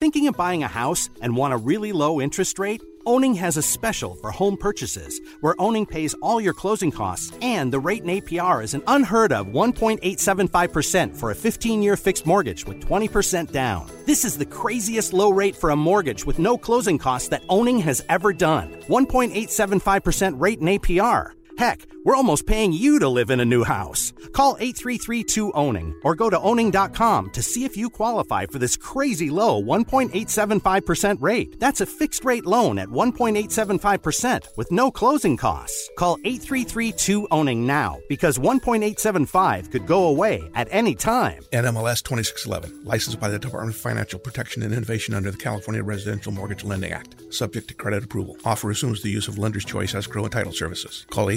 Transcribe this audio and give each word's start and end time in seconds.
Thinking 0.00 0.28
of 0.28 0.34
buying 0.34 0.62
a 0.62 0.66
house 0.66 1.10
and 1.20 1.36
want 1.36 1.52
a 1.52 1.58
really 1.58 1.92
low 1.92 2.22
interest 2.22 2.58
rate? 2.58 2.80
Owning 3.04 3.34
has 3.34 3.58
a 3.58 3.62
special 3.62 4.14
for 4.14 4.30
home 4.30 4.56
purchases 4.56 5.20
where 5.42 5.54
Owning 5.58 5.84
pays 5.84 6.14
all 6.22 6.40
your 6.40 6.54
closing 6.54 6.90
costs 6.90 7.36
and 7.42 7.70
the 7.70 7.80
rate 7.80 8.00
and 8.02 8.10
APR 8.10 8.64
is 8.64 8.72
an 8.72 8.82
unheard 8.86 9.30
of 9.30 9.48
1.875% 9.48 11.14
for 11.14 11.32
a 11.32 11.34
15 11.34 11.82
year 11.82 11.98
fixed 11.98 12.24
mortgage 12.24 12.64
with 12.64 12.80
20% 12.80 13.52
down. 13.52 13.90
This 14.06 14.24
is 14.24 14.38
the 14.38 14.46
craziest 14.46 15.12
low 15.12 15.32
rate 15.32 15.54
for 15.54 15.68
a 15.68 15.76
mortgage 15.76 16.24
with 16.24 16.38
no 16.38 16.56
closing 16.56 16.96
costs 16.96 17.28
that 17.28 17.44
Owning 17.50 17.80
has 17.80 18.02
ever 18.08 18.32
done. 18.32 18.70
1.875% 18.88 20.40
rate 20.40 20.60
and 20.60 20.68
APR. 20.70 21.32
Heck, 21.58 21.86
we're 22.04 22.16
almost 22.16 22.46
paying 22.46 22.72
you 22.72 22.98
to 22.98 23.08
live 23.08 23.30
in 23.30 23.40
a 23.40 23.44
new 23.44 23.64
house. 23.64 24.12
Call 24.32 24.56
833-2-OWNING 24.56 25.94
or 26.02 26.14
go 26.14 26.30
to 26.30 26.40
owning.com 26.40 27.30
to 27.30 27.42
see 27.42 27.64
if 27.64 27.76
you 27.76 27.90
qualify 27.90 28.46
for 28.46 28.58
this 28.58 28.76
crazy 28.76 29.30
low 29.30 29.62
1.875% 29.62 31.18
rate. 31.20 31.58
That's 31.58 31.80
a 31.80 31.86
fixed 31.86 32.24
rate 32.24 32.46
loan 32.46 32.78
at 32.78 32.88
1.875% 32.88 34.56
with 34.56 34.70
no 34.72 34.90
closing 34.90 35.36
costs. 35.36 35.90
Call 35.96 36.16
833-2-OWNING 36.18 37.66
now 37.66 37.98
because 38.08 38.38
1.875 38.38 39.70
could 39.70 39.86
go 39.86 40.08
away 40.08 40.48
at 40.54 40.68
any 40.70 40.94
time. 40.94 41.42
NMLS 41.52 42.02
2611, 42.02 42.84
licensed 42.84 43.20
by 43.20 43.28
the 43.28 43.38
Department 43.38 43.74
of 43.74 43.80
Financial 43.80 44.18
Protection 44.18 44.62
and 44.62 44.72
Innovation 44.72 45.14
under 45.14 45.30
the 45.30 45.36
California 45.36 45.82
Residential 45.82 46.32
Mortgage 46.32 46.64
Lending 46.64 46.92
Act, 46.92 47.32
subject 47.32 47.68
to 47.68 47.74
credit 47.74 48.04
approval. 48.04 48.36
Offer 48.44 48.70
assumes 48.70 49.02
the 49.02 49.10
use 49.10 49.28
of 49.28 49.38
lender's 49.38 49.64
choice 49.64 49.94
escrow 49.94 50.24
and 50.24 50.32
title 50.32 50.52
services. 50.52 51.06
Call 51.10 51.30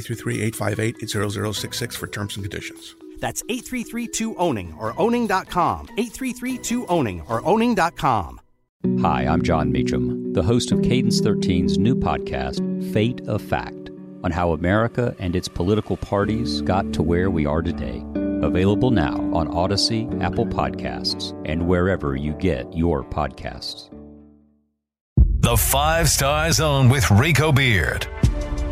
833-858-0066 0.53 1.93
for 1.95 2.07
terms 2.07 2.35
and 2.35 2.43
conditions. 2.43 2.95
That's 3.19 3.41
833-2-OWNING 3.43 4.77
or 4.77 4.99
owning.com. 4.99 5.87
833-2-OWNING 5.87 7.29
or 7.29 7.45
owning.com. 7.45 8.39
Hi, 8.99 9.25
I'm 9.25 9.41
Jon 9.41 9.71
Meacham, 9.71 10.33
the 10.33 10.43
host 10.43 10.73
of 10.73 10.81
Cadence 10.81 11.21
13's 11.21 11.77
new 11.77 11.95
podcast, 11.95 12.91
Fate 12.91 13.21
of 13.27 13.41
Fact, 13.41 13.89
on 14.25 14.31
how 14.31 14.51
America 14.51 15.15
and 15.19 15.37
its 15.37 15.47
political 15.47 15.95
parties 15.95 16.59
got 16.61 16.91
to 16.91 17.01
where 17.01 17.29
we 17.29 17.45
are 17.45 17.61
today. 17.61 18.03
Available 18.45 18.91
now 18.91 19.15
on 19.33 19.47
Audacy, 19.47 20.21
Apple 20.21 20.45
Podcasts, 20.45 21.31
and 21.45 21.65
wherever 21.65 22.17
you 22.17 22.33
get 22.33 22.75
your 22.75 23.05
podcasts. 23.05 23.89
The 25.39 25.55
Five 25.55 26.09
Star 26.09 26.51
Zone 26.51 26.89
with 26.89 27.09
Rico 27.09 27.53
Beard. 27.53 28.05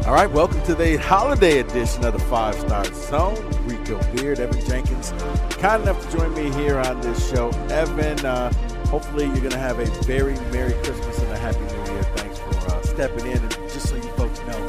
All 0.06 0.14
right, 0.14 0.30
welcome 0.30 0.62
to 0.64 0.74
the 0.74 0.98
holiday 0.98 1.60
edition 1.60 2.04
of 2.04 2.14
the 2.14 2.20
Five 2.20 2.56
Star 2.56 2.84
Zone. 2.86 3.36
Rico 3.68 4.02
Beard, 4.12 4.40
Evan 4.40 4.60
Jenkins, 4.66 5.12
kind 5.52 5.84
enough 5.84 6.04
to 6.10 6.18
join 6.18 6.34
me 6.34 6.52
here 6.60 6.80
on 6.80 7.00
this 7.02 7.30
show. 7.30 7.50
Evan, 7.70 8.26
uh, 8.26 8.52
hopefully 8.88 9.26
you're 9.26 9.36
going 9.36 9.52
to 9.52 9.60
have 9.60 9.80
a 9.80 9.86
very 10.04 10.34
Merry 10.52 10.74
Christmas 10.84 11.20
and 11.20 11.32
a 11.32 11.38
Happy 11.38 11.60
New 11.60 11.94
Year. 11.94 12.04
Thanks 12.16 12.40
for 12.40 12.50
uh, 12.50 12.82
stepping 12.82 13.28
in. 13.28 13.38
And 13.38 13.52
just 13.52 13.90
so 13.90 13.96
you 13.96 14.02
folks 14.14 14.40
know, 14.40 14.68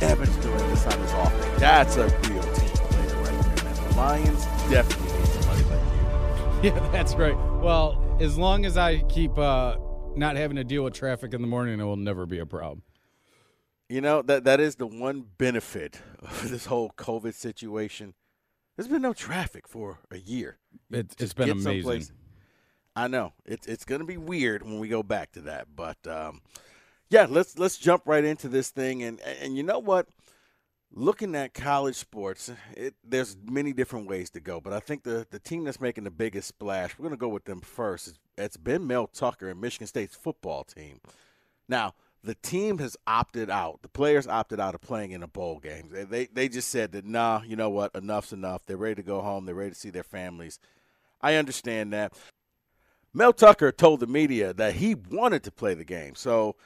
Evan's 0.00 0.36
doing 0.38 0.58
this 0.68 0.84
on 0.86 0.98
his 1.00 1.12
off. 1.12 1.58
That's 1.58 1.96
a 1.96 2.08
real 2.28 2.42
team 2.42 2.68
player 2.68 3.22
right 3.22 3.56
there, 3.56 3.64
man. 3.64 3.88
The 3.88 3.96
Lions 3.96 4.44
definitely 4.68 5.18
need 5.18 5.26
somebody 5.28 5.62
like 5.64 6.64
you. 6.64 6.70
Yeah, 6.70 6.88
that's 6.90 7.14
right. 7.14 7.36
Well, 7.62 8.18
as 8.20 8.36
long 8.36 8.66
as 8.66 8.76
I 8.76 8.98
keep 9.04 9.38
uh, 9.38 9.76
not 10.16 10.36
having 10.36 10.56
to 10.56 10.64
deal 10.64 10.82
with 10.82 10.94
traffic 10.94 11.32
in 11.32 11.40
the 11.40 11.48
morning, 11.48 11.78
it 11.78 11.84
will 11.84 11.96
never 11.96 12.26
be 12.26 12.40
a 12.40 12.46
problem. 12.46 12.82
You 13.88 14.00
know 14.00 14.22
that 14.22 14.44
that 14.44 14.60
is 14.60 14.76
the 14.76 14.86
one 14.86 15.26
benefit 15.38 16.00
of 16.20 16.50
this 16.50 16.66
whole 16.66 16.90
COVID 16.96 17.34
situation. 17.34 18.14
There's 18.76 18.88
been 18.88 19.02
no 19.02 19.12
traffic 19.12 19.68
for 19.68 19.98
a 20.10 20.18
year. 20.18 20.58
It, 20.90 21.14
has 21.18 21.32
been 21.32 21.50
amazing. 21.50 21.82
someplace- 21.82 22.12
I 22.96 23.08
know 23.08 23.32
it's 23.44 23.66
it's 23.66 23.84
going 23.84 24.00
to 24.00 24.06
be 24.06 24.16
weird 24.16 24.62
when 24.62 24.78
we 24.78 24.88
go 24.88 25.02
back 25.02 25.32
to 25.32 25.40
that, 25.42 25.66
but 25.74 25.98
um, 26.06 26.42
yeah, 27.10 27.26
let's 27.28 27.58
let's 27.58 27.76
jump 27.76 28.02
right 28.06 28.24
into 28.24 28.48
this 28.48 28.70
thing. 28.70 29.02
And 29.02 29.20
and 29.20 29.56
you 29.56 29.62
know 29.62 29.80
what? 29.80 30.06
Looking 30.96 31.34
at 31.34 31.54
college 31.54 31.96
sports, 31.96 32.52
it, 32.76 32.94
there's 33.02 33.36
many 33.50 33.72
different 33.72 34.06
ways 34.08 34.30
to 34.30 34.40
go, 34.40 34.60
but 34.60 34.72
I 34.72 34.78
think 34.78 35.02
the 35.02 35.26
the 35.28 35.40
team 35.40 35.64
that's 35.64 35.80
making 35.80 36.04
the 36.04 36.10
biggest 36.12 36.46
splash, 36.46 36.96
we're 36.96 37.02
going 37.02 37.16
to 37.18 37.20
go 37.20 37.28
with 37.28 37.46
them 37.46 37.60
first. 37.60 38.16
It's, 38.38 38.56
it's 38.56 38.80
Mel 38.80 39.08
Tucker 39.08 39.48
and 39.48 39.60
Michigan 39.60 39.88
State's 39.88 40.14
football 40.14 40.62
team. 40.62 41.00
Now, 41.68 41.94
the 42.24 42.34
team 42.36 42.78
has 42.78 42.96
opted 43.06 43.50
out. 43.50 43.80
The 43.82 43.88
players 43.88 44.26
opted 44.26 44.58
out 44.58 44.74
of 44.74 44.80
playing 44.80 45.12
in 45.12 45.22
a 45.22 45.28
bowl 45.28 45.58
game. 45.58 45.90
They 45.92 46.04
they, 46.04 46.26
they 46.26 46.48
just 46.48 46.68
said 46.68 46.92
that 46.92 47.04
nah, 47.04 47.42
you 47.46 47.54
know 47.54 47.70
what, 47.70 47.94
enough's 47.94 48.32
enough. 48.32 48.64
They're 48.64 48.76
ready 48.76 48.96
to 48.96 49.02
go 49.02 49.20
home. 49.20 49.44
They're 49.44 49.54
ready 49.54 49.70
to 49.70 49.76
see 49.78 49.90
their 49.90 50.02
families. 50.02 50.58
I 51.20 51.34
understand 51.34 51.92
that. 51.92 52.12
Mel 53.12 53.32
Tucker 53.32 53.70
told 53.70 54.00
the 54.00 54.06
media 54.06 54.52
that 54.54 54.74
he 54.74 54.94
wanted 54.94 55.44
to 55.44 55.52
play 55.52 55.74
the 55.74 55.84
game. 55.84 56.16
So, 56.16 56.56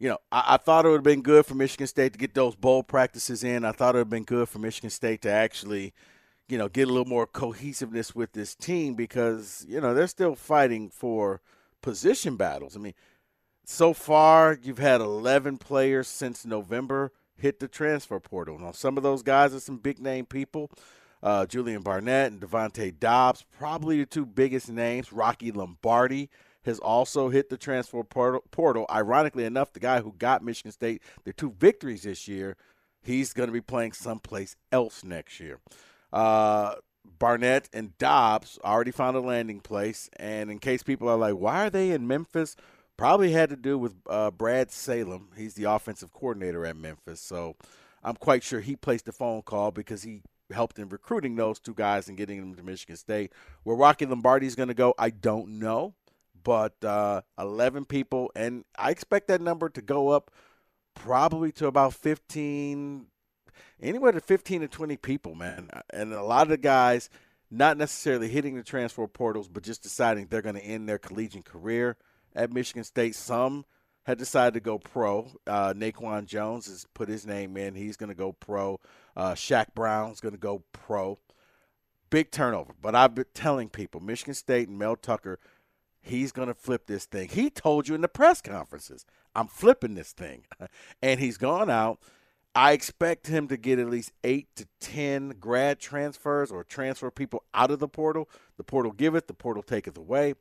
you 0.00 0.08
know, 0.08 0.18
I, 0.32 0.54
I 0.54 0.56
thought 0.56 0.84
it 0.84 0.88
would 0.88 0.96
have 0.96 1.04
been 1.04 1.22
good 1.22 1.46
for 1.46 1.54
Michigan 1.54 1.86
State 1.86 2.12
to 2.14 2.18
get 2.18 2.34
those 2.34 2.56
bowl 2.56 2.82
practices 2.82 3.44
in. 3.44 3.64
I 3.64 3.70
thought 3.70 3.94
it 3.94 3.98
would 3.98 4.06
have 4.06 4.10
been 4.10 4.24
good 4.24 4.48
for 4.48 4.58
Michigan 4.58 4.90
State 4.90 5.22
to 5.22 5.30
actually, 5.30 5.92
you 6.48 6.58
know, 6.58 6.68
get 6.68 6.88
a 6.88 6.90
little 6.90 7.04
more 7.04 7.26
cohesiveness 7.26 8.14
with 8.14 8.32
this 8.32 8.56
team 8.56 8.94
because, 8.94 9.64
you 9.68 9.80
know, 9.80 9.94
they're 9.94 10.08
still 10.08 10.34
fighting 10.34 10.90
for 10.90 11.40
position 11.82 12.36
battles. 12.36 12.76
I 12.76 12.80
mean, 12.80 12.94
so 13.64 13.92
far 13.92 14.58
you've 14.62 14.78
had 14.78 15.00
11 15.00 15.58
players 15.58 16.08
since 16.08 16.44
November 16.44 17.12
hit 17.36 17.60
the 17.60 17.68
transfer 17.68 18.20
portal. 18.20 18.58
Now, 18.58 18.72
some 18.72 18.96
of 18.96 19.02
those 19.02 19.22
guys 19.22 19.54
are 19.54 19.60
some 19.60 19.78
big 19.78 19.98
name 19.98 20.26
people. 20.26 20.70
Uh, 21.22 21.46
Julian 21.46 21.82
Barnett 21.82 22.32
and 22.32 22.40
DeVontae 22.40 22.98
Dobbs, 22.98 23.44
probably 23.56 23.98
the 23.98 24.06
two 24.06 24.26
biggest 24.26 24.68
names. 24.68 25.12
Rocky 25.12 25.52
Lombardi 25.52 26.30
has 26.64 26.78
also 26.78 27.28
hit 27.28 27.48
the 27.48 27.56
transfer 27.56 28.02
portal. 28.02 28.86
Ironically 28.90 29.44
enough, 29.44 29.72
the 29.72 29.80
guy 29.80 30.00
who 30.00 30.14
got 30.18 30.44
Michigan 30.44 30.72
State 30.72 31.02
their 31.24 31.32
two 31.32 31.54
victories 31.58 32.02
this 32.02 32.26
year, 32.26 32.56
he's 33.02 33.32
going 33.32 33.48
to 33.48 33.52
be 33.52 33.60
playing 33.60 33.92
someplace 33.92 34.56
else 34.70 35.04
next 35.04 35.38
year. 35.40 35.60
Uh, 36.12 36.74
Barnett 37.18 37.68
and 37.72 37.96
Dobbs 37.98 38.58
already 38.64 38.90
found 38.90 39.16
a 39.16 39.20
landing 39.20 39.60
place. 39.60 40.08
And 40.16 40.50
in 40.50 40.58
case 40.58 40.82
people 40.82 41.08
are 41.08 41.16
like, 41.16 41.34
why 41.34 41.66
are 41.66 41.70
they 41.70 41.90
in 41.90 42.06
Memphis? 42.06 42.56
Probably 42.96 43.32
had 43.32 43.50
to 43.50 43.56
do 43.56 43.78
with 43.78 43.94
uh, 44.08 44.30
Brad 44.30 44.70
Salem. 44.70 45.30
He's 45.36 45.54
the 45.54 45.64
offensive 45.64 46.12
coordinator 46.12 46.64
at 46.66 46.76
Memphis. 46.76 47.20
So 47.20 47.56
I'm 48.04 48.16
quite 48.16 48.42
sure 48.42 48.60
he 48.60 48.76
placed 48.76 49.08
a 49.08 49.12
phone 49.12 49.42
call 49.42 49.70
because 49.70 50.02
he 50.02 50.22
helped 50.52 50.78
in 50.78 50.88
recruiting 50.88 51.36
those 51.36 51.58
two 51.58 51.74
guys 51.74 52.08
and 52.08 52.16
getting 52.16 52.38
them 52.38 52.54
to 52.54 52.62
Michigan 52.62 52.96
State. 52.96 53.32
Where 53.62 53.76
Rocky 53.76 54.06
Lombardi 54.06 54.46
is 54.46 54.54
going 54.54 54.68
to 54.68 54.74
go, 54.74 54.94
I 54.98 55.10
don't 55.10 55.58
know. 55.58 55.94
But 56.44 56.82
uh, 56.84 57.22
11 57.38 57.84
people, 57.84 58.30
and 58.34 58.64
I 58.76 58.90
expect 58.90 59.28
that 59.28 59.40
number 59.40 59.68
to 59.68 59.80
go 59.80 60.08
up 60.08 60.30
probably 60.94 61.52
to 61.52 61.68
about 61.68 61.94
15, 61.94 63.06
anywhere 63.80 64.12
to 64.12 64.20
15 64.20 64.62
to 64.62 64.68
20 64.68 64.96
people, 64.96 65.34
man. 65.34 65.70
And 65.90 66.12
a 66.12 66.22
lot 66.22 66.42
of 66.42 66.48
the 66.48 66.56
guys 66.56 67.08
not 67.48 67.76
necessarily 67.76 68.28
hitting 68.28 68.56
the 68.56 68.62
transfer 68.62 69.06
portals, 69.06 69.48
but 69.48 69.62
just 69.62 69.82
deciding 69.82 70.26
they're 70.26 70.42
going 70.42 70.56
to 70.56 70.64
end 70.64 70.88
their 70.88 70.98
collegiate 70.98 71.44
career 71.44 71.96
at 72.34 72.52
Michigan 72.52 72.84
State. 72.84 73.14
Some 73.14 73.64
had 74.04 74.18
decided 74.18 74.54
to 74.54 74.60
go 74.60 74.78
pro. 74.78 75.30
Uh, 75.46 75.72
Naquan 75.74 76.26
Jones 76.26 76.66
has 76.66 76.86
put 76.94 77.08
his 77.08 77.26
name 77.26 77.56
in. 77.56 77.74
He's 77.74 77.96
going 77.96 78.08
to 78.08 78.14
go 78.14 78.32
pro. 78.32 78.80
Uh, 79.16 79.32
Shaq 79.32 79.74
Brown's 79.74 80.20
going 80.20 80.34
to 80.34 80.40
go 80.40 80.64
pro. 80.72 81.18
Big 82.10 82.30
turnover. 82.30 82.74
But 82.80 82.94
I've 82.94 83.14
been 83.14 83.26
telling 83.32 83.68
people, 83.68 84.00
Michigan 84.00 84.34
State 84.34 84.68
and 84.68 84.78
Mel 84.78 84.96
Tucker, 84.96 85.38
he's 86.00 86.32
going 86.32 86.48
to 86.48 86.54
flip 86.54 86.86
this 86.86 87.04
thing. 87.04 87.28
He 87.28 87.48
told 87.48 87.88
you 87.88 87.94
in 87.94 88.00
the 88.00 88.08
press 88.08 88.40
conferences, 88.40 89.06
I'm 89.34 89.46
flipping 89.46 89.94
this 89.94 90.12
thing. 90.12 90.44
and 91.02 91.20
he's 91.20 91.38
gone 91.38 91.70
out– 91.70 91.98
I 92.54 92.72
expect 92.72 93.28
him 93.28 93.48
to 93.48 93.56
get 93.56 93.78
at 93.78 93.88
least 93.88 94.12
eight 94.24 94.54
to 94.56 94.66
ten 94.78 95.30
grad 95.40 95.80
transfers 95.80 96.52
or 96.52 96.64
transfer 96.64 97.10
people 97.10 97.44
out 97.54 97.70
of 97.70 97.78
the 97.78 97.88
portal. 97.88 98.28
The 98.58 98.64
portal 98.64 98.92
giveth, 98.92 99.26
the 99.26 99.34
portal 99.34 99.62
taketh 99.62 99.96
away. 99.96 100.34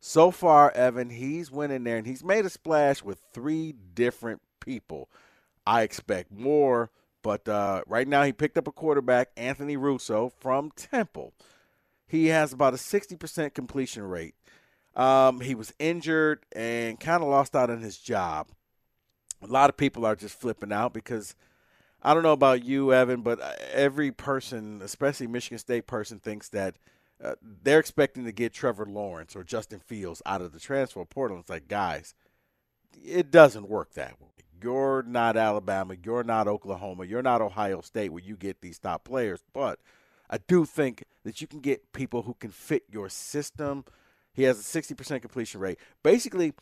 So 0.00 0.30
far, 0.30 0.70
Evan, 0.72 1.10
he's 1.10 1.50
went 1.50 1.72
in 1.72 1.84
there 1.84 1.96
and 1.96 2.06
he's 2.06 2.24
made 2.24 2.44
a 2.44 2.50
splash 2.50 3.02
with 3.02 3.20
three 3.32 3.72
different 3.72 4.40
people. 4.60 5.08
I 5.66 5.82
expect 5.82 6.30
more, 6.30 6.90
but 7.22 7.48
uh, 7.48 7.82
right 7.86 8.06
now 8.06 8.22
he 8.22 8.32
picked 8.32 8.58
up 8.58 8.68
a 8.68 8.72
quarterback, 8.72 9.30
Anthony 9.36 9.76
Russo 9.76 10.28
from 10.38 10.70
Temple. 10.76 11.32
He 12.06 12.28
has 12.28 12.52
about 12.52 12.74
a 12.74 12.76
60% 12.76 13.52
completion 13.54 14.04
rate. 14.04 14.34
Um, 14.94 15.40
he 15.40 15.54
was 15.54 15.74
injured 15.78 16.46
and 16.54 17.00
kind 17.00 17.22
of 17.22 17.28
lost 17.28 17.56
out 17.56 17.68
on 17.68 17.80
his 17.80 17.98
job. 17.98 18.48
A 19.42 19.46
lot 19.46 19.68
of 19.68 19.76
people 19.76 20.06
are 20.06 20.16
just 20.16 20.38
flipping 20.38 20.72
out 20.72 20.92
because– 20.92 21.34
I 22.06 22.14
don't 22.14 22.22
know 22.22 22.32
about 22.32 22.64
you, 22.64 22.92
Evan, 22.92 23.22
but 23.22 23.40
uh, 23.40 23.52
every 23.72 24.12
person, 24.12 24.80
especially 24.80 25.26
Michigan 25.26 25.58
State 25.58 25.88
person, 25.88 26.20
thinks 26.20 26.48
that 26.50 26.76
uh, 27.22 27.34
they're 27.62 27.78
expecting 27.78 28.24
to 28.24 28.32
get 28.32 28.52
Trevor 28.52 28.86
Lawrence 28.86 29.34
or 29.34 29.42
Justin 29.42 29.80
Fields 29.80 30.22
out 30.26 30.42
of 30.42 30.52
the 30.52 30.60
transfer 30.60 31.04
portal. 31.04 31.38
It's 31.38 31.50
like, 31.50 31.68
guys, 31.68 32.14
it 33.02 33.30
doesn't 33.30 33.68
work 33.68 33.94
that 33.94 34.20
way. 34.20 34.28
You're 34.62 35.02
not 35.02 35.36
Alabama. 35.36 35.96
You're 36.02 36.24
not 36.24 36.48
Oklahoma. 36.48 37.04
You're 37.04 37.22
not 37.22 37.42
Ohio 37.42 37.80
State 37.80 38.10
where 38.10 38.22
you 38.22 38.36
get 38.36 38.60
these 38.60 38.78
top 38.78 39.04
players. 39.04 39.42
But 39.52 39.80
I 40.28 40.38
do 40.38 40.64
think 40.64 41.04
that 41.24 41.40
you 41.40 41.46
can 41.46 41.60
get 41.60 41.92
people 41.92 42.22
who 42.22 42.34
can 42.34 42.50
fit 42.50 42.84
your 42.90 43.08
system. 43.08 43.84
He 44.32 44.44
has 44.44 44.58
a 44.58 44.82
60% 44.82 45.20
completion 45.20 45.60
rate. 45.60 45.78
Basically, 46.02 46.52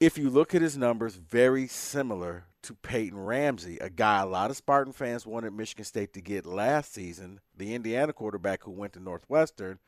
if 0.00 0.18
you 0.18 0.30
look 0.30 0.54
at 0.54 0.62
his 0.62 0.76
numbers, 0.76 1.14
very 1.14 1.66
similar 1.66 2.44
to 2.62 2.74
Peyton 2.74 3.18
Ramsey, 3.18 3.78
a 3.78 3.90
guy 3.90 4.20
a 4.20 4.26
lot 4.26 4.50
of 4.50 4.56
Spartan 4.56 4.92
fans 4.92 5.26
wanted 5.26 5.52
Michigan 5.52 5.84
State 5.84 6.12
to 6.14 6.20
get 6.20 6.46
last 6.46 6.94
season, 6.94 7.40
the 7.56 7.74
Indiana 7.74 8.12
quarterback 8.12 8.62
who 8.62 8.70
went 8.70 8.92
to 8.94 9.00
Northwestern. 9.00 9.78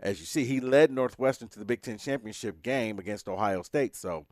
As 0.00 0.18
you 0.18 0.26
see, 0.26 0.44
he 0.44 0.60
led 0.60 0.90
Northwestern 0.90 1.48
to 1.48 1.58
the 1.58 1.64
Big 1.64 1.82
Ten 1.82 1.98
championship 1.98 2.62
game 2.62 2.98
against 2.98 3.28
Ohio 3.28 3.62
State. 3.62 3.94
So 3.94 4.26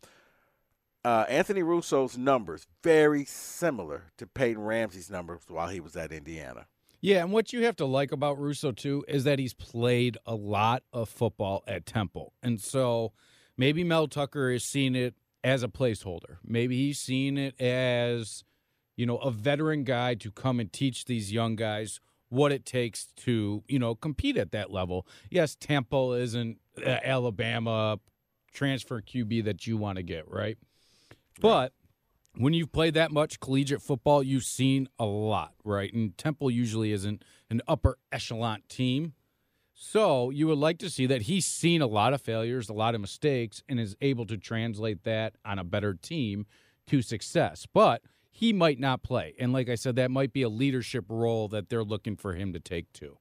uh, 1.04 1.26
Anthony 1.28 1.62
Russo's 1.62 2.18
numbers 2.18 2.66
very 2.82 3.24
similar 3.24 4.12
to 4.18 4.26
Peyton 4.26 4.62
Ramsey's 4.62 5.10
numbers 5.10 5.42
while 5.48 5.68
he 5.68 5.80
was 5.80 5.96
at 5.96 6.12
Indiana. 6.12 6.66
Yeah, 7.00 7.22
and 7.22 7.32
what 7.32 7.52
you 7.52 7.64
have 7.64 7.76
to 7.76 7.86
like 7.86 8.12
about 8.12 8.38
Russo 8.38 8.72
too 8.72 9.04
is 9.08 9.24
that 9.24 9.38
he's 9.38 9.54
played 9.54 10.18
a 10.26 10.34
lot 10.34 10.82
of 10.92 11.08
football 11.08 11.64
at 11.66 11.86
Temple, 11.86 12.34
and 12.42 12.60
so 12.60 13.12
maybe 13.56 13.84
Mel 13.84 14.06
Tucker 14.06 14.52
has 14.52 14.64
seen 14.64 14.94
it 14.94 15.14
as 15.42 15.62
a 15.62 15.68
placeholder. 15.68 16.36
Maybe 16.44 16.76
he's 16.76 16.98
seen 16.98 17.38
it 17.38 17.60
as, 17.60 18.44
you 18.96 19.06
know, 19.06 19.16
a 19.18 19.30
veteran 19.30 19.84
guy 19.84 20.14
to 20.16 20.30
come 20.30 20.60
and 20.60 20.72
teach 20.72 21.04
these 21.06 21.32
young 21.32 21.56
guys 21.56 22.00
what 22.28 22.52
it 22.52 22.64
takes 22.64 23.06
to, 23.16 23.62
you 23.66 23.78
know, 23.78 23.94
compete 23.94 24.36
at 24.36 24.52
that 24.52 24.70
level. 24.70 25.06
Yes, 25.30 25.56
Temple 25.56 26.12
isn't 26.14 26.58
uh, 26.84 26.98
Alabama 27.02 27.98
transfer 28.52 29.00
QB 29.00 29.44
that 29.44 29.66
you 29.66 29.76
want 29.76 29.96
to 29.96 30.02
get, 30.02 30.28
right? 30.28 30.40
right? 30.40 30.58
But 31.40 31.72
when 32.36 32.52
you've 32.52 32.72
played 32.72 32.94
that 32.94 33.10
much 33.10 33.40
collegiate 33.40 33.82
football, 33.82 34.22
you've 34.22 34.44
seen 34.44 34.88
a 34.98 35.04
lot, 35.04 35.54
right? 35.64 35.92
And 35.92 36.16
Temple 36.16 36.50
usually 36.50 36.92
isn't 36.92 37.24
an 37.50 37.60
upper 37.66 37.98
echelon 38.12 38.62
team. 38.68 39.14
So 39.82 40.28
you 40.28 40.46
would 40.46 40.58
like 40.58 40.76
to 40.80 40.90
see 40.90 41.06
that 41.06 41.22
he's 41.22 41.46
seen 41.46 41.80
a 41.80 41.86
lot 41.86 42.12
of 42.12 42.20
failures, 42.20 42.68
a 42.68 42.74
lot 42.74 42.94
of 42.94 43.00
mistakes, 43.00 43.62
and 43.66 43.80
is 43.80 43.96
able 44.02 44.26
to 44.26 44.36
translate 44.36 45.04
that 45.04 45.36
on 45.42 45.58
a 45.58 45.64
better 45.64 45.94
team 45.94 46.44
to 46.88 47.00
success. 47.00 47.66
But 47.72 48.02
he 48.30 48.52
might 48.52 48.78
not 48.78 49.02
play. 49.02 49.34
And 49.38 49.54
like 49.54 49.70
I 49.70 49.76
said, 49.76 49.96
that 49.96 50.10
might 50.10 50.34
be 50.34 50.42
a 50.42 50.50
leadership 50.50 51.06
role 51.08 51.48
that 51.48 51.70
they're 51.70 51.82
looking 51.82 52.14
for 52.14 52.34
him 52.34 52.52
to 52.52 52.60
take 52.60 52.92
too. 52.92 53.16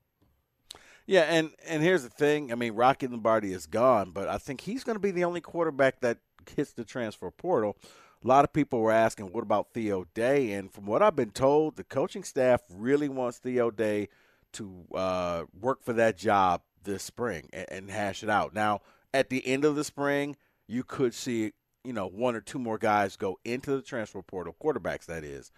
Yeah, 1.06 1.22
and 1.22 1.52
and 1.66 1.82
here's 1.82 2.04
the 2.04 2.10
thing. 2.10 2.52
I 2.52 2.56
mean, 2.56 2.74
Rocky 2.74 3.08
Lombardi 3.08 3.54
is 3.54 3.66
gone, 3.66 4.12
but 4.12 4.28
I 4.28 4.38
think 4.38 4.60
he's 4.60 4.84
going 4.84 4.98
to 4.98 5.02
be 5.02 5.12
the 5.12 5.24
only 5.24 5.40
quarterback 5.40 6.02
that 6.02 6.18
hits 6.58 6.74
the 6.74 6.84
transfer 6.84 7.32
portal. 7.32 7.78
A 8.22 8.28
lot 8.28 8.44
of 8.44 8.52
people 8.52 8.82
were 8.82 8.92
asking, 8.92 9.32
what 9.32 9.44
about 9.44 9.70
Theo 9.74 10.08
Day? 10.14 10.52
And 10.52 10.70
from 10.74 10.86
what 10.86 11.02
I've 11.02 11.16
been 11.16 11.32
told, 11.32 11.78
the 11.78 11.86
coaching 11.86 12.26
staff 12.26 12.60
really 12.70 13.08
wants 13.08 13.38
Theo 13.38 13.72
Day– 13.72 14.10
to 14.54 14.86
uh, 14.94 15.44
work 15.60 15.84
for 15.84 15.94
that 15.94 16.18
job 16.18 16.62
this 16.84 17.04
spring 17.04 17.50
and, 17.54 17.66
and 17.70 17.92
hash 17.92 18.24
it 18.24 18.30
out. 18.30 18.54
Now, 18.54 18.82
at 19.14 19.30
the 19.30 19.46
end 19.46 19.66
of 19.66 19.76
the 19.76 19.84
spring, 19.84 20.36
you 20.68 20.84
could 20.84 21.14
see 21.14 21.54
you 21.84 21.94
know 21.94 22.08
one 22.08 22.36
or 22.36 22.42
two 22.42 22.60
more 22.60 22.78
guys 22.78 23.16
go 23.16 23.40
into 23.44 23.76
the 23.76 23.82
transfer 23.82 24.22
portal, 24.22 24.56
quarterbacks 24.62 25.06
that 25.06 25.24
is. 25.24 25.52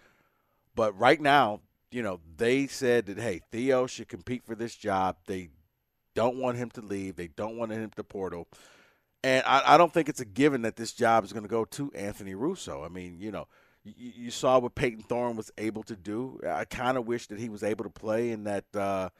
But 0.74 0.98
right 0.98 1.20
now, 1.20 1.60
you 1.90 2.02
know 2.02 2.20
they 2.36 2.66
said 2.66 3.06
that 3.06 3.18
hey, 3.18 3.40
Theo 3.50 3.86
should 3.86 4.08
compete 4.08 4.44
for 4.44 4.54
this 4.54 4.74
job. 4.74 5.16
They 5.26 5.50
don't 6.14 6.36
want 6.36 6.58
him 6.58 6.70
to 6.70 6.80
leave. 6.80 7.16
They 7.16 7.28
don't 7.28 7.56
want 7.56 7.72
him 7.72 7.90
to 7.96 8.04
portal. 8.04 8.48
And 9.24 9.44
I, 9.46 9.74
I 9.74 9.78
don't 9.78 9.92
think 9.92 10.08
it's 10.08 10.20
a 10.20 10.24
given 10.24 10.62
that 10.62 10.76
this 10.76 10.92
job 10.92 11.24
is 11.24 11.32
going 11.32 11.44
to 11.44 11.48
go 11.48 11.64
to 11.64 11.92
Anthony 11.94 12.34
Russo. 12.34 12.82
I 12.84 12.88
mean, 12.88 13.18
you 13.20 13.30
know, 13.30 13.46
you, 13.84 14.12
you 14.16 14.30
saw 14.30 14.58
what 14.58 14.74
Payton 14.74 15.02
Thorne 15.02 15.36
was 15.36 15.50
able 15.58 15.82
to 15.84 15.96
do. 15.96 16.40
I 16.46 16.64
kind 16.64 16.96
of 16.96 17.06
wish 17.06 17.26
that 17.28 17.38
he 17.38 17.48
was 17.48 17.62
able 17.62 17.84
to 17.84 17.90
play 17.90 18.30
in 18.30 18.44
that, 18.44 18.64
uh, 18.74 19.10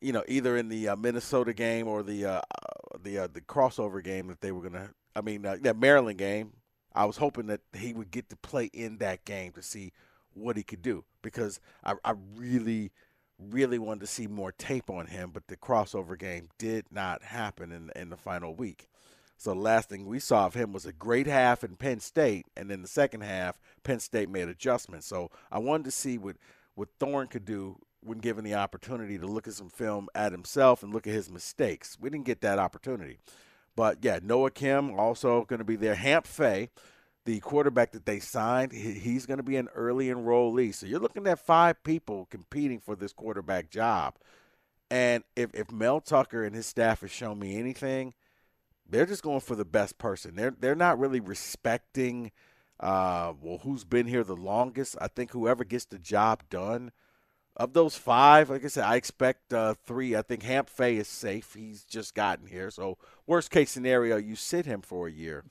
you 0.00 0.12
know, 0.12 0.24
either 0.28 0.56
in 0.56 0.68
the 0.68 0.88
uh, 0.88 0.96
Minnesota 0.96 1.52
game 1.52 1.86
or 1.86 2.02
the 2.02 2.24
uh, 2.24 2.30
uh 2.40 2.98
the 3.02 3.18
uh, 3.18 3.28
the 3.32 3.40
crossover 3.40 4.02
game 4.02 4.28
that 4.28 4.40
they 4.40 4.52
were 4.52 4.62
gonna. 4.62 4.90
I 5.14 5.20
mean, 5.20 5.44
uh, 5.44 5.56
that 5.62 5.76
Maryland 5.76 6.18
game. 6.18 6.52
I 6.94 7.06
was 7.06 7.16
hoping 7.16 7.46
that 7.46 7.62
he 7.72 7.94
would 7.94 8.10
get 8.10 8.28
to 8.28 8.36
play 8.36 8.66
in 8.66 8.98
that 8.98 9.24
game 9.24 9.52
to 9.52 9.62
see 9.62 9.92
what 10.34 10.58
he 10.58 10.62
could 10.62 10.82
do 10.82 11.04
because 11.22 11.58
I, 11.82 11.94
I 12.04 12.12
really, 12.36 12.92
really 13.38 13.78
wanted 13.78 14.00
to 14.00 14.06
see 14.06 14.26
more 14.26 14.52
tape 14.52 14.90
on 14.90 15.06
him. 15.06 15.30
But 15.32 15.46
the 15.46 15.56
crossover 15.56 16.18
game 16.18 16.50
did 16.58 16.84
not 16.90 17.22
happen 17.22 17.72
in 17.72 17.90
in 17.96 18.10
the 18.10 18.18
final 18.18 18.54
week. 18.54 18.88
So 19.42 19.54
the 19.54 19.58
last 19.58 19.88
thing 19.88 20.06
we 20.06 20.20
saw 20.20 20.46
of 20.46 20.54
him 20.54 20.72
was 20.72 20.86
a 20.86 20.92
great 20.92 21.26
half 21.26 21.64
in 21.64 21.74
Penn 21.74 21.98
State, 21.98 22.46
and 22.56 22.70
then 22.70 22.80
the 22.80 22.86
second 22.86 23.22
half, 23.22 23.60
Penn 23.82 23.98
State 23.98 24.28
made 24.28 24.46
adjustments. 24.48 25.08
So 25.08 25.32
I 25.50 25.58
wanted 25.58 25.86
to 25.86 25.90
see 25.90 26.16
what 26.16 26.36
what 26.76 26.90
Thorne 27.00 27.26
could 27.26 27.44
do 27.44 27.80
when 28.04 28.18
given 28.18 28.44
the 28.44 28.54
opportunity 28.54 29.18
to 29.18 29.26
look 29.26 29.48
at 29.48 29.54
some 29.54 29.68
film 29.68 30.08
at 30.14 30.30
himself 30.30 30.84
and 30.84 30.94
look 30.94 31.08
at 31.08 31.12
his 31.12 31.28
mistakes. 31.28 31.98
We 32.00 32.08
didn't 32.08 32.26
get 32.26 32.40
that 32.42 32.60
opportunity. 32.60 33.18
But 33.74 33.98
yeah, 34.02 34.20
Noah 34.22 34.52
Kim 34.52 34.96
also 34.96 35.44
going 35.46 35.58
to 35.58 35.64
be 35.64 35.74
there. 35.74 35.96
Hamp 35.96 36.28
Fay, 36.28 36.68
the 37.24 37.40
quarterback 37.40 37.90
that 37.92 38.06
they 38.06 38.20
signed, 38.20 38.70
he's 38.70 39.26
going 39.26 39.38
to 39.38 39.42
be 39.42 39.56
an 39.56 39.68
early 39.74 40.06
enrollee. 40.06 40.72
So 40.72 40.86
you're 40.86 41.00
looking 41.00 41.26
at 41.26 41.40
five 41.40 41.82
people 41.82 42.28
competing 42.30 42.78
for 42.78 42.94
this 42.94 43.12
quarterback 43.12 43.70
job. 43.70 44.14
And 44.88 45.24
if, 45.34 45.52
if 45.52 45.72
Mel 45.72 46.00
Tucker 46.00 46.44
and 46.44 46.54
his 46.54 46.66
staff 46.66 47.00
have 47.00 47.10
shown 47.10 47.40
me 47.40 47.58
anything, 47.58 48.14
they're 48.92 49.06
just 49.06 49.22
going 49.22 49.40
for 49.40 49.56
the 49.56 49.64
best 49.64 49.98
person. 49.98 50.36
They're 50.36 50.54
they're 50.58 50.74
not 50.74 50.98
really 50.98 51.20
respecting 51.20 52.30
uh, 52.80 53.32
well 53.40 53.58
who's 53.58 53.84
been 53.84 54.06
here 54.06 54.24
the 54.24 54.36
longest. 54.36 54.96
I 55.00 55.08
think 55.08 55.32
whoever 55.32 55.64
gets 55.64 55.86
the 55.86 55.98
job 55.98 56.42
done 56.50 56.92
of 57.56 57.74
those 57.74 57.96
five, 57.96 58.50
like 58.50 58.64
I 58.64 58.68
said, 58.68 58.84
I 58.84 58.96
expect 58.96 59.52
uh, 59.52 59.74
three. 59.84 60.16
I 60.16 60.22
think 60.22 60.42
Hamp 60.42 60.70
Fay 60.70 60.96
is 60.96 61.08
safe. 61.08 61.54
He's 61.54 61.84
just 61.84 62.14
gotten 62.14 62.46
here. 62.46 62.70
So, 62.70 62.96
worst 63.26 63.50
case 63.50 63.70
scenario, 63.70 64.16
you 64.16 64.36
sit 64.36 64.64
him 64.66 64.80
for 64.80 65.06
a 65.06 65.12
year. 65.12 65.44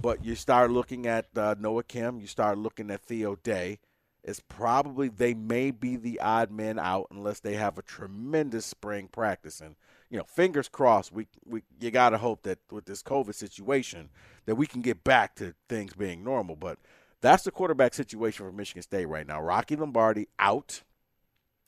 But 0.00 0.24
you 0.24 0.34
start 0.36 0.70
looking 0.70 1.06
at 1.06 1.26
uh, 1.36 1.56
Noah 1.58 1.82
Kim, 1.82 2.20
you 2.20 2.28
start 2.28 2.58
looking 2.58 2.90
at 2.90 3.02
Theo 3.02 3.36
Day. 3.36 3.80
It's 4.22 4.40
probably 4.40 5.08
they 5.08 5.34
may 5.34 5.70
be 5.70 5.96
the 5.96 6.20
odd 6.20 6.50
men 6.50 6.78
out 6.78 7.08
unless 7.10 7.40
they 7.40 7.54
have 7.54 7.78
a 7.78 7.82
tremendous 7.82 8.66
spring 8.66 9.08
practicing. 9.10 9.74
You 10.10 10.18
know, 10.18 10.24
fingers 10.24 10.68
crossed. 10.68 11.12
We 11.12 11.26
we 11.44 11.62
you 11.80 11.90
got 11.90 12.10
to 12.10 12.18
hope 12.18 12.42
that 12.44 12.58
with 12.70 12.86
this 12.86 13.02
COVID 13.02 13.34
situation 13.34 14.08
that 14.46 14.54
we 14.54 14.66
can 14.66 14.80
get 14.80 15.04
back 15.04 15.34
to 15.36 15.54
things 15.68 15.92
being 15.94 16.24
normal. 16.24 16.56
But 16.56 16.78
that's 17.20 17.44
the 17.44 17.50
quarterback 17.50 17.94
situation 17.94 18.46
for 18.46 18.52
Michigan 18.52 18.82
State 18.82 19.06
right 19.06 19.26
now. 19.26 19.42
Rocky 19.42 19.76
Lombardi 19.76 20.28
out. 20.38 20.82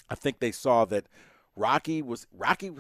I 0.09 0.15
think 0.15 0.41
they 0.41 0.53
saw 0.53 0.85
that 0.87 1.07
Rocky 1.57 2.03
was 2.03 2.27
Rocky. 2.37 2.73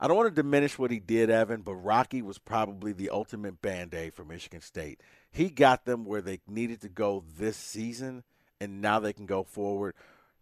I 0.00 0.08
don't 0.08 0.16
want 0.16 0.34
to 0.34 0.42
diminish 0.42 0.78
what 0.78 0.90
he 0.90 0.98
did, 0.98 1.28
Evan, 1.28 1.60
but 1.60 1.74
Rocky 1.74 2.22
was 2.22 2.38
probably 2.38 2.92
the 2.92 3.10
ultimate 3.10 3.60
band 3.60 3.94
aid 3.94 4.14
for 4.14 4.24
Michigan 4.24 4.62
State. 4.62 5.00
He 5.30 5.50
got 5.50 5.84
them 5.84 6.06
where 6.06 6.22
they 6.22 6.40
needed 6.48 6.80
to 6.80 6.88
go 6.88 7.22
this 7.38 7.56
season, 7.56 8.24
and 8.60 8.80
now 8.80 8.98
they 8.98 9.12
can 9.12 9.26
go 9.26 9.42
forward. 9.44 9.94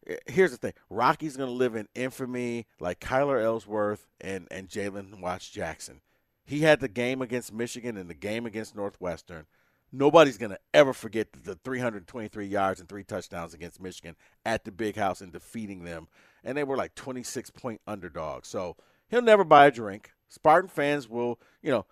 Eh, 0.09 0.17
here's 0.27 0.50
the 0.50 0.57
thing 0.57 0.73
Rocky's 0.91 1.37
going 1.37 1.49
to 1.49 1.55
live 1.55 1.75
in 1.75 1.88
infamy 1.95 2.67
like 2.81 3.00
Kyler 3.00 3.43
Elsworth 3.43 4.07
and, 4.21 4.49
and 4.50 4.69
Jalen 4.69 5.21
Watts 5.21 5.49
Jackson. 5.49 6.00
He 6.45 6.61
had 6.61 6.81
the 6.81 6.88
game 6.88 7.21
against 7.21 7.53
Michigan 7.53 7.97
and 7.97 8.09
the 8.09 8.15
game 8.15 8.47
against 8.47 8.75
Northwestern. 8.75 9.47
Nobody's 9.91 10.38
going 10.38 10.50
to 10.50 10.59
ever 10.75 10.93
forget 10.93 11.29
the 11.45 11.55
323 11.57 12.47
yards 12.47 12.81
and 12.81 12.88
three 12.88 13.05
touchdowns 13.05 13.55
against 13.55 13.81
Michigan 13.81 14.17
at 14.45 14.65
the 14.65 14.73
big 14.73 14.97
house 14.97 15.21
and 15.21 15.33
defeating 15.33 15.85
them. 15.85 16.09
And 16.45 16.57
they 16.57 16.65
were 16.65 16.77
like 16.77 16.95
26 16.95 17.50
point 17.50 17.81
underdogs. 17.87 18.49
So 18.49 18.77
he'll 19.09 19.23
never 19.23 19.45
buy 19.45 19.67
a 19.67 19.71
drink. 19.71 20.12
Spartan 20.29 20.69
fans 20.69 21.09
will, 21.09 21.38
you 21.62 21.71
know, 21.71 21.87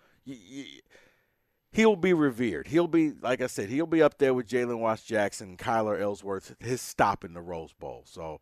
he'll 1.73 1.97
be 1.97 2.13
revered. 2.13 2.69
He'll 2.69 2.87
be, 2.89 3.13
like 3.21 3.41
I 3.41 3.47
said, 3.47 3.69
he'll 3.69 3.87
be 3.87 4.03
up 4.03 4.19
there 4.19 4.35
with 4.35 4.49
Jalen 4.49 4.79
Watts 4.79 5.03
Jackson, 5.05 5.57
Kyler 5.57 6.01
Elsworth, 6.01 6.55
his 6.61 6.81
stop 6.81 7.25
in 7.25 7.35
the 7.35 7.41
Rose 7.43 7.73
Bowl. 7.73 8.03
So, 8.07 8.41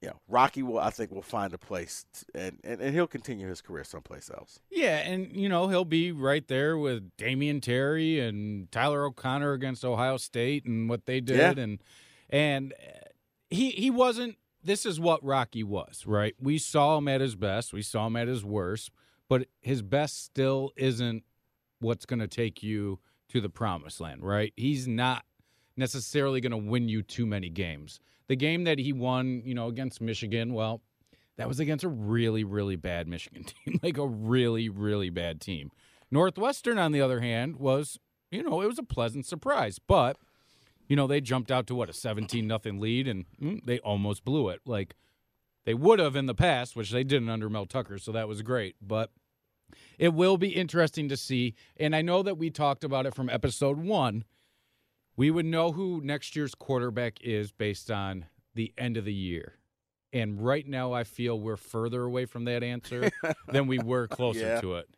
you 0.00 0.08
know, 0.08 0.20
Rocky 0.28 0.62
will, 0.62 0.78
I 0.78 0.90
think, 0.90 1.10
will 1.10 1.20
find 1.20 1.52
a 1.52 1.58
place, 1.58 2.06
and, 2.34 2.58
and, 2.64 2.80
and 2.80 2.94
he'll 2.94 3.06
continue 3.06 3.48
his 3.48 3.60
career 3.60 3.84
someplace 3.84 4.30
else. 4.30 4.60
Yeah, 4.70 4.96
and 4.98 5.36
you 5.36 5.48
know 5.48 5.68
he'll 5.68 5.84
be 5.84 6.10
right 6.10 6.46
there 6.48 6.78
with 6.78 7.14
Damion 7.18 7.60
Terry 7.60 8.18
and 8.18 8.70
Tyler 8.72 9.04
O'Connor 9.04 9.52
against 9.52 9.84
Ohio 9.84 10.16
State 10.16 10.64
and 10.64 10.88
what 10.88 11.04
they 11.04 11.20
did, 11.20 11.36
Yeah. 11.58 11.62
and 11.62 11.82
and 12.30 12.72
uh, 12.72 13.08
he 13.50 13.70
he 13.72 13.90
wasn't. 13.90 14.36
This 14.64 14.86
is 14.86 14.98
what 15.00 15.22
Rocky 15.24 15.62
was, 15.62 16.06
right? 16.06 16.34
We 16.40 16.56
saw 16.58 16.96
him 16.98 17.06
at 17.08 17.20
his 17.20 17.34
best, 17.34 17.72
we 17.74 17.82
saw 17.82 18.06
him 18.06 18.16
at 18.16 18.26
his 18.28 18.42
worst, 18.44 18.90
but 19.28 19.48
his 19.60 19.82
best 19.82 20.24
still 20.24 20.70
isn't 20.76 21.24
what's 21.80 22.06
going 22.06 22.20
to 22.20 22.28
take 22.28 22.62
you 22.62 23.00
to 23.30 23.40
the 23.40 23.48
promised 23.48 24.00
land, 24.00 24.22
right? 24.22 24.52
He's 24.56 24.86
not 24.86 25.24
necessarily 25.76 26.40
going 26.40 26.52
to 26.52 26.58
win 26.58 26.88
you 26.88 27.02
too 27.02 27.26
many 27.26 27.48
games. 27.48 28.00
The 28.28 28.36
game 28.36 28.64
that 28.64 28.78
he 28.78 28.92
won, 28.92 29.42
you 29.44 29.54
know, 29.54 29.68
against 29.68 30.00
Michigan, 30.00 30.52
well, 30.52 30.82
that 31.36 31.48
was 31.48 31.58
against 31.58 31.84
a 31.84 31.88
really, 31.88 32.44
really 32.44 32.76
bad 32.76 33.08
Michigan 33.08 33.44
team, 33.64 33.80
like 33.82 33.98
a 33.98 34.06
really, 34.06 34.68
really 34.68 35.10
bad 35.10 35.40
team. 35.40 35.70
Northwestern, 36.10 36.78
on 36.78 36.92
the 36.92 37.00
other 37.00 37.20
hand, 37.20 37.56
was, 37.56 37.98
you 38.30 38.42
know, 38.42 38.60
it 38.60 38.66
was 38.66 38.78
a 38.78 38.84
pleasant 38.84 39.26
surprise, 39.26 39.78
but, 39.78 40.16
you 40.88 40.96
know, 40.96 41.06
they 41.06 41.20
jumped 41.20 41.50
out 41.50 41.66
to 41.68 41.74
what, 41.74 41.88
a 41.88 41.92
17 41.92 42.46
nothing 42.46 42.80
lead, 42.80 43.08
and 43.08 43.24
mm, 43.40 43.64
they 43.64 43.78
almost 43.80 44.24
blew 44.24 44.48
it. 44.48 44.60
Like 44.66 44.96
they 45.64 45.74
would 45.74 45.98
have 45.98 46.16
in 46.16 46.26
the 46.26 46.34
past, 46.34 46.74
which 46.74 46.90
they 46.90 47.04
didn't 47.04 47.30
under 47.30 47.48
Mel 47.48 47.66
Tucker, 47.66 47.96
so 47.98 48.12
that 48.12 48.28
was 48.28 48.42
great. 48.42 48.76
But 48.82 49.10
it 50.00 50.14
will 50.14 50.38
be 50.38 50.48
interesting 50.48 51.10
to 51.10 51.16
see. 51.16 51.54
And 51.76 51.94
I 51.94 52.00
know 52.00 52.22
that 52.22 52.38
we 52.38 52.48
talked 52.48 52.84
about 52.84 53.04
it 53.04 53.14
from 53.14 53.28
episode 53.28 53.78
one. 53.78 54.24
We 55.14 55.30
would 55.30 55.44
know 55.44 55.72
who 55.72 56.00
next 56.02 56.34
year's 56.34 56.54
quarterback 56.54 57.18
is 57.20 57.52
based 57.52 57.90
on 57.90 58.24
the 58.54 58.72
end 58.78 58.96
of 58.96 59.04
the 59.04 59.12
year. 59.12 59.58
And 60.10 60.40
right 60.40 60.66
now, 60.66 60.94
I 60.94 61.04
feel 61.04 61.38
we're 61.38 61.58
further 61.58 62.02
away 62.02 62.24
from 62.24 62.46
that 62.46 62.62
answer 62.62 63.10
than 63.48 63.66
we 63.66 63.78
were 63.78 64.08
closer 64.08 64.40
Yeah. 64.40 64.60
to 64.62 64.76
it. 64.76 64.88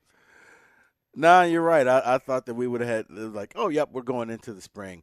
No, 1.17 1.43
you're 1.43 1.61
right. 1.63 1.87
I, 1.87 2.15
I 2.15 2.19
thought 2.19 2.47
that 2.47 2.55
we 2.55 2.69
would 2.69 2.81
have 2.81 2.89
had 2.89 3.11
like, 3.11 3.55
oh, 3.57 3.69
yep, 3.69 3.89
we're 3.93 4.03
going 4.03 4.31
into 4.31 4.55
the 4.55 4.63
spring. 4.63 5.03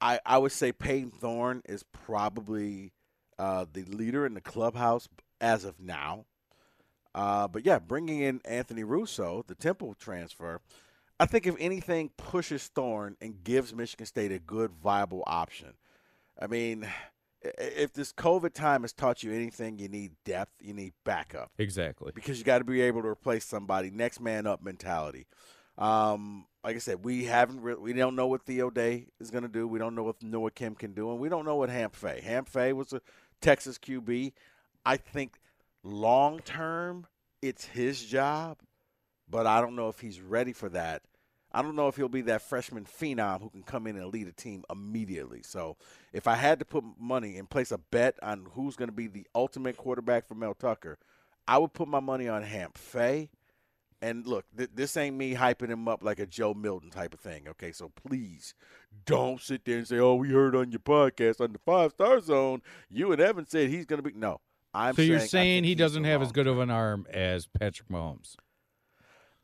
I, 0.00 0.20
I 0.24 0.38
would 0.38 0.52
say 0.52 0.70
Payton 0.72 1.10
Thorne 1.10 1.62
is 1.66 1.82
probably 1.82 2.92
uh, 3.40 3.66
the 3.72 3.82
leader 3.84 4.24
in 4.24 4.34
the 4.34 4.40
clubhouse 4.40 5.08
as 5.40 5.64
of 5.64 5.80
now. 5.80 6.26
Uh, 7.14 7.46
but 7.48 7.64
yeah, 7.66 7.78
bringing 7.78 8.20
in 8.20 8.40
Anthony 8.44 8.84
Russo, 8.84 9.44
the 9.46 9.54
Temple 9.54 9.94
transfer, 9.98 10.60
I 11.20 11.26
think 11.26 11.46
if 11.46 11.54
anything 11.58 12.10
pushes 12.16 12.68
Thorne 12.68 13.16
and 13.20 13.44
gives 13.44 13.74
Michigan 13.74 14.06
State 14.06 14.32
a 14.32 14.38
good, 14.38 14.72
viable 14.82 15.22
option. 15.26 15.74
I 16.40 16.46
mean, 16.46 16.88
if 17.42 17.92
this 17.92 18.12
COVID 18.12 18.54
time 18.54 18.82
has 18.82 18.92
taught 18.92 19.22
you 19.22 19.32
anything, 19.32 19.78
you 19.78 19.88
need 19.88 20.12
depth, 20.24 20.52
you 20.60 20.72
need 20.72 20.94
backup 21.04 21.50
Exactly. 21.58 22.12
because 22.14 22.38
you 22.38 22.44
got 22.44 22.58
to 22.58 22.64
be 22.64 22.80
able 22.80 23.02
to 23.02 23.08
replace 23.08 23.44
somebody. 23.44 23.90
Next 23.90 24.20
man 24.20 24.46
up 24.46 24.62
mentality. 24.62 25.26
Um, 25.78 26.46
like 26.64 26.76
I 26.76 26.78
said, 26.78 27.04
we 27.04 27.24
haven't 27.24 27.60
re- 27.60 27.74
we 27.74 27.92
don't 27.92 28.14
know 28.14 28.26
what 28.26 28.44
Theo 28.44 28.70
Day 28.70 29.06
is 29.20 29.30
going 29.30 29.42
to 29.42 29.48
do. 29.48 29.66
We 29.66 29.78
don't 29.78 29.94
know 29.94 30.02
what 30.02 30.22
Noah 30.22 30.50
Kim 30.50 30.74
can 30.74 30.92
do, 30.92 31.10
and 31.10 31.18
we 31.18 31.28
don't 31.28 31.44
know 31.44 31.56
what 31.56 31.70
Hamp 31.70 31.96
Fay. 31.96 32.20
Hamp 32.22 32.48
Fay 32.48 32.72
was 32.72 32.92
a 32.92 33.00
Texas 33.40 33.78
QB. 33.78 34.32
I 34.84 34.96
think 34.96 35.38
long 35.82 36.40
term, 36.40 37.06
it's 37.40 37.64
his 37.64 38.04
job, 38.04 38.58
but 39.28 39.46
I 39.46 39.60
don't 39.60 39.76
know 39.76 39.88
if 39.88 40.00
he's 40.00 40.20
ready 40.20 40.52
for 40.52 40.68
that. 40.70 41.02
I 41.54 41.60
don't 41.60 41.76
know 41.76 41.88
if 41.88 41.96
he'll 41.96 42.08
be 42.08 42.22
that 42.22 42.42
freshman 42.42 42.86
phenom 42.86 43.42
who 43.42 43.50
can 43.50 43.62
come 43.62 43.86
in 43.86 43.96
and 43.96 44.10
lead 44.10 44.26
a 44.26 44.32
team 44.32 44.64
immediately. 44.70 45.42
So, 45.42 45.76
if 46.12 46.26
I 46.26 46.34
had 46.34 46.58
to 46.60 46.64
put 46.64 46.82
money 46.98 47.36
and 47.36 47.50
place 47.50 47.70
a 47.70 47.78
bet 47.78 48.14
on 48.22 48.46
who's 48.54 48.76
going 48.76 48.88
to 48.88 48.94
be 48.94 49.06
the 49.06 49.26
ultimate 49.34 49.76
quarterback 49.76 50.26
for 50.26 50.34
Mel 50.34 50.54
Tucker, 50.54 50.98
I 51.46 51.58
would 51.58 51.74
put 51.74 51.88
my 51.88 52.00
money 52.00 52.28
on 52.28 52.42
Hamp 52.42 52.78
Fay. 52.78 53.28
And 54.00 54.26
look, 54.26 54.46
th- 54.56 54.70
this 54.74 54.96
ain't 54.96 55.16
me 55.16 55.34
hyping 55.34 55.68
him 55.68 55.86
up 55.86 56.02
like 56.02 56.18
a 56.18 56.26
Joe 56.26 56.54
Milton 56.54 56.90
type 56.90 57.14
of 57.14 57.20
thing. 57.20 57.46
Okay, 57.48 57.70
so 57.70 57.90
please 57.90 58.54
don't 59.04 59.40
sit 59.40 59.64
there 59.64 59.78
and 59.78 59.86
say, 59.86 59.98
"Oh, 59.98 60.14
we 60.14 60.30
heard 60.30 60.56
on 60.56 60.72
your 60.72 60.80
podcast 60.80 61.40
on 61.40 61.52
the 61.52 61.58
Five 61.58 61.92
Star 61.92 62.20
Zone, 62.20 62.62
you 62.88 63.12
and 63.12 63.20
Evan 63.20 63.46
said 63.46 63.68
he's 63.68 63.86
going 63.86 64.02
to 64.02 64.10
be." 64.10 64.16
No, 64.16 64.40
I'm. 64.74 64.94
so 64.94 65.02
you're 65.02 65.18
saying, 65.18 65.24
I 65.24 65.26
saying 65.28 65.64
he 65.64 65.74
doesn't 65.74 66.04
have 66.04 66.22
as 66.22 66.32
good 66.32 66.46
of 66.46 66.58
an 66.58 66.70
arm 66.70 67.06
as 67.10 67.46
Patrick 67.46 67.88
Mahomes? 67.88 68.36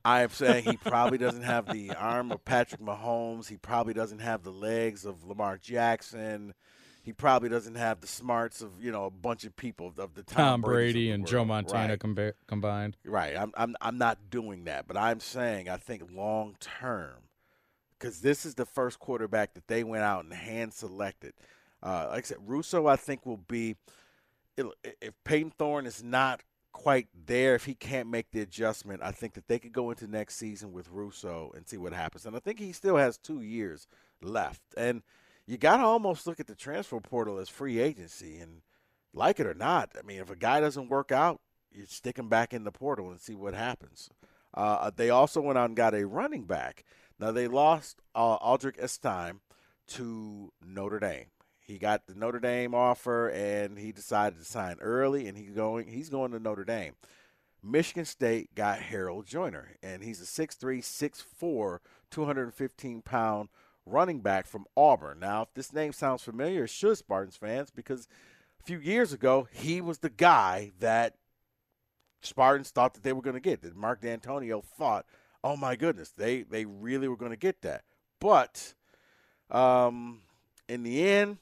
I 0.04 0.23
am 0.23 0.30
saying 0.30 0.64
he 0.64 0.76
probably 0.76 1.18
doesn't 1.26 1.42
have 1.42 1.66
the 1.73 1.90
arm 1.94 2.32
of 2.32 2.44
Patrick 2.44 2.80
Mahomes. 2.80 3.49
He 3.49 3.56
probably 3.56 3.92
doesn't 3.94 4.20
have 4.20 4.42
the 4.42 4.52
legs 4.52 5.04
of 5.04 5.25
Lamar 5.25 5.58
Jackson. 5.58 6.54
He 7.02 7.12
probably 7.12 7.49
doesn't 7.49 7.75
have 7.76 8.00
the 8.00 8.06
smarts 8.06 8.61
of 8.61 8.82
you 8.82 8.90
know 8.92 9.04
a 9.06 9.11
bunch 9.11 9.44
of 9.44 9.56
people 9.56 9.92
of 9.99 10.14
the 10.14 10.23
Tom, 10.23 10.37
Tom 10.37 10.61
Brady 10.62 11.06
the 11.06 11.11
and 11.12 11.23
world. 11.23 11.30
Joe 11.30 11.44
Montana 11.44 11.88
Right. 11.94 11.99
comba- 11.99 12.32
combined. 12.47 12.97
Right. 13.04 13.37
I'm 13.37 13.52
I'm 13.56 13.76
I'm 13.80 13.99
not 13.99 14.30
doing 14.30 14.64
that, 14.64 14.87
but 14.87 14.97
I'm 14.97 15.20
saying 15.20 15.68
I 15.68 15.76
think 15.78 16.02
long 16.12 16.56
term, 16.61 17.14
because 17.99 18.20
this 18.20 18.44
is 18.44 18.54
the 18.56 18.66
first 18.66 18.99
quarterback 19.00 19.54
that 19.54 19.68
they 19.68 19.85
went 19.85 20.04
out 20.04 20.25
and 20.25 20.32
hand 20.35 20.75
selected. 20.75 21.32
Uh, 21.82 22.08
like 22.11 22.25
I 22.25 22.26
said, 22.26 22.38
Russo 22.47 22.87
I 22.87 22.97
think 22.97 23.25
will 23.26 23.37
be. 23.38 23.76
If 25.00 25.15
Payton 25.25 25.53
Thorne 25.59 25.87
is 25.87 26.03
not 26.03 26.43
quite 26.73 27.09
there, 27.27 27.55
if 27.55 27.65
he 27.65 27.75
can't 27.75 28.09
make 28.09 28.31
the 28.31 28.41
adjustment, 28.41 29.03
I 29.03 29.11
think 29.11 29.35
that 29.35 29.49
they 29.49 29.59
could 29.59 29.73
go 29.73 29.91
into 29.91 30.07
next 30.07 30.37
season 30.37 30.73
with 30.73 30.91
Russo 30.91 31.53
and 31.57 31.67
see 31.67 31.77
what 31.77 31.93
happens. 31.93 32.27
And 32.27 32.37
I 32.37 32.41
think 32.41 32.59
he 32.59 32.73
still 32.73 32.97
has 32.97 33.19
two 33.19 33.41
years 33.41 33.87
left. 34.23 34.62
And 34.77 35.03
you 35.47 35.59
got 35.59 35.79
to 35.79 35.85
almost 35.85 36.27
look 36.27 36.41
at 36.41 36.47
the 36.47 36.55
transfer 36.55 37.00
portal 37.00 37.38
as 37.38 37.49
free 37.49 37.79
agency. 37.81 38.38
And 38.38 38.62
like 39.15 39.41
it 39.41 39.47
or 39.47 39.55
not, 39.55 39.91
I 39.99 40.03
mean, 40.03 40.21
if 40.21 40.31
a 40.31 40.37
guy 40.37 40.61
doesn't 40.61 40.91
work 40.91 41.11
out, 41.11 41.41
you 41.73 41.85
stick 41.87 42.19
him 42.19 42.29
back 42.29 42.53
in 42.53 42.65
the 42.65 42.73
portal 42.73 43.11
and 43.11 43.21
see 43.21 43.35
what 43.35 43.55
happens. 43.55 44.09
Uh, 44.55 44.91
they 44.95 45.11
also 45.11 45.41
went 45.41 45.59
out 45.59 45.67
and 45.67 45.77
got 45.77 45.95
a 45.95 46.07
running 46.07 46.45
back. 46.45 46.85
Now 47.19 47.33
they 47.33 47.49
lost 47.49 48.00
uh, 48.15 48.38
Audric 48.38 48.79
Estime 48.83 49.41
to 49.88 50.53
Notre 50.65 51.00
Dame. 51.00 51.27
He 51.68 51.76
got 51.76 52.06
the 52.06 52.14
Notre 52.14 52.40
Dame 52.40 52.75
offer 52.75 53.28
and 53.28 53.78
he 53.78 53.92
decided 53.92 54.38
to 54.38 54.44
sign 54.44 54.78
early, 54.80 55.28
and 55.28 55.37
he's 55.37 55.50
going. 55.50 55.87
He's 55.87 56.08
going 56.08 56.32
to 56.32 56.40
Notre 56.40 56.64
Dame. 56.64 56.94
Michigan 57.62 58.06
State 58.06 58.54
got 58.54 58.78
Harold 58.78 59.26
Joiner, 59.26 59.76
and 59.82 60.02
he's 60.02 60.22
a 60.22 60.25
6'3", 60.25 60.78
6'4", 60.78 61.78
215 62.10 63.02
pound 63.02 63.48
running 63.84 64.20
back 64.20 64.46
from 64.46 64.64
Auburn. 64.76 65.18
Now, 65.20 65.42
if 65.42 65.54
this 65.54 65.72
name 65.72 65.92
sounds 65.92 66.22
familiar, 66.22 66.64
it 66.64 66.70
should 66.70 66.96
Spartans 66.96 67.37
fans 67.37 67.70
because 67.70 68.08
a 68.60 68.64
few 68.64 68.78
years 68.78 69.12
ago 69.12 69.48
he 69.52 69.82
was 69.82 69.98
the 69.98 70.08
guy 70.08 70.72
that 70.78 71.16
Spartans 72.22 72.70
thought 72.70 72.94
that 72.94 73.02
they 73.02 73.12
were 73.12 73.22
going 73.22 73.34
to 73.34 73.40
get. 73.40 73.60
That 73.60 73.76
Mark 73.76 74.00
Dantonio 74.00 74.64
thought, 74.64 75.04
oh 75.44 75.56
my 75.56 75.76
goodness, 75.76 76.10
they 76.16 76.44
they 76.44 76.64
really 76.64 77.08
were 77.08 77.16
going 77.16 77.32
to 77.32 77.37
get 77.37 77.60
that. 77.60 77.84
But 78.20 78.75
um, 79.50 80.22
in 80.66 80.82
the 80.82 81.06
end, 81.06 81.38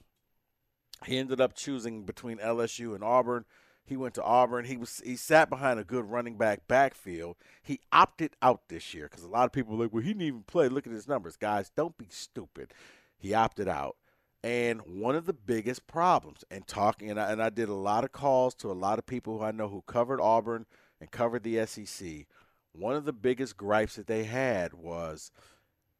He 1.04 1.18
ended 1.18 1.40
up 1.40 1.54
choosing 1.54 2.04
between 2.04 2.38
LSU 2.38 2.94
and 2.94 3.04
Auburn. 3.04 3.44
He 3.84 3.96
went 3.96 4.14
to 4.14 4.22
Auburn. 4.22 4.64
He 4.64 4.76
was 4.76 5.00
he 5.04 5.14
sat 5.14 5.48
behind 5.48 5.78
a 5.78 5.84
good 5.84 6.10
running 6.10 6.36
back 6.36 6.66
backfield. 6.66 7.36
He 7.62 7.80
opted 7.92 8.34
out 8.42 8.62
this 8.68 8.94
year 8.94 9.08
because 9.08 9.22
a 9.22 9.28
lot 9.28 9.44
of 9.44 9.52
people 9.52 9.76
were 9.76 9.84
like, 9.84 9.92
well, 9.92 10.02
he 10.02 10.10
didn't 10.10 10.26
even 10.26 10.42
play. 10.42 10.68
Look 10.68 10.86
at 10.86 10.92
his 10.92 11.06
numbers, 11.06 11.36
guys. 11.36 11.70
Don't 11.76 11.96
be 11.96 12.08
stupid. 12.10 12.72
He 13.16 13.32
opted 13.32 13.68
out. 13.68 13.96
And 14.42 14.80
one 14.82 15.16
of 15.16 15.26
the 15.26 15.32
biggest 15.32 15.86
problems, 15.86 16.44
and 16.50 16.66
talking, 16.66 17.10
and 17.10 17.18
I, 17.18 17.32
and 17.32 17.42
I 17.42 17.50
did 17.50 17.68
a 17.68 17.74
lot 17.74 18.04
of 18.04 18.12
calls 18.12 18.54
to 18.56 18.70
a 18.70 18.74
lot 18.74 18.98
of 18.98 19.06
people 19.06 19.38
who 19.38 19.44
I 19.44 19.50
know 19.50 19.68
who 19.68 19.82
covered 19.86 20.20
Auburn 20.20 20.66
and 21.00 21.10
covered 21.10 21.42
the 21.42 21.64
SEC. 21.66 22.26
One 22.72 22.94
of 22.94 23.06
the 23.06 23.12
biggest 23.12 23.56
gripes 23.56 23.96
that 23.96 24.06
they 24.06 24.24
had 24.24 24.74
was 24.74 25.32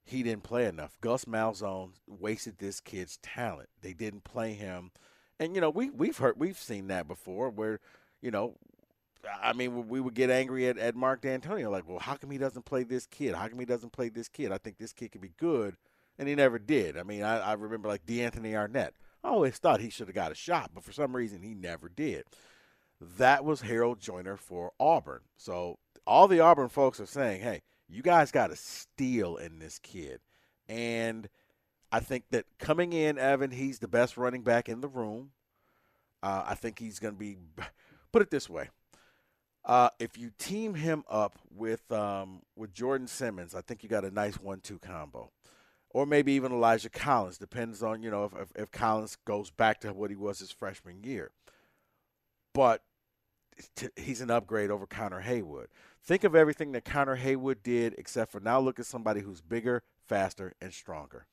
he 0.07 0.23
didn't 0.23 0.45
play 0.45 0.67
enough. 0.67 0.97
Gus 1.01 1.25
Malzahn 1.25 1.91
wasted 2.07 2.59
this 2.59 2.81
kid's 2.81 3.19
talent. 3.19 3.69
They 3.83 3.93
didn't 3.93 4.25
play 4.25 4.55
him, 4.55 4.91
and 5.39 5.55
you 5.55 5.61
know 5.61 5.71
we 5.71 5.91
we've 5.91 6.17
heard 6.17 6.39
we've 6.39 6.59
seen 6.59 6.89
that 6.89 7.09
before 7.09 7.51
where 7.51 7.81
you 8.23 8.31
know. 8.31 8.55
I 9.43 9.55
mean, 9.55 9.89
we 9.89 10.01
would 10.01 10.15
get 10.15 10.31
angry 10.31 10.69
at, 10.69 10.79
at 10.79 10.95
Mark 10.95 11.23
Dantonio, 11.23 11.69
like, 11.69 11.89
well, 11.89 11.99
how 11.99 12.15
come 12.15 12.31
he 12.31 12.39
doesn't 12.39 12.65
play 12.65 12.85
this 12.85 13.07
kid? 13.07 13.35
How 13.35 13.49
come 13.49 13.59
he 13.59 13.65
doesn't 13.65 13.91
play 13.91 14.09
this 14.09 14.29
kid? 14.29 14.53
I 14.53 14.59
think 14.59 14.79
this 14.79 14.93
kid 14.93 15.11
could 15.11 15.21
be 15.21 15.33
good 15.37 15.77
and 16.19 16.29
he 16.29 16.35
never 16.35 16.59
did. 16.59 16.97
I 16.97 17.03
mean, 17.03 17.23
I, 17.23 17.39
I 17.39 17.53
remember 17.55 17.89
like 17.89 18.07
DeAnthony 18.07 18.55
Arnett. 18.55 18.95
I 19.23 19.29
always 19.29 19.59
thought 19.59 19.81
he 19.81 19.91
should 19.91 20.09
have 20.09 20.15
got 20.15 20.33
a 20.33 20.37
shot, 20.37 20.71
but 20.75 20.85
for 20.85 20.93
some 20.93 21.17
reason 21.17 21.43
he 21.43 21.55
never 21.55 21.89
did. 21.89 22.25
That 23.01 23.45
was 23.45 23.63
Harold 23.63 24.01
Joiner 24.01 24.37
for 24.37 24.73
Auburn. 24.81 25.23
So 25.37 25.79
all 26.07 26.29
the 26.29 26.41
Auburn 26.41 26.69
folks 26.69 27.01
are 27.01 27.07
saying, 27.07 27.43
hey, 27.43 27.63
you 27.89 28.03
guys 28.03 28.31
got 28.31 28.51
a 28.51 28.57
steal 28.57 29.37
in 29.37 29.59
this 29.59 29.79
kid. 29.79 30.21
And 30.69 31.29
I 31.93 32.01
think 32.01 32.25
that 32.31 32.47
coming 32.59 32.93
in, 32.93 33.19
Evan, 33.19 33.51
he's 33.51 33.79
the 33.79 33.89
best 33.89 34.17
running 34.17 34.43
back 34.43 34.69
in 34.69 34.81
the 34.81 34.89
room. 34.89 35.31
Uh, 36.23 36.45
I 36.47 36.55
think 36.55 36.79
he's 36.79 36.99
going 36.99 37.15
to 37.15 37.19
be, 37.19 37.37
put 38.13 38.23
it 38.23 38.31
this 38.31 38.49
way. 38.51 38.71
Uh, 39.65 39.91
if 39.99 40.17
you 40.17 40.31
team 40.39 40.75
him 40.75 41.03
up 41.11 41.41
with 41.51 41.91
um, 41.91 42.43
with 42.55 42.73
Jordan 42.73 43.09
Simmons, 43.09 43.53
I 43.53 43.63
think 43.63 43.83
you 43.83 43.89
got 43.89 44.05
a 44.05 44.13
nice 44.13 44.37
one-two 44.37 44.79
combo 44.79 45.33
or 45.97 46.05
maybe 46.05 46.33
even 46.33 46.53
Elijah 46.53 46.91
Collins. 46.91 47.39
Depends 47.39 47.83
on 47.83 48.03
you 48.03 48.11
know 48.11 48.25
if, 48.27 48.35
if, 48.35 48.53
if 48.55 48.71
Collins 48.71 49.17
goes 49.25 49.51
back 49.51 49.81
to 49.81 49.95
what 49.95 50.11
he 50.11 50.17
was 50.17 50.41
his 50.41 50.53
freshman 50.53 51.03
year. 51.03 51.31
But 52.53 52.83
t- 53.75 53.89
he's 53.97 54.21
an 54.21 54.31
upgrade 54.31 54.71
over 54.71 54.87
Connor 54.87 55.23
Heyward. 55.23 55.69
Think 56.07 56.23
of 56.23 56.37
everything 56.37 56.71
that 56.73 56.85
Connor 56.85 57.17
Heyward 57.17 57.65
did, 57.65 57.97
except 57.99 58.31
for 58.31 58.39
now 58.39 58.61
look 58.61 58.79
at 58.79 58.87
somebody 58.87 59.23
who's 59.23 59.41
bigger, 59.41 59.83
faster, 60.07 60.53
and 60.61 60.73
stronger. 60.73 61.27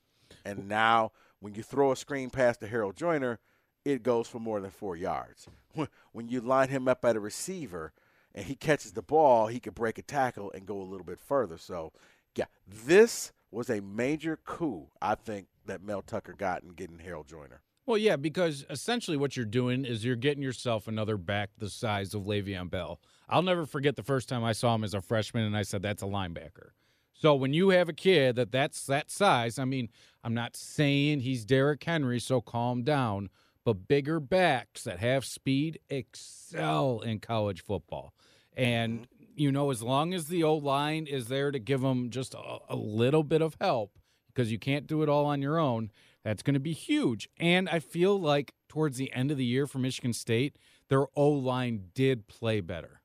And 0.44 0.68
now 0.68 1.12
when 1.40 1.54
you 1.54 1.62
throw 1.62 1.92
a 1.92 1.96
screen 1.96 2.32
pass 2.32 2.58
to 2.58 2.68
Harold 2.68 2.96
Joiner, 2.96 3.40
it 3.86 4.02
goes 4.02 4.28
for 4.28 4.40
more 4.40 4.60
than 4.60 4.72
four 4.72 4.96
yards. 4.96 5.48
When 6.12 6.28
you 6.28 6.42
line 6.42 6.70
him 6.70 6.88
up 6.88 7.06
at 7.06 7.16
a 7.16 7.20
receiver 7.20 7.94
and 8.34 8.46
he 8.46 8.56
catches 8.56 8.94
the 8.94 9.04
ball, 9.04 9.46
he 9.46 9.60
could 9.60 9.76
break 9.76 10.00
a 10.00 10.02
tackle 10.02 10.52
and 10.52 10.66
go 10.66 10.80
a 10.80 10.84
little 10.84 11.06
bit 11.06 11.20
further. 11.20 11.60
So, 11.60 11.92
yeah, 12.36 12.46
this 12.68 13.32
was 13.52 13.70
a 13.70 13.80
major 13.80 14.40
coup, 14.44 14.88
I 15.02 15.14
think, 15.16 15.48
that 15.68 15.84
Mel 15.84 16.02
Tucker 16.02 16.34
got 16.34 16.64
in 16.64 16.70
getting 16.70 17.00
Harold 17.00 17.28
Joiner. 17.28 17.62
Well, 17.86 17.98
yeah, 17.98 18.16
because 18.16 18.66
essentially 18.70 19.18
what 19.18 19.36
you're 19.36 19.46
doing 19.46 19.86
is 19.86 20.04
you're 20.04 20.16
getting 20.16 20.42
yourself 20.42 20.88
another 20.88 21.18
back 21.18 21.52
the 21.58 21.70
size 21.70 22.14
of 22.14 22.24
Le'Veon 22.24 22.72
Bell. 22.72 23.00
I'll 23.30 23.42
never 23.42 23.66
forget 23.66 23.96
the 23.96 24.04
first 24.04 24.30
time 24.30 24.44
I 24.44 24.52
saw 24.52 24.76
him 24.76 24.84
as 24.84 24.94
a 24.94 25.02
freshman, 25.02 25.44
and 25.44 25.58
I 25.58 25.64
said, 25.64 25.82
that's 25.82 26.04
a 26.04 26.08
linebacker. 26.08 26.72
So 27.14 27.36
when 27.36 27.54
you 27.54 27.70
have 27.70 27.90
a 27.90 27.94
kid 27.94 28.36
that 28.36 28.52
that's 28.52 28.86
that 28.88 29.10
size, 29.10 29.58
I 29.58 29.66
mean, 29.66 29.90
I'm 30.24 30.34
not 30.34 30.56
saying 30.56 31.22
he's 31.22 31.46
Derrick 31.46 31.84
Henry, 31.84 32.20
so 32.20 32.42
calm 32.42 32.84
down, 32.84 33.30
but 33.64 33.88
bigger 33.88 34.20
backs 34.20 34.84
that 34.84 35.00
have 35.00 35.24
speed 35.24 35.80
excel 35.90 37.00
in 37.00 37.20
college 37.20 37.64
football. 37.64 38.14
And 38.56 39.02
mm-hmm 39.02 39.24
you 39.36 39.52
know, 39.52 39.72
as 39.72 39.82
long 39.82 40.14
as 40.14 40.28
the 40.28 40.44
O 40.44 40.56
line 40.56 41.08
is 41.08 41.28
there 41.28 41.52
to 41.52 41.60
give 41.60 41.82
them 41.82 42.10
just 42.10 42.34
a, 42.34 42.58
a 42.70 42.76
little 42.76 43.24
bit 43.24 43.42
of 43.42 43.56
help, 43.60 43.98
because 44.28 44.52
you 44.52 44.60
can't 44.60 44.88
do 44.88 45.04
it 45.04 45.10
all 45.10 45.26
on 45.26 45.42
your 45.42 45.60
own, 45.60 45.92
that's 46.24 46.44
going 46.44 46.54
to 46.54 46.60
be 46.60 46.74
huge. 46.74 47.30
And 47.38 47.68
I 47.70 47.80
feel 47.80 48.20
like 48.20 48.54
towards 48.70 48.98
the 48.98 49.12
end 49.14 49.32
of 49.32 49.38
the 49.38 49.46
year 49.46 49.68
for 49.68 49.80
Michigan 49.80 50.14
State, 50.14 50.58
their 50.90 51.06
O 51.16 51.30
line 51.30 51.90
did 51.94 52.28
play 52.28 52.62
better. 52.62 53.02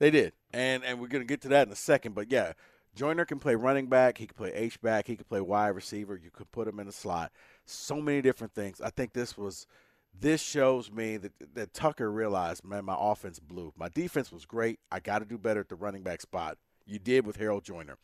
They 0.00 0.10
did, 0.10 0.32
and 0.52 0.82
and 0.82 0.98
we're 1.00 1.08
going 1.08 1.22
to 1.22 1.26
get 1.26 1.42
to 1.42 1.48
that 1.48 1.68
in 1.68 1.72
a 1.72 1.76
second. 1.76 2.14
But 2.14 2.32
yeah, 2.32 2.54
Joiner 2.96 3.24
can 3.24 3.38
play 3.38 3.54
running 3.54 3.86
back. 3.86 4.18
He 4.18 4.26
can 4.26 4.34
play 4.34 4.52
H 4.52 4.80
back. 4.80 5.06
He 5.06 5.14
can 5.14 5.26
play 5.26 5.40
wide 5.40 5.68
receiver. 5.68 6.18
You 6.20 6.30
could 6.30 6.50
put 6.50 6.66
him 6.66 6.80
in 6.80 6.88
a 6.88 6.92
slot. 6.92 7.30
So 7.66 8.00
many 8.00 8.20
different 8.22 8.54
things. 8.54 8.80
I 8.80 8.90
think 8.90 9.12
this 9.12 9.38
was 9.38 9.66
this 10.18 10.42
shows 10.42 10.90
me 10.90 11.18
that, 11.18 11.32
that 11.54 11.72
Tucker 11.72 12.10
realized, 12.10 12.64
man, 12.64 12.84
my 12.84 12.96
offense 12.98 13.38
blew. 13.38 13.72
My 13.76 13.88
defense 13.88 14.32
was 14.32 14.44
great. 14.44 14.80
I 14.90 15.00
got 15.00 15.20
to 15.20 15.24
do 15.24 15.38
better 15.38 15.60
at 15.60 15.68
the 15.68 15.76
running 15.76 16.02
back 16.02 16.20
spot. 16.20 16.58
You 16.86 16.98
did 16.98 17.26
with 17.26 17.36
Harold 17.36 17.64
Joiner. 17.64 17.96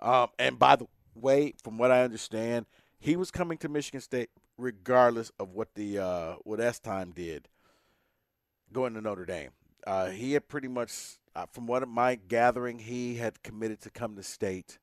Um, 0.00 0.28
and 0.38 0.58
by 0.58 0.76
the 0.76 0.86
way, 1.14 1.54
from 1.64 1.78
what 1.78 1.90
I 1.90 2.02
understand, 2.02 2.66
he 3.00 3.16
was 3.16 3.30
coming 3.30 3.58
to 3.58 3.68
Michigan 3.68 4.00
State 4.00 4.30
regardless 4.56 5.32
of 5.38 5.50
what 5.50 5.74
the 5.74 5.98
uh, 5.98 6.34
what 6.42 6.60
Estime 6.60 7.12
did 7.12 7.48
going 8.72 8.94
to 8.94 9.00
Notre 9.00 9.24
Dame. 9.24 9.50
Uh, 9.86 10.10
he 10.10 10.32
had 10.32 10.48
pretty 10.48 10.68
much, 10.68 11.17
uh, 11.38 11.46
from 11.52 11.66
what 11.66 11.86
my 11.88 12.16
gathering, 12.16 12.78
he 12.78 13.16
had 13.16 13.42
committed 13.42 13.80
to 13.82 13.90
come 13.90 14.16
to 14.16 14.22
state, 14.22 14.78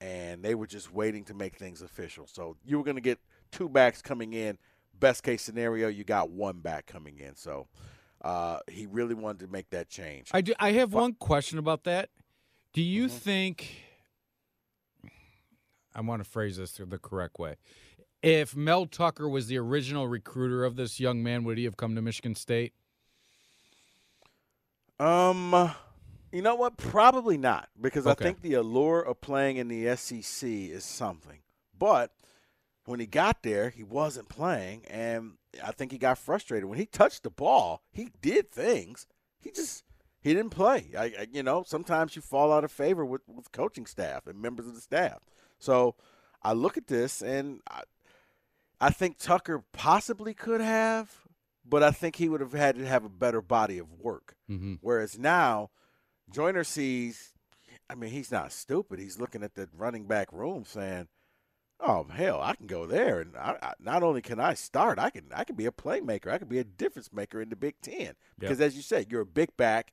and 0.00 0.42
they 0.42 0.54
were 0.54 0.66
just 0.66 0.92
waiting 0.92 1.24
to 1.24 1.34
make 1.34 1.56
things 1.56 1.82
official. 1.82 2.26
So 2.26 2.56
you 2.64 2.78
were 2.78 2.84
going 2.84 2.96
to 2.96 3.02
get 3.02 3.18
two 3.50 3.68
backs 3.68 4.02
coming 4.02 4.32
in 4.32 4.58
best 4.98 5.22
case 5.22 5.42
scenario, 5.42 5.88
you 5.88 6.04
got 6.04 6.30
one 6.30 6.58
back 6.58 6.86
coming 6.86 7.18
in. 7.18 7.36
So 7.36 7.68
uh, 8.22 8.58
he 8.68 8.86
really 8.86 9.14
wanted 9.14 9.46
to 9.46 9.52
make 9.52 9.70
that 9.70 9.88
change. 9.88 10.28
I 10.32 10.40
do. 10.40 10.54
I 10.58 10.72
have 10.72 10.90
but, 10.90 11.00
one 11.00 11.14
question 11.14 11.58
about 11.58 11.84
that. 11.84 12.10
Do 12.72 12.82
you 12.82 13.06
mm-hmm. 13.06 13.16
think? 13.16 13.84
I 15.94 16.00
want 16.00 16.22
to 16.22 16.28
phrase 16.28 16.56
this 16.56 16.72
the 16.72 16.98
correct 16.98 17.38
way. 17.38 17.56
If 18.22 18.56
Mel 18.56 18.86
Tucker 18.86 19.28
was 19.28 19.46
the 19.46 19.58
original 19.58 20.08
recruiter 20.08 20.64
of 20.64 20.76
this 20.76 21.00
young 21.00 21.22
man, 21.22 21.44
would 21.44 21.58
he 21.58 21.64
have 21.64 21.76
come 21.76 21.94
to 21.94 22.02
Michigan 22.02 22.34
State? 22.34 22.72
Um, 24.98 25.70
you 26.32 26.42
know 26.42 26.54
what? 26.54 26.76
Probably 26.76 27.38
not, 27.38 27.68
because 27.80 28.06
okay. 28.06 28.12
I 28.12 28.26
think 28.26 28.42
the 28.42 28.54
allure 28.54 29.00
of 29.00 29.20
playing 29.20 29.56
in 29.56 29.68
the 29.68 29.96
SEC 29.96 30.48
is 30.48 30.84
something. 30.84 31.40
But 31.78 32.12
when 32.84 33.00
he 33.00 33.06
got 33.06 33.42
there, 33.42 33.70
he 33.70 33.82
wasn't 33.82 34.28
playing, 34.28 34.84
and 34.88 35.34
I 35.62 35.72
think 35.72 35.92
he 35.92 35.98
got 35.98 36.18
frustrated. 36.18 36.68
When 36.68 36.78
he 36.78 36.86
touched 36.86 37.22
the 37.22 37.30
ball, 37.30 37.82
he 37.92 38.10
did 38.20 38.50
things. 38.50 39.06
He 39.40 39.50
just 39.50 39.84
he 40.20 40.34
didn't 40.34 40.50
play. 40.50 40.90
I, 40.96 41.04
I, 41.04 41.26
you 41.32 41.42
know, 41.42 41.64
sometimes 41.66 42.16
you 42.16 42.22
fall 42.22 42.52
out 42.52 42.64
of 42.64 42.72
favor 42.72 43.04
with, 43.04 43.22
with 43.26 43.52
coaching 43.52 43.86
staff 43.86 44.26
and 44.26 44.40
members 44.40 44.66
of 44.66 44.74
the 44.74 44.80
staff. 44.80 45.20
So 45.58 45.94
I 46.42 46.52
look 46.52 46.76
at 46.76 46.86
this, 46.88 47.22
and 47.22 47.60
I, 47.70 47.82
I 48.80 48.90
think 48.90 49.18
Tucker 49.18 49.64
possibly 49.72 50.34
could 50.34 50.60
have, 50.60 51.20
but 51.64 51.82
I 51.82 51.90
think 51.90 52.16
he 52.16 52.28
would 52.28 52.40
have 52.40 52.52
had 52.52 52.76
to 52.76 52.86
have 52.86 53.04
a 53.04 53.10
better 53.10 53.40
body 53.40 53.78
of 53.78 53.92
work. 53.92 54.36
Mm-hmm. 54.50 54.74
Whereas 54.80 55.18
now, 55.18 55.70
Joiner 56.30 56.64
sees. 56.64 57.32
I 57.90 57.94
mean, 57.94 58.10
he's 58.10 58.30
not 58.30 58.52
stupid. 58.52 58.98
He's 58.98 59.18
looking 59.18 59.42
at 59.42 59.54
the 59.54 59.68
running 59.76 60.04
back 60.04 60.32
room 60.32 60.64
saying 60.66 61.08
Oh 61.80 62.06
hell, 62.10 62.40
I 62.42 62.54
can 62.54 62.66
go 62.66 62.86
there, 62.86 63.20
and 63.20 63.36
I, 63.36 63.56
I, 63.62 63.72
not 63.78 64.02
only 64.02 64.20
can 64.20 64.40
I 64.40 64.54
start, 64.54 64.98
I 64.98 65.10
can 65.10 65.26
I 65.32 65.44
can 65.44 65.54
be 65.54 65.66
a 65.66 65.70
playmaker. 65.70 66.28
I 66.28 66.38
can 66.38 66.48
be 66.48 66.58
a 66.58 66.64
difference 66.64 67.12
maker 67.12 67.40
in 67.40 67.50
the 67.50 67.56
Big 67.56 67.80
Ten 67.80 68.14
because, 68.38 68.58
yep. 68.58 68.66
as 68.66 68.76
you 68.76 68.82
said, 68.82 69.06
you're 69.10 69.20
a 69.20 69.26
big 69.26 69.56
back. 69.56 69.92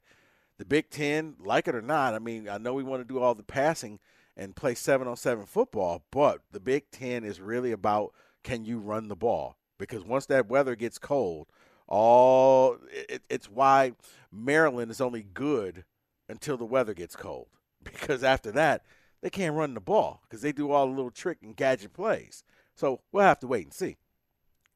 The 0.57 0.65
Big 0.65 0.89
Ten, 0.89 1.35
like 1.39 1.67
it 1.67 1.75
or 1.75 1.81
not, 1.81 2.15
I 2.15 2.19
mean, 2.19 2.49
I 2.49 2.57
know 2.57 2.73
we 2.73 2.83
want 2.83 3.01
to 3.01 3.13
do 3.13 3.19
all 3.19 3.35
the 3.35 3.43
passing 3.43 3.99
and 4.35 4.55
play 4.55 4.73
seven 4.73 5.07
on 5.07 5.15
seven 5.15 5.45
football, 5.45 6.03
but 6.11 6.41
the 6.51 6.59
Big 6.59 6.89
Ten 6.89 7.23
is 7.23 7.39
really 7.39 7.71
about 7.71 8.13
can 8.43 8.65
you 8.65 8.79
run 8.79 9.07
the 9.07 9.15
ball? 9.15 9.57
Because 9.77 10.03
once 10.03 10.25
that 10.27 10.47
weather 10.47 10.75
gets 10.75 10.97
cold, 10.97 11.47
all 11.87 12.77
it, 12.89 13.21
it's 13.29 13.47
why 13.47 13.93
Maryland 14.31 14.89
is 14.89 15.01
only 15.01 15.21
good 15.21 15.83
until 16.29 16.57
the 16.57 16.65
weather 16.65 16.93
gets 16.93 17.15
cold. 17.15 17.47
Because 17.83 18.23
after 18.23 18.51
that, 18.53 18.81
they 19.21 19.29
can't 19.29 19.55
run 19.55 19.75
the 19.75 19.79
ball 19.79 20.21
because 20.23 20.41
they 20.41 20.51
do 20.51 20.71
all 20.71 20.87
the 20.87 20.95
little 20.95 21.11
trick 21.11 21.37
and 21.43 21.55
gadget 21.55 21.93
plays. 21.93 22.43
So 22.75 23.01
we'll 23.11 23.23
have 23.23 23.39
to 23.41 23.47
wait 23.47 23.65
and 23.65 23.73
see 23.73 23.97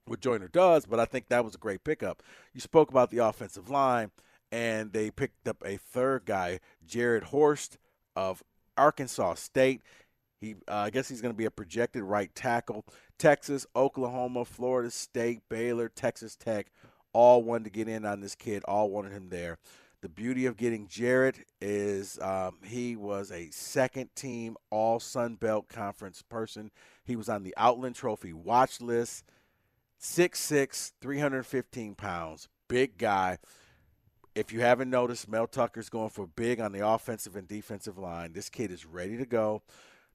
what 0.06 0.22
Joyner 0.22 0.48
does, 0.48 0.86
but 0.86 1.00
I 1.00 1.06
think 1.06 1.28
that 1.28 1.46
was 1.46 1.56
a 1.56 1.60
great 1.60 1.84
pickup. 1.84 2.24
You 2.54 2.62
spoke 2.62 2.90
about 2.90 3.10
the 3.10 3.20
offensive 3.20 3.70
line, 3.70 4.12
and 4.52 4.92
they 4.92 5.12
picked 5.12 5.48
up 5.48 5.64
a 5.66 5.78
third 5.78 6.26
guy, 6.26 6.60
Jarrett 6.86 7.26
Horst 7.26 7.78
of 8.16 8.44
Arkansas 8.78 9.36
State. 9.36 9.82
He, 10.42 10.56
uh, 10.68 10.76
I 10.76 10.90
guess 10.90 11.10
he's 11.10 11.22
going 11.22 11.34
to 11.34 11.38
be 11.38 11.46
a 11.46 11.52
projected 11.52 12.04
right 12.04 12.34
tackle. 12.34 12.86
Texas, 13.18 13.68
Oklahoma, 13.76 14.46
Florida 14.46 14.90
State, 14.90 15.42
Baylor, 15.50 15.90
Texas 15.90 16.36
Tech, 16.36 16.72
all 17.14 17.44
wanted 17.44 17.66
to 17.66 17.70
get 17.70 17.88
in 17.88 18.06
on 18.06 18.22
this 18.22 18.36
kid. 18.36 18.64
All 18.64 18.90
wanted 18.90 19.12
him 19.12 19.30
there. 19.30 19.58
The 20.02 20.10
beauty 20.10 20.46
of 20.46 20.56
getting 20.56 20.88
Jarrett 20.88 21.40
is 21.60 22.18
um, 22.22 22.58
he 22.64 22.96
was 22.96 23.32
a 23.32 23.50
second 23.52 24.16
team 24.16 24.56
All 24.70 25.00
Sun 25.00 25.36
Belt 25.36 25.68
Conference 25.68 26.22
person. 26.22 26.72
He 27.04 27.18
was 27.18 27.28
on 27.28 27.44
the 27.44 27.54
Outland 27.58 27.96
Trophy 27.96 28.32
watch 28.32 28.80
list. 28.80 29.26
6'6", 30.00 30.94
315 31.02 31.96
pounds, 31.96 32.48
big 32.70 32.98
guy. 32.98 33.38
If 34.34 34.54
you 34.54 34.62
haven't 34.62 34.90
noticed, 34.90 35.28
Mel 35.28 35.48
Tucker's 35.48 35.90
going 35.90 36.12
for 36.12 36.26
big 36.26 36.62
on 36.62 36.72
the 36.72 36.88
offensive 36.88 37.36
and 37.36 37.48
defensive 37.48 37.98
line. 37.98 38.32
This 38.32 38.50
kid 38.50 38.72
is 38.72 38.86
ready 38.86 39.18
to 39.18 39.26
go. 39.26 39.62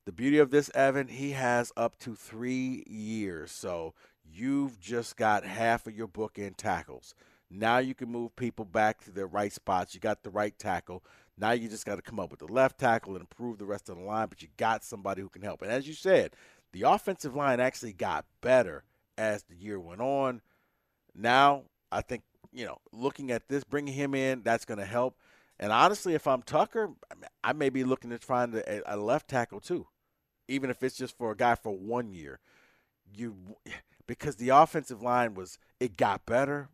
The 0.06 0.12
beauty 0.12 0.38
of 0.38 0.50
this, 0.50 0.70
Evan, 0.74 1.08
he 1.08 1.32
has 1.32 1.72
up 1.76 1.98
to 1.98 2.14
three 2.14 2.84
years. 2.86 3.50
So 3.50 3.92
you've 4.24 4.80
just 4.80 5.16
got 5.16 5.44
half 5.44 5.86
of 5.86 5.94
your 5.94 6.06
book 6.06 6.38
in 6.38 6.54
tackles. 6.54 7.14
Now 7.50 7.78
you 7.78 7.94
can 7.94 8.10
move 8.10 8.34
people 8.36 8.64
back 8.64 9.02
to 9.04 9.10
their 9.10 9.26
right 9.26 9.52
spots. 9.52 9.94
You 9.94 10.00
got 10.00 10.22
the 10.22 10.30
right 10.30 10.58
tackle. 10.58 11.04
Now 11.36 11.52
you 11.52 11.68
just 11.68 11.86
got 11.86 11.96
to 11.96 12.02
come 12.02 12.20
up 12.20 12.30
with 12.30 12.40
the 12.40 12.52
left 12.52 12.78
tackle 12.78 13.12
and 13.12 13.20
improve 13.20 13.58
the 13.58 13.66
rest 13.66 13.88
of 13.88 13.96
the 13.96 14.02
line, 14.04 14.28
but 14.28 14.42
you 14.42 14.48
got 14.56 14.84
somebody 14.84 15.22
who 15.22 15.28
can 15.28 15.42
help. 15.42 15.62
And 15.62 15.70
as 15.70 15.86
you 15.86 15.94
said, 15.94 16.32
the 16.72 16.82
offensive 16.82 17.34
line 17.34 17.60
actually 17.60 17.92
got 17.92 18.24
better 18.40 18.84
as 19.18 19.44
the 19.44 19.56
year 19.56 19.78
went 19.78 20.00
on. 20.00 20.40
Now, 21.14 21.64
I 21.92 22.02
think, 22.02 22.22
you 22.52 22.64
know, 22.64 22.78
looking 22.92 23.30
at 23.30 23.48
this, 23.48 23.64
bringing 23.64 23.94
him 23.94 24.14
in, 24.14 24.42
that's 24.42 24.64
going 24.64 24.78
to 24.78 24.84
help. 24.84 25.16
And 25.58 25.72
honestly, 25.72 26.14
if 26.14 26.26
I'm 26.26 26.42
Tucker, 26.42 26.90
I 27.42 27.52
may 27.52 27.68
be 27.68 27.84
looking 27.84 28.10
to 28.10 28.18
find 28.18 28.54
a, 28.54 28.94
a 28.94 28.96
left 28.96 29.28
tackle 29.28 29.60
too, 29.60 29.86
even 30.48 30.70
if 30.70 30.82
it's 30.82 30.96
just 30.96 31.16
for 31.16 31.30
a 31.30 31.36
guy 31.36 31.54
for 31.54 31.76
one 31.76 32.12
year. 32.12 32.40
You 33.12 33.36
because 34.06 34.36
the 34.36 34.48
offensive 34.48 35.02
line 35.02 35.34
was 35.34 35.58
it 35.78 35.96
got 35.96 36.26
better, 36.26 36.68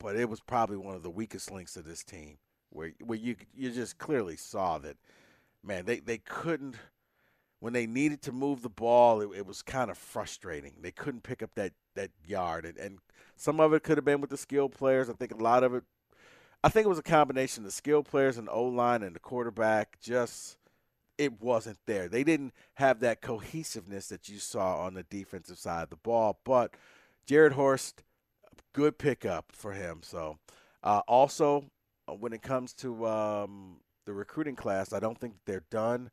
but 0.00 0.16
it 0.16 0.28
was 0.28 0.40
probably 0.40 0.76
one 0.76 0.96
of 0.96 1.04
the 1.04 1.10
weakest 1.10 1.52
links 1.52 1.76
of 1.76 1.84
this 1.84 2.02
team 2.02 2.38
where 2.70 2.92
where 3.04 3.18
you 3.18 3.36
you 3.54 3.70
just 3.70 3.98
clearly 3.98 4.36
saw 4.36 4.78
that 4.78 4.96
man 5.62 5.84
they 5.84 6.00
they 6.00 6.18
couldn't 6.18 6.74
when 7.60 7.74
they 7.74 7.86
needed 7.86 8.22
to 8.22 8.32
move 8.32 8.62
the 8.62 8.70
ball 8.70 9.20
it, 9.20 9.28
it 9.36 9.46
was 9.46 9.60
kind 9.60 9.90
of 9.90 9.98
frustrating. 9.98 10.72
They 10.80 10.90
couldn't 10.90 11.22
pick 11.22 11.42
up 11.42 11.54
that 11.54 11.74
that 11.94 12.10
yard 12.26 12.64
and, 12.64 12.78
and 12.78 12.98
some 13.36 13.60
of 13.60 13.72
it 13.72 13.82
could 13.82 13.98
have 13.98 14.04
been 14.04 14.20
with 14.20 14.30
the 14.30 14.36
skilled 14.36 14.72
players. 14.72 15.08
I 15.08 15.12
think 15.12 15.32
a 15.32 15.42
lot 15.42 15.62
of 15.62 15.74
it 15.74 15.84
i 16.62 16.68
think 16.68 16.84
it 16.84 16.90
was 16.90 16.98
a 16.98 17.02
combination 17.02 17.62
of 17.62 17.68
the 17.68 17.72
skilled 17.72 18.06
players 18.06 18.36
and 18.36 18.48
o 18.50 18.64
line 18.64 19.02
and 19.02 19.14
the 19.14 19.20
quarterback 19.20 19.98
just 20.00 20.56
it 21.18 21.38
wasn't 21.42 21.76
there. 21.84 22.08
They 22.08 22.24
didn't 22.24 22.54
have 22.76 23.00
that 23.00 23.20
cohesiveness 23.20 24.08
that 24.08 24.30
you 24.30 24.38
saw 24.38 24.78
on 24.78 24.94
the 24.94 25.02
defensive 25.02 25.58
side 25.58 25.82
of 25.82 25.90
the 25.90 25.96
ball 25.96 26.40
but 26.44 26.74
Jarrett 27.26 27.52
Horst 27.52 28.02
good 28.72 28.98
pickup 28.98 29.46
for 29.52 29.72
him 29.72 30.00
so 30.02 30.38
uh, 30.82 31.00
also 31.06 31.64
uh, 32.08 32.14
when 32.14 32.32
it 32.32 32.42
comes 32.42 32.72
to 32.74 33.06
um, 33.06 33.76
the 34.06 34.12
recruiting 34.12 34.56
class, 34.56 34.92
I 34.92 35.00
don't 35.00 35.18
think 35.18 35.34
they're 35.46 35.64
done. 35.70 36.10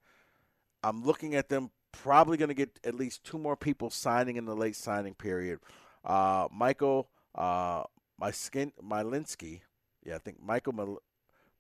I'm 0.83 1.03
looking 1.03 1.35
at 1.35 1.49
them 1.49 1.71
probably 1.91 2.37
going 2.37 2.49
to 2.49 2.55
get 2.55 2.79
at 2.83 2.93
least 2.93 3.23
two 3.23 3.37
more 3.37 3.55
people 3.55 3.89
signing 3.89 4.35
in 4.35 4.45
the 4.45 4.55
late 4.55 4.75
signing 4.75 5.13
period. 5.13 5.59
Uh, 6.03 6.47
Michael, 6.51 7.09
uh, 7.35 7.83
my 8.19 8.31
skin, 8.31 8.71
Mylinsky, 8.83 9.61
yeah, 10.05 10.15
I 10.15 10.19
think 10.19 10.41
Michael, 10.41 10.99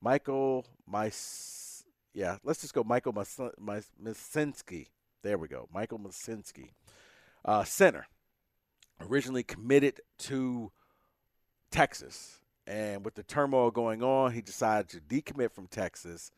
Michael, 0.01 0.65
my, 0.85 1.11
yeah, 2.13 2.37
let's 2.43 2.61
just 2.61 2.73
go 2.73 2.83
Michael 2.83 3.13
Masinski. 3.13 4.87
There 5.23 5.37
we 5.37 5.47
go, 5.47 5.67
Michael 5.73 5.99
Masinski, 5.99 6.69
uh, 7.43 7.63
center, 7.63 8.07
originally 9.01 9.43
committed 9.43 10.01
to 10.19 10.71
Texas 11.71 12.39
and 12.67 13.05
with 13.05 13.15
the 13.15 13.23
turmoil 13.23 13.71
going 13.71 14.03
on, 14.03 14.33
he 14.33 14.41
decided 14.41 14.89
to 14.89 14.99
decommit 14.99 15.51
from 15.51 15.67
Texas. 15.67 16.31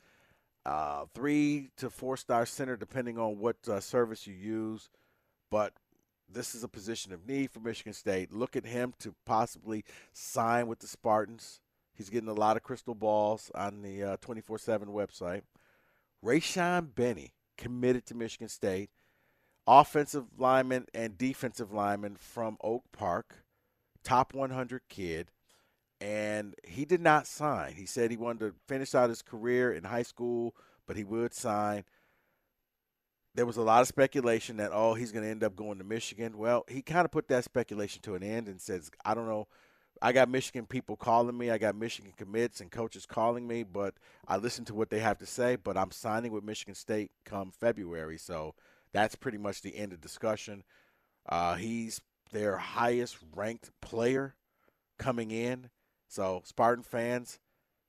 Uh, 0.66 1.06
three 1.16 1.70
to 1.78 1.90
four 1.90 2.16
star 2.16 2.46
center, 2.46 2.78
depending 2.78 3.18
on 3.18 3.40
what 3.40 3.56
uh, 3.68 3.80
service 3.80 4.28
you 4.28 4.36
use. 4.36 4.90
But 5.50 5.74
this 6.32 6.54
is 6.54 6.64
a 6.64 6.68
position 6.68 7.12
of 7.12 7.28
need 7.28 7.50
for 7.50 7.60
Michigan 7.60 7.94
State. 7.94 8.32
Look 8.32 8.56
at 8.56 8.66
him 8.66 8.94
to 9.00 9.16
possibly 9.26 9.84
sign 10.14 10.68
with 10.68 10.80
the 10.80 10.88
Spartans. 10.88 11.62
He's 11.96 12.10
getting 12.10 12.30
a 12.30 12.34
lot 12.34 12.56
of 12.56 12.64
crystal 12.64 12.94
balls 12.94 13.52
on 13.56 13.82
the 13.82 14.04
uh, 14.04 14.18
24 14.22 14.56
uh, 14.56 14.60
7 14.60 14.88
website. 14.90 15.42
Rayshaun 16.24 16.94
Benny 16.94 17.34
committed 17.58 18.06
to 18.06 18.16
Michigan 18.16 18.50
State. 18.50 18.92
Offensive 19.66 20.26
lineman 20.38 20.86
and 20.94 21.18
defensive 21.18 21.74
lineman 21.74 22.16
from 22.16 22.58
Oak 22.62 22.84
Park. 22.92 23.44
Top 24.04 24.34
100 24.34 24.82
kid 24.90 25.32
and 26.02 26.56
he 26.64 26.86
did 26.86 27.02
not 27.02 27.28
sign. 27.28 27.74
He 27.74 27.86
said 27.86 28.12
he 28.12 28.18
wanted 28.18 28.40
to 28.40 28.56
finish 28.68 28.96
out 28.96 29.10
his 29.10 29.22
career 29.22 29.74
in 29.74 29.84
high 29.84 30.04
school, 30.04 30.56
but 30.88 30.96
he 30.96 31.04
would 31.04 31.34
sign. 31.34 31.84
There 33.36 33.46
was 33.46 33.58
a 33.58 33.62
lot 33.62 33.82
of 33.82 33.88
speculation 33.88 34.58
that 34.58 34.72
oh 34.74 34.94
he's 34.94 35.12
going 35.12 35.24
to 35.24 35.32
end 35.32 35.44
up 35.44 35.56
going 35.56 35.78
to 35.78 35.84
Michigan. 35.84 36.38
Well, 36.38 36.66
he 36.68 36.82
kind 36.82 37.06
of 37.06 37.12
put 37.12 37.28
that 37.28 37.44
speculation 37.44 38.02
to 38.04 38.16
an 38.16 38.24
end 38.24 38.48
and 38.48 38.62
says 38.62 38.90
I 39.04 39.14
don't 39.14 39.28
know. 39.28 39.48
I 40.02 40.14
got 40.14 40.30
Michigan 40.30 40.66
people 40.66 40.96
calling 40.96 41.38
me. 41.38 41.52
I 41.52 41.58
got 41.58 41.76
Michigan 41.76 42.14
commits 42.16 42.62
and 42.62 42.72
coaches 42.72 43.06
calling 43.06 43.46
me, 43.46 43.64
but 43.64 43.96
I 44.26 44.38
listen 44.38 44.64
to 44.66 44.74
what 44.74 44.90
they 44.90 45.00
have 45.00 45.18
to 45.18 45.26
say. 45.26 45.58
But 45.58 45.78
I'm 45.78 45.92
signing 45.92 46.32
with 46.32 46.46
Michigan 46.46 46.76
State 46.76 47.12
come 47.26 47.52
February, 47.52 48.18
so 48.18 48.56
that's 48.94 49.16
pretty 49.16 49.38
much 49.38 49.62
the 49.62 49.76
end 49.76 49.92
of 49.92 50.00
discussion. 50.00 50.64
Uh, 51.28 51.56
he's 51.56 52.00
their 52.32 52.58
highest 52.58 53.18
ranked 53.36 53.72
player 53.82 54.36
coming 54.98 55.32
in. 55.32 55.70
So 56.08 56.42
Spartan 56.46 56.84
fans, 56.84 57.40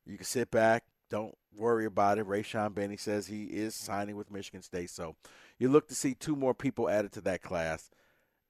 you 0.07 0.17
can 0.17 0.27
sit 0.27 0.51
back, 0.51 0.85
don't 1.11 1.37
worry 1.57 1.87
about 1.87 2.19
it. 2.19 2.27
Rayshaun 2.27 2.75
Benny 2.75 2.97
says 2.97 3.27
he 3.27 3.45
is 3.45 3.75
signing 3.75 4.17
with 4.17 4.31
Michigan 4.31 4.63
State, 4.63 4.91
so 4.91 5.17
you 5.59 5.69
look 5.69 5.89
to 5.89 5.95
see 5.95 6.15
two 6.15 6.37
more 6.37 6.55
people 6.55 6.89
added 6.89 7.13
to 7.13 7.21
that 7.23 7.43
class. 7.43 7.91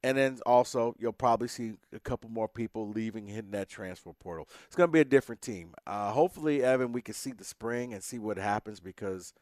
And 0.03 0.17
then 0.17 0.39
also, 0.47 0.95
you'll 0.99 1.13
probably 1.13 1.49
see 1.49 1.75
a 1.93 2.01
couple 2.01 2.31
more 2.31 2.49
people 2.49 2.89
leaving, 2.89 3.27
hitting 3.27 3.51
that 3.51 3.69
transfer 3.69 4.15
portal. 4.15 4.49
It's 4.67 4.75
going 4.75 4.89
to 4.89 4.93
be 4.93 5.01
a 5.01 5.05
different 5.05 5.43
team. 5.43 5.75
Uh, 5.87 6.13
hopefully, 6.13 6.63
Evan, 6.65 6.93
we 6.93 7.03
can 7.03 7.13
see 7.13 7.33
the 7.33 7.45
spring 7.45 7.93
and 7.93 8.03
see 8.03 8.19
what 8.19 8.39
happens 8.39 8.81
because, 8.81 9.35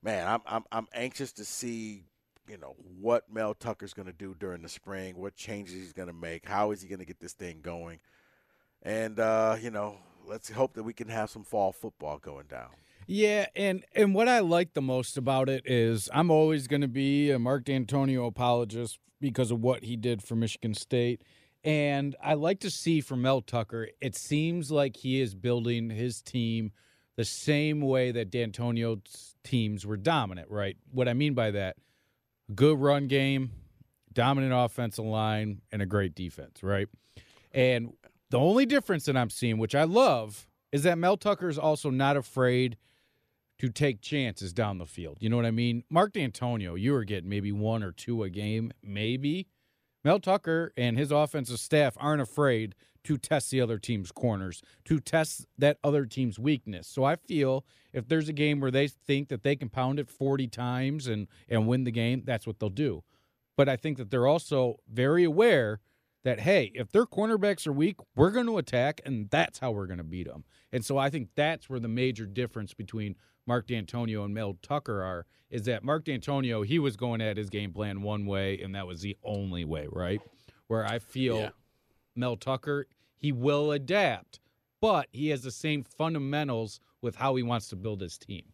man, 0.00 0.28
I'm 0.28 0.40
I'm, 0.46 0.64
I'm 0.70 0.86
anxious 0.94 1.32
to 1.32 1.44
see, 1.44 2.04
you 2.48 2.58
know, 2.58 2.74
what 3.00 3.32
Mel 3.32 3.54
Tucker's 3.54 3.94
going 3.94 4.06
to 4.06 4.12
do 4.12 4.34
during 4.38 4.62
the 4.62 4.68
spring, 4.68 5.16
what 5.16 5.36
changes 5.36 5.74
he's 5.74 5.92
going 5.92 6.08
to 6.08 6.14
make, 6.14 6.46
how 6.46 6.70
is 6.70 6.82
he 6.82 6.88
going 6.88 7.00
to 7.00 7.04
get 7.04 7.20
this 7.20 7.32
thing 7.32 7.60
going 7.62 8.00
and 8.82 9.18
uh, 9.18 9.56
you 9.60 9.70
know, 9.70 9.96
let's 10.26 10.50
hope 10.50 10.74
that 10.74 10.82
we 10.82 10.92
can 10.92 11.08
have 11.08 11.30
some 11.30 11.44
fall 11.44 11.72
football 11.72 12.18
going 12.18 12.46
down. 12.46 12.68
Yeah, 13.06 13.46
and 13.56 13.84
and 13.94 14.14
what 14.14 14.28
I 14.28 14.40
like 14.40 14.74
the 14.74 14.82
most 14.82 15.16
about 15.16 15.48
it 15.48 15.62
is 15.66 16.08
I'm 16.12 16.30
always 16.30 16.66
going 16.66 16.82
to 16.82 16.88
be 16.88 17.30
a 17.30 17.38
Mark 17.38 17.64
Dantonio 17.64 18.26
apologist 18.26 18.98
because 19.20 19.50
of 19.50 19.60
what 19.60 19.84
he 19.84 19.96
did 19.96 20.22
for 20.22 20.36
Michigan 20.36 20.74
State. 20.74 21.22
And 21.64 22.14
I 22.22 22.34
like 22.34 22.60
to 22.60 22.70
see 22.70 23.00
from 23.00 23.22
Mel 23.22 23.40
Tucker, 23.40 23.88
it 24.00 24.14
seems 24.14 24.70
like 24.70 24.96
he 24.98 25.20
is 25.20 25.34
building 25.34 25.90
his 25.90 26.22
team 26.22 26.70
the 27.16 27.24
same 27.24 27.80
way 27.80 28.12
that 28.12 28.30
Dantonio's 28.30 29.34
teams 29.42 29.84
were 29.84 29.96
dominant, 29.96 30.50
right? 30.50 30.76
What 30.92 31.08
I 31.08 31.14
mean 31.14 31.34
by 31.34 31.50
that, 31.50 31.76
good 32.54 32.78
run 32.80 33.06
game, 33.06 33.52
dominant 34.12 34.52
offensive 34.54 35.04
line, 35.04 35.60
and 35.70 35.82
a 35.82 35.86
great 35.86 36.14
defense, 36.14 36.62
right? 36.62 36.88
And 37.52 37.92
the 38.30 38.38
only 38.38 38.66
difference 38.66 39.04
that 39.06 39.16
I'm 39.16 39.30
seeing, 39.30 39.58
which 39.58 39.74
I 39.74 39.84
love, 39.84 40.46
is 40.72 40.82
that 40.82 40.98
Mel 40.98 41.16
Tucker 41.16 41.48
is 41.48 41.58
also 41.58 41.90
not 41.90 42.16
afraid 42.16 42.76
to 43.58 43.68
take 43.68 44.00
chances 44.00 44.52
down 44.52 44.78
the 44.78 44.86
field. 44.86 45.18
You 45.20 45.28
know 45.28 45.36
what 45.36 45.46
I 45.46 45.50
mean? 45.50 45.82
Mark 45.90 46.12
Dantonio, 46.12 46.80
you 46.80 46.92
were 46.92 47.04
getting 47.04 47.28
maybe 47.28 47.50
one 47.52 47.82
or 47.82 47.92
two 47.92 48.22
a 48.22 48.30
game, 48.30 48.72
maybe. 48.82 49.48
Mel 50.04 50.20
Tucker 50.20 50.72
and 50.76 50.96
his 50.96 51.10
offensive 51.10 51.58
staff 51.58 51.96
aren't 51.98 52.22
afraid 52.22 52.74
to 53.04 53.16
test 53.16 53.50
the 53.50 53.60
other 53.60 53.78
team's 53.78 54.12
corners, 54.12 54.62
to 54.84 55.00
test 55.00 55.46
that 55.56 55.78
other 55.82 56.04
team's 56.04 56.38
weakness. 56.38 56.86
So 56.86 57.04
I 57.04 57.16
feel 57.16 57.64
if 57.92 58.08
there's 58.08 58.28
a 58.28 58.32
game 58.32 58.60
where 58.60 58.70
they 58.70 58.88
think 58.88 59.28
that 59.28 59.42
they 59.42 59.56
can 59.56 59.68
pound 59.68 59.98
it 59.98 60.10
40 60.10 60.46
times 60.48 61.06
and 61.06 61.28
and 61.48 61.66
win 61.66 61.84
the 61.84 61.90
game, 61.90 62.22
that's 62.24 62.46
what 62.46 62.58
they'll 62.58 62.68
do. 62.68 63.02
But 63.56 63.68
I 63.68 63.76
think 63.76 63.98
that 63.98 64.10
they're 64.10 64.26
also 64.26 64.76
very 64.88 65.24
aware 65.24 65.80
that 66.24 66.40
hey, 66.40 66.70
if 66.74 66.90
their 66.92 67.06
cornerbacks 67.06 67.66
are 67.66 67.72
weak, 67.72 67.96
we're 68.14 68.30
going 68.30 68.46
to 68.46 68.58
attack, 68.58 69.00
and 69.04 69.30
that's 69.30 69.58
how 69.58 69.70
we're 69.70 69.86
going 69.86 69.98
to 69.98 70.04
beat 70.04 70.26
them. 70.26 70.44
And 70.72 70.84
so 70.84 70.98
I 70.98 71.10
think 71.10 71.30
that's 71.34 71.70
where 71.70 71.80
the 71.80 71.88
major 71.88 72.26
difference 72.26 72.74
between 72.74 73.16
Mark 73.46 73.66
Dantonio 73.66 74.24
and 74.24 74.34
Mel 74.34 74.58
Tucker 74.62 75.02
are 75.02 75.26
is 75.50 75.62
that 75.64 75.82
Mark 75.82 76.04
Dantonio 76.04 76.66
he 76.66 76.78
was 76.78 76.96
going 76.96 77.20
at 77.20 77.36
his 77.36 77.48
game 77.48 77.72
plan 77.72 78.02
one 78.02 78.26
way, 78.26 78.60
and 78.60 78.74
that 78.74 78.86
was 78.86 79.00
the 79.00 79.16
only 79.24 79.64
way, 79.64 79.86
right? 79.90 80.20
Where 80.66 80.84
I 80.84 80.98
feel 80.98 81.38
yeah. 81.38 81.50
Mel 82.18 82.36
Tucker 82.36 82.86
he 83.18 83.32
will 83.32 83.72
adapt, 83.72 84.38
but 84.80 85.08
he 85.10 85.28
has 85.30 85.42
the 85.42 85.50
same 85.50 85.82
fundamentals 85.82 86.80
with 87.02 87.16
how 87.16 87.34
he 87.34 87.42
wants 87.42 87.68
to 87.68 87.76
build 87.76 88.00
his 88.00 88.16
team. 88.16 88.52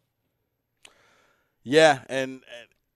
Yeah, 1.62 2.00
and, 2.08 2.40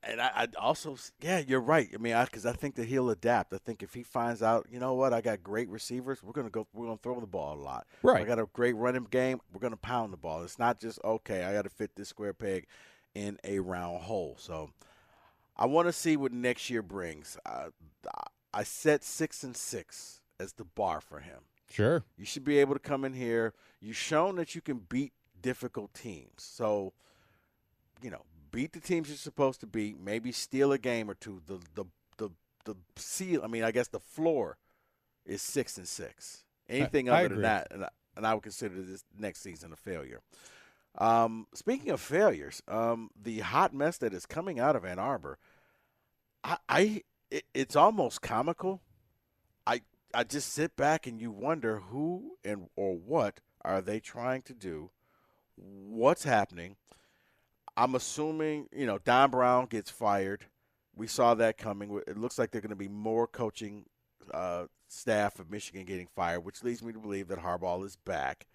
and 0.02 0.20
I, 0.20 0.31
I, 0.35 0.48
also, 0.59 0.96
yeah, 1.20 1.42
you're 1.46 1.61
right. 1.61 1.88
I 1.92 1.98
mean, 1.98 2.16
because 2.24 2.46
I, 2.46 2.50
I, 2.50 2.52
think 2.54 2.74
that 2.76 2.87
he'll 2.87 3.11
adapt. 3.11 3.52
I 3.52 3.59
think 3.59 3.83
if 3.83 3.94
he 3.94 4.02
finds 4.02 4.42
out, 4.42 4.66
you 4.70 4.78
know 4.78 4.94
what, 4.94 5.12
I 5.12 5.20
got 5.20 5.42
great 5.42 5.68
receivers, 5.68 6.22
we're 6.22 6.33
gonna 6.33 6.50
go, 6.50 6.66
we're 6.72 6.87
gonna 6.87 6.98
throw 7.02 7.20
the 7.20 7.26
ball 7.26 7.59
a 7.59 7.62
lot. 7.62 7.87
Right. 8.02 8.22
I 8.22 8.24
got 8.24 8.38
a 8.38 8.46
great 8.52 8.76
running 8.76 9.07
game, 9.11 9.40
we're 9.52 9.61
gonna 9.61 9.76
pound 9.76 10.12
the 10.12 10.18
ball. 10.18 10.42
It's 10.42 10.59
not 10.59 10.81
just 10.81 10.98
okay. 11.04 11.44
I 11.44 11.52
got 11.52 11.62
to 11.62 11.70
fit 11.70 11.96
this 11.96 12.09
square 12.09 12.35
peg 12.35 12.66
in 13.14 13.38
a 13.44 13.59
round 13.59 14.02
hole. 14.02 14.37
So, 14.38 14.70
I 15.57 15.66
want 15.66 15.88
to 15.88 15.92
see 15.92 16.16
what 16.16 16.33
next 16.33 16.70
year 16.70 16.83
brings. 16.83 17.37
Uh, 17.44 17.70
I 18.54 18.62
set 18.62 19.02
six 19.04 19.42
and 19.42 19.57
six 19.57 20.17
as 20.40 20.53
the 20.55 20.64
bar 20.64 21.01
for 21.01 21.20
him. 21.20 21.40
Sure. 21.70 22.05
You 22.16 22.24
should 22.24 22.44
be 22.44 22.59
able 22.59 22.74
to 22.74 22.81
come 22.81 23.05
in 23.05 23.12
here. 23.12 23.53
You've 23.81 23.96
shown 23.96 24.37
that 24.37 24.55
you 24.55 24.61
can 24.61 24.79
beat 24.88 25.12
difficult 25.40 25.92
teams. 25.94 26.38
So, 26.38 26.92
you 28.03 28.11
know, 28.11 28.22
beat 28.51 28.72
the 28.72 28.81
teams 28.81 29.09
you're 29.09 29.16
supposed 29.16 29.61
to 29.61 29.66
beat, 29.66 30.01
maybe 30.01 30.33
steal 30.33 30.72
a 30.72 30.79
game 30.79 31.11
or 31.11 31.14
two. 31.14 31.42
The 31.46 31.59
the 31.74 31.85
the 32.16 32.31
the 32.64 32.77
seal, 32.96 33.42
I 33.44 33.46
mean, 33.48 33.64
I 33.64 33.70
guess 33.70 33.88
the 33.88 34.01
floor 34.01 34.57
is 35.27 35.42
6 35.42 35.79
and 35.79 35.88
6. 35.88 36.44
Anything 36.68 37.09
I 37.09 37.18
other 37.18 37.27
agree. 37.27 37.35
than 37.37 37.42
that 37.42 37.68
and 37.70 37.85
I, 37.85 37.88
and 38.16 38.27
I 38.27 38.35
would 38.35 38.42
consider 38.42 38.83
this 38.83 39.05
next 39.16 39.42
season 39.42 39.72
a 39.72 39.77
failure. 39.77 40.20
Um, 40.96 41.46
speaking 41.55 41.90
of 41.90 42.01
failures, 42.01 42.62
um, 42.66 43.11
the 43.20 43.40
hot 43.40 43.72
mess 43.72 43.98
that 43.98 44.12
is 44.12 44.27
coming 44.27 44.59
out 44.59 44.74
of 44.74 44.85
Ann 44.85 44.98
Arbor, 44.98 45.38
I, 46.42 46.57
I 46.68 47.03
it, 47.31 47.44
it's 47.55 47.77
almost 47.77 48.20
comical. 48.20 48.81
I 49.66 49.83
I 50.14 50.25
just 50.25 50.53
sit 50.53 50.77
back 50.77 51.07
and 51.07 51.21
you 51.21 51.31
wonder 51.31 51.81
who 51.90 52.37
and 52.44 52.68
or 52.77 52.97
what 52.97 53.40
are 53.64 53.81
they 53.81 54.01
trying 54.01 54.42
to 54.42 54.55
do? 54.55 54.90
What's 55.57 56.25
happening? 56.25 56.77
I'm 57.77 57.94
assuming 57.94 58.68
you 58.73 58.87
know 58.87 58.99
Don 58.99 59.31
Brown 59.31 59.66
gets 59.66 59.90
fired. 59.90 60.47
We 60.97 61.07
saw 61.07 61.35
that 61.35 61.59
coming. 61.59 62.01
It 62.07 62.18
looks 62.18 62.38
like 62.38 62.51
they're 62.51 62.61
going 62.61 62.71
to 62.71 62.77
be 62.77 62.88
more 62.88 63.27
coaching 63.27 63.85
uh, 64.33 64.64
staff 64.88 65.38
of 65.38 65.51
Michigan 65.51 65.85
getting 65.85 66.09
fired, 66.16 66.40
which 66.40 66.64
leads 66.64 66.83
me 66.83 66.92
to 66.92 66.99
believe 66.99 67.29
that 67.29 67.38
Harbaugh 67.38 67.85
is 67.85 67.97
back. 67.97 68.47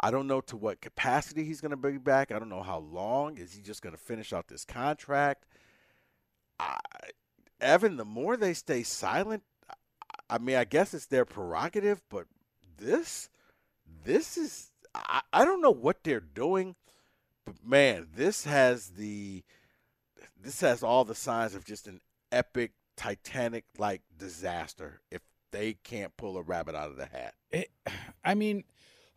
I 0.00 0.10
don't 0.10 0.26
know 0.26 0.40
to 0.42 0.56
what 0.56 0.80
capacity 0.80 1.44
he's 1.44 1.60
going 1.60 1.70
to 1.70 1.76
be 1.76 1.98
back. 1.98 2.32
I 2.32 2.38
don't 2.38 2.48
know 2.48 2.62
how 2.62 2.78
long. 2.78 3.38
Is 3.38 3.52
he 3.52 3.62
just 3.62 3.82
going 3.82 3.94
to 3.94 4.00
finish 4.00 4.32
out 4.32 4.48
this 4.48 4.64
contract? 4.64 5.46
I, 6.58 6.78
Evan, 7.60 7.96
the 7.96 8.04
more 8.04 8.36
they 8.36 8.54
stay 8.54 8.82
silent, 8.82 9.42
I 10.32 10.38
mean, 10.38 10.56
I 10.56 10.64
guess 10.64 10.94
it's 10.94 11.06
their 11.06 11.26
prerogative, 11.26 12.00
but 12.08 12.24
this, 12.78 13.28
this 14.02 14.38
is, 14.38 14.70
I, 14.94 15.20
I 15.30 15.44
don't 15.44 15.60
know 15.60 15.70
what 15.70 16.02
they're 16.02 16.20
doing, 16.20 16.74
but 17.44 17.56
man, 17.62 18.06
this 18.16 18.44
has 18.44 18.88
the, 18.88 19.42
this 20.42 20.62
has 20.62 20.82
all 20.82 21.04
the 21.04 21.14
signs 21.14 21.54
of 21.54 21.66
just 21.66 21.86
an 21.86 22.00
epic, 22.32 22.72
Titanic 22.96 23.64
like 23.76 24.00
disaster 24.16 25.02
if 25.10 25.20
they 25.50 25.74
can't 25.84 26.16
pull 26.16 26.38
a 26.38 26.42
rabbit 26.42 26.74
out 26.74 26.90
of 26.90 26.96
the 26.96 27.06
hat. 27.06 27.34
Eh, 27.52 27.64
it, 27.64 27.70
I 28.24 28.34
mean, 28.34 28.64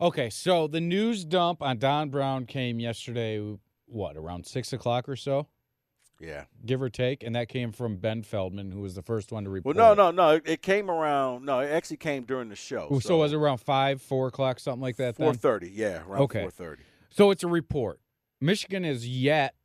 okay, 0.02 0.30
so 0.30 0.68
the 0.68 0.82
news 0.82 1.24
dump 1.24 1.62
on 1.62 1.78
Don 1.78 2.10
Brown 2.10 2.46
came 2.46 2.82
yesterday, 2.82 3.58
what, 3.86 4.18
around 4.18 4.48
six 4.48 4.74
o'clock 4.74 5.08
or 5.08 5.16
so? 5.16 5.48
Yeah. 6.20 6.46
Give 6.66 6.82
or 6.82 6.90
take. 6.90 7.24
And 7.24 7.36
that 7.36 7.50
came 7.50 7.72
from 7.72 7.98
Ben 7.98 8.24
Feldman, 8.24 8.72
who 8.72 8.82
was 8.82 8.96
the 8.96 9.02
first 9.02 9.32
one 9.32 9.44
to 9.44 9.50
report. 9.50 9.76
Well, 9.76 9.96
no, 9.96 10.12
no, 10.12 10.32
no. 10.36 10.42
It 10.46 10.62
came 10.62 10.90
around. 10.90 11.46
No, 11.46 11.60
it 11.60 11.68
actually 11.70 11.98
came 11.98 12.24
during 12.24 12.50
the 12.50 12.56
show. 12.56 12.88
So, 12.90 13.00
So, 13.00 13.18
was 13.18 13.34
it 13.34 13.36
around 13.36 13.58
five, 13.58 14.02
four 14.02 14.28
o'clock, 14.28 14.60
something 14.60 14.82
like 14.82 14.96
that? 14.98 15.18
four 15.18 15.34
thirty? 15.34 15.70
Yeah, 15.70 16.04
around 16.08 16.22
Okay. 16.24 16.42
four 16.42 16.52
thirty. 16.52 16.84
So 17.10 17.32
it's 17.32 17.44
a 17.44 17.48
report. 17.48 18.00
Michigan 18.42 18.86
is 18.86 19.08
yet 19.08 19.56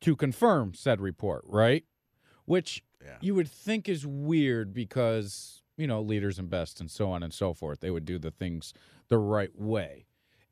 to 0.00 0.16
confirm 0.16 0.74
said 0.74 1.00
report, 1.00 1.44
right? 1.46 1.84
Which 2.46 2.82
Yeah. 3.04 3.16
you 3.20 3.34
would 3.34 3.48
think 3.48 3.88
is 3.88 4.06
weird 4.06 4.72
because, 4.74 5.62
you 5.76 5.86
know, 5.86 6.00
leaders 6.00 6.38
and 6.38 6.50
best 6.50 6.80
and 6.80 6.90
so 6.90 7.10
on 7.10 7.22
and 7.22 7.32
so 7.32 7.54
forth. 7.54 7.80
They 7.80 7.90
would 7.90 8.04
do 8.04 8.18
the 8.18 8.30
things 8.30 8.72
the 9.08 9.18
right 9.18 9.54
way. 9.58 10.06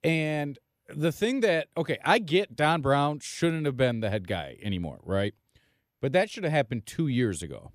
And 0.05 0.59
the 0.89 1.13
thing 1.13 1.41
that, 1.41 1.69
okay, 1.77 1.99
I 2.05 2.19
get 2.19 2.57
Don 2.57 2.81
Brown 2.81 3.21
shouldn't 3.21 3.67
have 3.67 3.77
been 3.77 4.01
the 4.01 4.11
head 4.11 4.27
guy 4.27 4.57
anymore, 4.63 5.01
right? 5.05 5.35
But 6.01 6.13
that 6.13 6.31
should 6.31 6.45
have 6.45 6.53
happened 6.53 6.87
two 6.87 7.09
years 7.09 7.43
ago. 7.43 7.73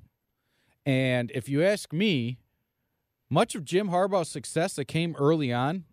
And 0.86 1.32
if 1.34 1.48
you 1.48 1.64
ask 1.64 1.94
me, 1.94 2.38
much 3.30 3.56
of 3.56 3.66
Jim 3.66 3.90
Harbaugh's 3.90 4.30
success 4.30 4.76
that 4.76 4.86
came 4.86 5.16
early 5.18 5.52
on 5.54 5.86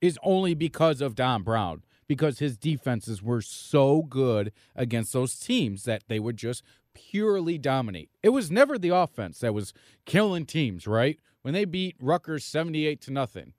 is 0.00 0.18
only 0.22 0.54
because 0.54 1.00
of 1.00 1.14
Don 1.14 1.42
Brown, 1.42 1.82
because 2.06 2.38
his 2.38 2.56
defenses 2.56 3.22
were 3.22 3.40
so 3.40 4.02
good 4.02 4.52
against 4.74 5.12
those 5.12 5.38
teams 5.38 5.84
that 5.84 6.04
they 6.08 6.18
would 6.18 6.36
just 6.36 6.62
purely 6.94 7.58
dominate. 7.58 8.10
It 8.22 8.30
was 8.30 8.50
never 8.50 8.78
the 8.78 8.90
offense 8.90 9.40
that 9.40 9.54
was 9.54 9.72
killing 10.04 10.46
teams, 10.46 10.86
right? 10.86 11.18
When 11.42 11.54
they 11.54 11.64
beat 11.64 11.96
Rutgers 12.00 12.44
78 12.44 13.00
to 13.02 13.12
nothing. 13.12 13.52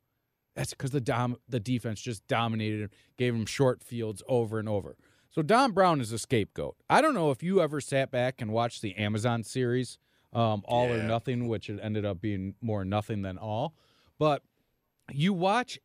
That's 0.57 0.71
because 0.71 0.89
the 0.89 0.99
dom- 0.99 1.37
the 1.47 1.59
defense 1.59 2.01
just 2.01 2.25
dominated, 2.27 2.81
him, 2.81 2.89
gave 3.15 3.35
him 3.35 3.45
short 3.45 3.83
fields 3.83 4.23
over 4.27 4.57
and 4.57 4.67
over. 4.67 4.97
So 5.29 5.43
Don 5.43 5.71
Brown 5.71 6.01
is 6.01 6.11
a 6.11 6.17
scapegoat. 6.17 6.75
I 6.89 6.99
don't 6.99 7.13
know 7.13 7.29
if 7.29 7.43
you 7.43 7.61
ever 7.61 7.79
sat 7.79 8.09
back 8.09 8.41
and 8.41 8.51
watched 8.51 8.81
the 8.81 8.95
Amazon 8.95 9.43
series, 9.43 9.99
um, 10.33 10.63
All 10.65 10.91
or 10.91 11.03
Nothing, 11.03 11.47
which 11.47 11.69
it 11.69 11.79
ended 11.79 12.05
up 12.05 12.19
being 12.19 12.55
more 12.59 12.83
nothing 12.83 13.21
than 13.21 13.37
all. 13.37 13.75
But 14.17 14.41
you 15.11 15.31
watch 15.31 15.77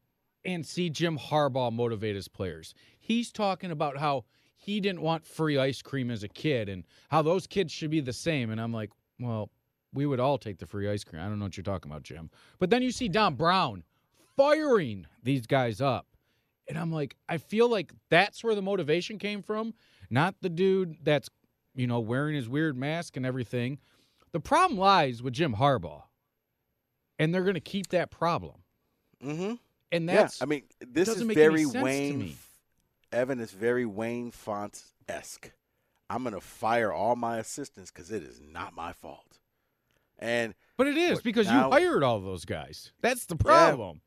and 0.42 0.64
see 0.64 0.88
Jim 0.88 1.18
Harbaugh 1.18 1.70
motivate 1.70 2.16
his 2.16 2.28
players. 2.28 2.72
He's 2.98 3.30
talking 3.30 3.70
about 3.70 3.98
how 3.98 4.24
he 4.56 4.80
didn't 4.80 5.02
want 5.02 5.26
free 5.26 5.58
ice 5.58 5.82
cream 5.82 6.10
as 6.10 6.22
a 6.22 6.28
kid 6.28 6.70
and 6.70 6.84
how 7.10 7.20
those 7.20 7.46
kids 7.46 7.74
should 7.74 7.90
be 7.90 8.00
the 8.00 8.14
same. 8.14 8.48
And 8.50 8.58
I'm 8.58 8.72
like, 8.72 8.90
well, 9.20 9.50
we 9.92 10.06
would 10.06 10.18
all 10.18 10.38
take 10.38 10.56
the 10.56 10.66
free 10.66 10.88
ice 10.88 11.04
cream. 11.04 11.20
I 11.20 11.26
don't 11.26 11.38
know 11.38 11.44
what 11.44 11.58
you're 11.58 11.62
talking 11.64 11.90
about, 11.90 12.04
Jim. 12.04 12.30
But 12.58 12.70
then 12.70 12.80
you 12.80 12.90
see 12.90 13.08
Don 13.10 13.34
Brown 13.34 13.84
firing 14.36 15.06
these 15.22 15.46
guys 15.46 15.80
up. 15.80 16.06
And 16.68 16.78
I'm 16.78 16.92
like, 16.92 17.16
I 17.28 17.38
feel 17.38 17.68
like 17.68 17.92
that's 18.08 18.42
where 18.44 18.54
the 18.54 18.62
motivation 18.62 19.18
came 19.18 19.42
from, 19.42 19.74
not 20.10 20.36
the 20.40 20.48
dude 20.48 20.96
that's, 21.02 21.28
you 21.74 21.86
know, 21.86 22.00
wearing 22.00 22.34
his 22.34 22.48
weird 22.48 22.76
mask 22.76 23.16
and 23.16 23.26
everything. 23.26 23.78
The 24.32 24.40
problem 24.40 24.78
lies 24.78 25.22
with 25.22 25.34
Jim 25.34 25.56
Harbaugh. 25.56 26.04
And 27.18 27.34
they're 27.34 27.42
going 27.42 27.54
to 27.54 27.60
keep 27.60 27.88
that 27.88 28.10
problem. 28.10 28.62
Mm-hmm. 29.22 29.54
And 29.92 30.08
that's 30.08 30.40
yeah. 30.40 30.44
I 30.44 30.46
mean, 30.46 30.62
this 30.80 31.08
is 31.08 31.22
very 31.22 31.64
to 31.66 31.82
Wayne. 31.82 32.34
Evan 33.12 33.40
is 33.40 33.52
very 33.52 33.84
Wayne 33.84 34.30
Fontes 34.30 34.92
esque. 35.06 35.52
I'm 36.08 36.24
gonna 36.24 36.40
fire 36.40 36.92
all 36.92 37.14
my 37.14 37.38
assistants 37.38 37.90
because 37.90 38.10
it 38.10 38.22
is 38.22 38.40
not 38.40 38.74
my 38.74 38.92
fault. 38.92 39.38
And 40.18 40.54
But 40.76 40.86
it 40.86 40.96
is 40.96 41.20
because 41.20 41.46
now- 41.46 41.66
you 41.66 41.70
hired 41.72 42.02
all 42.02 42.20
those 42.20 42.44
guys. 42.44 42.92
That's 43.00 43.26
the 43.26 43.36
Yeah. 43.36 43.42
problem. 43.42 44.00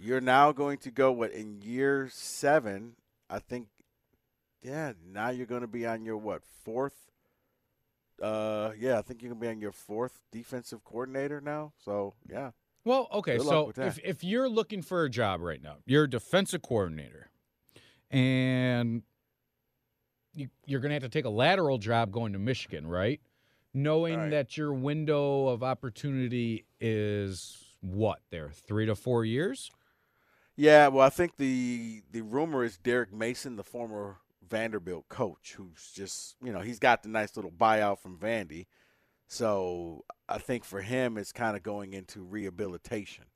You're 0.00 0.20
now 0.20 0.52
going 0.52 0.78
to 0.78 0.90
go 0.90 1.12
what 1.12 1.32
in 1.32 1.60
year 1.62 2.08
seven? 2.10 2.94
I 3.30 3.38
think. 3.38 3.68
Yeah, 4.62 4.92
now 5.12 5.30
you're 5.30 5.46
going 5.46 5.60
to 5.60 5.68
be 5.68 5.86
on 5.86 6.04
your 6.04 6.16
what 6.16 6.42
fourth? 6.64 6.94
Uh, 8.20 8.72
yeah, 8.76 8.98
I 8.98 9.02
think 9.02 9.22
you're 9.22 9.30
gonna 9.30 9.40
be 9.40 9.46
on 9.48 9.60
your 9.60 9.70
fourth 9.70 10.20
defensive 10.32 10.82
coordinator 10.82 11.40
now. 11.40 11.72
So 11.84 12.14
yeah, 12.28 12.50
Well, 12.84 13.06
okay, 13.12 13.38
so 13.38 13.72
if 13.76 14.00
if 14.02 14.24
you're 14.24 14.48
looking 14.48 14.82
for 14.82 15.04
a 15.04 15.08
job 15.08 15.40
right 15.40 15.62
now, 15.62 15.76
you're 15.86 16.04
a 16.04 16.10
defensive 16.10 16.60
coordinator, 16.62 17.30
and 18.10 19.02
you, 20.34 20.48
you're 20.66 20.80
going 20.80 20.90
to 20.90 20.94
have 20.94 21.02
to 21.02 21.08
take 21.08 21.24
a 21.24 21.30
lateral 21.30 21.78
job 21.78 22.10
going 22.10 22.32
to 22.32 22.38
Michigan, 22.38 22.86
right? 22.86 23.20
Knowing 23.74 24.18
Right. 24.18 24.30
that 24.30 24.56
your 24.56 24.72
window 24.72 25.48
of 25.48 25.62
opportunity 25.62 26.64
is 26.80 27.74
what 27.80 28.20
there 28.30 28.50
three 28.50 28.86
to 28.86 28.94
four 28.96 29.24
years. 29.24 29.70
Yeah, 30.58 30.88
well, 30.88 31.06
I 31.06 31.10
think 31.10 31.36
the 31.36 32.02
the 32.10 32.22
rumor 32.22 32.64
is 32.64 32.76
Derek 32.78 33.12
Mason, 33.12 33.54
the 33.54 33.62
former 33.62 34.16
Vanderbilt 34.50 35.08
coach, 35.08 35.54
who's 35.56 35.92
just 35.94 36.34
you 36.42 36.52
know 36.52 36.58
he's 36.58 36.80
got 36.80 37.04
the 37.04 37.08
nice 37.08 37.36
little 37.36 37.52
buyout 37.52 38.00
from 38.00 38.18
Vandy, 38.18 38.66
so 39.28 40.04
I 40.28 40.38
think 40.38 40.64
for 40.64 40.82
him 40.82 41.16
it's 41.16 41.30
kind 41.30 41.56
of 41.56 41.62
going 41.62 41.92
into 41.92 42.22
rehabilitation. 42.22 43.26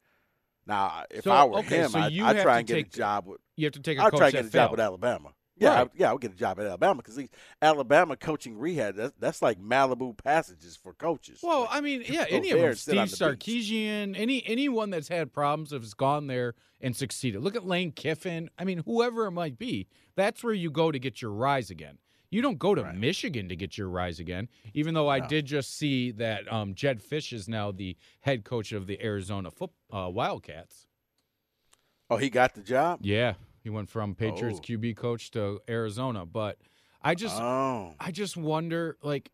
Now, 0.67 1.05
if 1.13 1.23
So, 1.23 1.31
I 1.31 1.45
were 1.45 1.59
okay, 1.59 1.83
him, 1.83 1.91
so 1.91 2.01
I'd, 2.01 2.19
I'd 2.19 2.43
try 2.43 2.59
and 2.59 2.67
get 2.67 2.79
a 2.79 2.83
job 2.83 3.29
with. 3.29 3.41
You 3.55 3.67
have 3.67 3.75
to 3.75 3.81
take 3.81 3.99
a 3.99 4.03
I'd 4.03 4.13
try 4.13 4.27
and 4.27 4.33
get 4.33 4.47
a 4.47 4.51
job 4.51 4.73
with 4.73 4.81
Alabama. 4.81 5.33
Yeah, 5.59 5.83
I, 5.83 5.87
yeah, 5.95 6.09
I 6.11 6.13
would 6.13 6.23
get 6.23 6.33
a 6.33 6.37
job 6.37 6.59
at 6.59 6.67
Alabama 6.67 7.03
because 7.03 7.21
Alabama 7.61 8.17
coaching 8.17 8.59
rehab 8.59 8.97
that's, 8.97 9.13
that's 9.21 9.43
like 9.43 9.61
Malibu 9.61 10.17
passages 10.17 10.77
for 10.83 10.95
coaches. 10.95 11.41
Well, 11.43 11.63
Like, 11.63 11.69
I 11.73 11.81
mean, 11.83 12.03
yeah, 12.09 12.25
any 12.31 12.51
of 12.51 12.59
them. 12.59 12.69
and 12.71 12.79
sit 12.79 12.99
on 12.99 13.07
Steve. 13.07 13.19
Sarkisian, 13.29 14.19
any 14.19 14.43
anyone 14.47 14.91
that's 14.91 15.09
had 15.09 15.33
problems 15.33 15.71
has 15.73 15.95
gone 15.95 16.27
there 16.27 16.55
and 16.81 16.97
succeeded. 16.97 17.43
Look 17.43 17.55
at 17.55 17.67
Lane 17.67 17.93
Kiffin. 17.93 18.49
I 18.59 18.65
mean, 18.65 18.83
whoever 18.87 19.27
it 19.27 19.33
might 19.33 19.59
be, 19.59 19.89
that's 20.17 20.43
where 20.43 20.55
you 20.55 20.71
go 20.71 20.91
to 20.91 20.99
get 20.99 21.21
your 21.23 21.31
rise 21.33 21.71
again. 21.71 21.99
You 22.31 22.41
don't 22.41 22.59
go 22.59 22.75
to 22.75 22.83
Right. 22.83 22.97
Michigan 22.97 23.49
to 23.51 23.55
get 23.57 23.77
your 23.77 23.91
rise 23.91 24.19
again. 24.19 24.49
Even 24.73 24.95
though 24.95 25.09
I 25.09 25.19
No. 25.19 25.29
did 25.29 25.45
just 25.45 25.77
see 25.77 26.11
that 26.13 26.51
um, 26.51 26.75
Jedd 26.75 27.03
Fisch 27.03 27.31
is 27.31 27.47
now 27.47 27.71
the 27.71 27.95
head 28.21 28.43
coach 28.45 28.73
of 28.73 28.87
the 28.87 29.01
Arizona 29.05 29.51
foot, 29.51 29.71
uh, 29.93 30.09
Wildcats. 30.11 30.87
oh, 32.09 32.17
he 32.17 32.31
got 32.31 32.55
the 32.55 32.63
job. 32.63 33.01
Yeah, 33.03 33.35
he 33.63 33.71
went 33.71 33.89
from 33.89 34.15
Patriots 34.15 34.59
Oh. 34.61 34.63
QB 34.63 34.97
coach 34.97 35.31
to 35.33 35.61
Arizona, 35.69 36.27
but 36.27 36.59
I 37.01 37.15
just 37.15 37.41
Oh, 37.41 37.95
I 38.01 38.11
just 38.11 38.37
wonder, 38.37 38.97
like, 39.03 39.31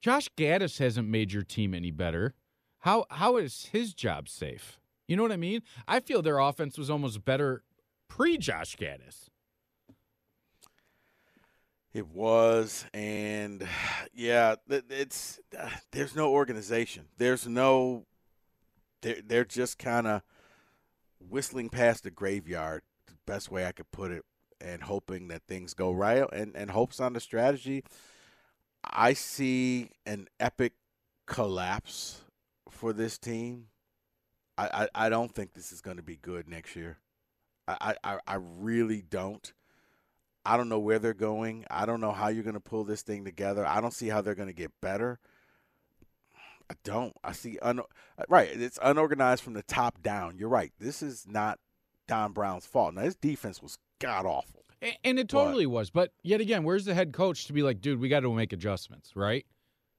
Josh 0.00 0.28
Gattis 0.36 0.78
hasn't 0.78 1.08
made 1.08 1.32
your 1.32 1.42
team 1.42 1.74
any 1.74 1.90
better. 1.90 2.34
How 2.80 3.06
how 3.10 3.36
is 3.38 3.66
his 3.72 3.94
job 3.94 4.28
safe? 4.28 4.78
You 5.08 5.16
know 5.16 5.22
what 5.22 5.32
I 5.32 5.36
mean? 5.36 5.62
I 5.88 6.00
feel 6.00 6.22
their 6.22 6.38
offense 6.38 6.76
was 6.76 6.90
almost 6.90 7.24
better 7.24 7.62
pre 8.08 8.36
Josh 8.38 8.76
Gattis. 8.76 9.28
It 11.92 12.08
was, 12.08 12.84
and 12.92 13.66
yeah, 14.12 14.56
it's 14.68 15.38
there's 15.92 16.16
no 16.16 16.30
organization. 16.32 17.06
There's 17.18 17.46
no 17.46 18.04
they're 19.00 19.22
they're 19.24 19.44
just 19.44 19.78
kind 19.78 20.06
of 20.08 20.22
whistling 21.20 21.68
past 21.68 22.02
the 22.02 22.10
graveyard. 22.10 22.82
Best 23.26 23.50
way 23.50 23.66
I 23.66 23.72
could 23.72 23.90
put 23.90 24.10
it, 24.10 24.24
and 24.60 24.82
hoping 24.82 25.28
that 25.28 25.42
things 25.48 25.74
go 25.74 25.92
right, 25.92 26.24
and 26.32 26.54
and 26.56 26.70
hopes 26.70 27.00
on 27.00 27.12
the 27.12 27.20
strategy. 27.20 27.84
I 28.84 29.14
see 29.14 29.90
an 30.04 30.28
epic 30.38 30.74
collapse 31.26 32.22
for 32.70 32.92
this 32.92 33.18
team. 33.18 33.68
I, 34.58 34.88
I, 34.94 35.06
I 35.06 35.08
don't 35.08 35.34
think 35.34 35.54
this 35.54 35.72
is 35.72 35.80
going 35.80 35.96
to 35.96 36.02
be 36.02 36.16
good 36.16 36.48
next 36.48 36.76
year. 36.76 36.98
I, 37.66 37.94
I, 38.04 38.18
I 38.26 38.36
really 38.38 39.02
don't. 39.02 39.52
I 40.44 40.56
don't 40.56 40.68
know 40.68 40.78
where 40.78 40.98
they're 40.98 41.14
going. 41.14 41.64
I 41.70 41.86
don't 41.86 42.00
know 42.00 42.12
how 42.12 42.28
you're 42.28 42.44
going 42.44 42.54
to 42.54 42.60
pull 42.60 42.84
this 42.84 43.02
thing 43.02 43.24
together. 43.24 43.66
I 43.66 43.80
don't 43.80 43.94
see 43.94 44.08
how 44.08 44.20
they're 44.20 44.34
going 44.34 44.48
to 44.48 44.54
get 44.54 44.72
better. 44.82 45.18
I 46.70 46.74
don't. 46.84 47.14
I 47.24 47.32
see 47.32 47.58
un 47.60 47.80
right. 48.28 48.48
It's 48.52 48.78
unorganized 48.82 49.42
from 49.42 49.54
the 49.54 49.62
top 49.62 50.02
down. 50.02 50.36
You're 50.38 50.48
right. 50.48 50.72
This 50.78 51.02
is 51.02 51.26
not 51.26 51.58
Don 52.06 52.32
Brown's 52.32 52.66
fault. 52.66 52.94
Now 52.94 53.02
his 53.02 53.16
defense 53.16 53.62
was 53.62 53.78
god 54.00 54.26
awful, 54.26 54.64
and, 54.80 54.96
and 55.04 55.18
it 55.18 55.28
totally 55.28 55.66
but, 55.66 55.72
was. 55.72 55.90
But 55.90 56.12
yet 56.22 56.40
again, 56.40 56.64
where's 56.64 56.84
the 56.84 56.94
head 56.94 57.12
coach 57.12 57.46
to 57.46 57.52
be 57.52 57.62
like, 57.62 57.80
dude, 57.80 58.00
we 58.00 58.08
got 58.08 58.20
to 58.20 58.32
make 58.32 58.52
adjustments, 58.52 59.16
right? 59.16 59.46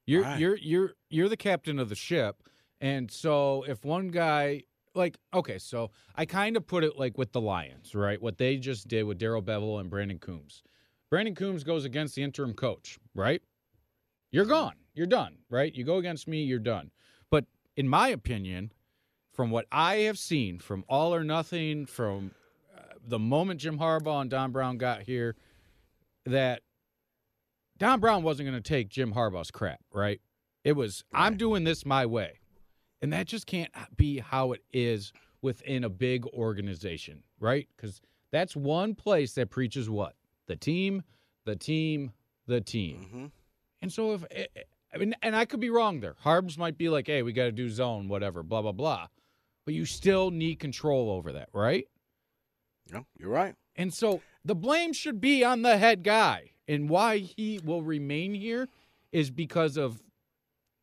You're 0.05 0.23
right. 0.23 0.39
you're 0.39 0.57
you're 0.57 0.93
you're 1.09 1.29
the 1.29 1.37
captain 1.37 1.79
of 1.79 1.89
the 1.89 1.95
ship, 1.95 2.43
and 2.79 3.09
so 3.09 3.63
if 3.67 3.83
one 3.83 4.09
guy 4.09 4.63
like 4.93 5.17
okay, 5.33 5.57
so 5.57 5.91
I 6.15 6.25
kind 6.25 6.55
of 6.55 6.65
put 6.65 6.83
it 6.83 6.97
like 6.97 7.17
with 7.17 7.31
the 7.31 7.41
Lions, 7.41 7.95
right? 7.95 8.21
What 8.21 8.37
they 8.37 8.57
just 8.57 8.87
did 8.87 9.03
with 9.03 9.17
Darrell 9.17 9.41
Bevell 9.41 9.79
and 9.79 9.91
Brayden 9.91 10.19
Coombs. 10.19 10.63
Brayden 11.11 11.35
Coombs 11.35 11.63
goes 11.63 11.85
against 11.85 12.15
the 12.15 12.23
interim 12.23 12.53
coach, 12.53 12.99
right? 13.13 13.41
You're 14.31 14.45
gone. 14.45 14.75
You're 14.93 15.07
done, 15.07 15.37
right? 15.49 15.73
You 15.73 15.83
go 15.83 15.97
against 15.97 16.27
me, 16.27 16.43
you're 16.43 16.59
done. 16.59 16.91
But 17.29 17.45
in 17.75 17.87
my 17.87 18.09
opinion, 18.09 18.71
from 19.35 19.51
what 19.51 19.65
I 19.71 19.97
have 19.97 20.17
seen 20.17 20.59
from 20.59 20.83
all 20.87 21.13
or 21.13 21.23
nothing, 21.23 21.85
from 21.85 22.31
uh, 22.75 22.81
the 23.05 23.19
moment 23.19 23.59
Jim 23.59 23.77
Harbaugh 23.77 24.21
and 24.21 24.29
Don 24.29 24.51
Brown 24.51 24.77
got 24.77 25.01
here, 25.01 25.35
that 26.25 26.61
Don 27.77 27.99
Brown 27.99 28.23
wasn't 28.23 28.49
going 28.49 28.61
to 28.61 28.67
take 28.67 28.89
Jim 28.89 29.13
Harbaugh's 29.13 29.51
crap, 29.51 29.81
right? 29.93 30.21
It 30.63 30.73
was, 30.73 31.03
right. 31.13 31.25
I'm 31.25 31.37
doing 31.37 31.63
this 31.63 31.85
my 31.85 32.05
way. 32.05 32.39
And 33.01 33.11
that 33.13 33.27
just 33.27 33.45
can't 33.45 33.71
be 33.97 34.19
how 34.19 34.53
it 34.53 34.63
is 34.73 35.11
within 35.41 35.83
a 35.83 35.89
big 35.89 36.25
organization, 36.27 37.21
right? 37.39 37.67
Because 37.75 38.01
that's 38.31 38.55
one 38.55 38.95
place 38.95 39.33
that 39.33 39.49
preaches 39.49 39.89
what? 39.89 40.15
The 40.47 40.55
team, 40.55 41.03
the 41.45 41.55
team, 41.55 42.13
the 42.47 42.61
team. 42.61 43.05
Mm-hmm. 43.05 43.25
And 43.81 43.91
so 43.91 44.13
if 44.13 44.23
eh, 44.31 44.45
eh, 44.55 44.61
I 44.93 44.97
mean, 44.97 45.13
and 45.21 45.35
I 45.35 45.45
could 45.45 45.59
be 45.59 45.69
wrong 45.69 45.99
there. 45.99 46.15
Harbs 46.19 46.57
might 46.57 46.77
be 46.77 46.89
like, 46.89 47.07
"Hey, 47.07 47.21
we 47.21 47.33
got 47.33 47.43
to 47.43 47.51
do 47.51 47.69
zone, 47.69 48.07
whatever, 48.07 48.43
blah 48.43 48.61
blah 48.61 48.71
blah," 48.71 49.07
but 49.65 49.73
you 49.73 49.85
still 49.85 50.31
need 50.31 50.59
control 50.59 51.09
over 51.09 51.33
that, 51.33 51.49
right? 51.53 51.87
No, 52.91 53.05
you're 53.17 53.29
right. 53.29 53.55
And 53.75 53.93
so 53.93 54.21
the 54.43 54.55
blame 54.55 54.93
should 54.93 55.19
be 55.19 55.43
on 55.43 55.63
the 55.63 55.77
head 55.77 56.03
guy, 56.03 56.51
and 56.67 56.89
why 56.89 57.17
he 57.17 57.59
will 57.63 57.81
remain 57.81 58.33
here 58.33 58.69
is 59.11 59.31
because 59.31 59.77
of 59.77 60.01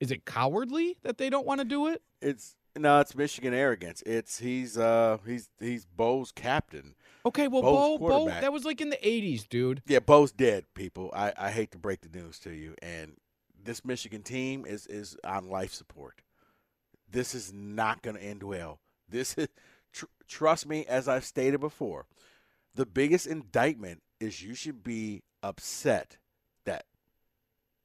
is 0.00 0.10
it 0.10 0.24
cowardly 0.24 0.96
that 1.02 1.16
they 1.16 1.30
don't 1.30 1.46
want 1.46 1.60
to 1.60 1.64
do 1.64 1.86
it? 1.86 2.02
It's 2.20 2.56
no, 2.76 3.00
it's 3.00 3.14
Michigan 3.14 3.54
arrogance. 3.54 4.02
It's 4.04 4.38
he's 4.38 4.76
uh 4.76 5.18
he's 5.26 5.48
he's 5.60 5.84
Bo's 5.84 6.32
captain. 6.32 6.94
Okay, 7.24 7.46
well, 7.46 7.62
Bo, 7.62 7.98
Bo, 7.98 8.26
that 8.26 8.52
was 8.52 8.64
like 8.64 8.80
in 8.80 8.90
the 8.90 8.96
'80s, 8.96 9.48
dude. 9.48 9.82
Yeah, 9.86 10.00
Bo's 10.00 10.32
dead. 10.32 10.64
People, 10.74 11.12
I, 11.14 11.32
I 11.36 11.50
hate 11.50 11.70
to 11.72 11.78
break 11.78 12.00
the 12.00 12.08
news 12.08 12.38
to 12.40 12.50
you, 12.50 12.74
and 12.82 13.12
this 13.62 13.84
Michigan 13.84 14.22
team 14.22 14.66
is 14.66 14.86
is 14.86 15.16
on 15.24 15.48
life 15.48 15.72
support. 15.72 16.22
This 17.12 17.34
is 17.34 17.52
not 17.52 18.02
going 18.02 18.16
to 18.16 18.22
end 18.22 18.42
well. 18.42 18.80
This 19.08 19.34
is 19.34 19.48
tr- 19.92 20.06
trust 20.26 20.66
me, 20.66 20.84
as 20.86 21.06
I've 21.06 21.24
stated 21.24 21.60
before, 21.60 22.06
the 22.74 22.86
biggest 22.86 23.26
indictment 23.26 24.02
is 24.18 24.42
you 24.42 24.54
should 24.54 24.82
be 24.82 25.22
upset 25.42 26.16
that 26.64 26.86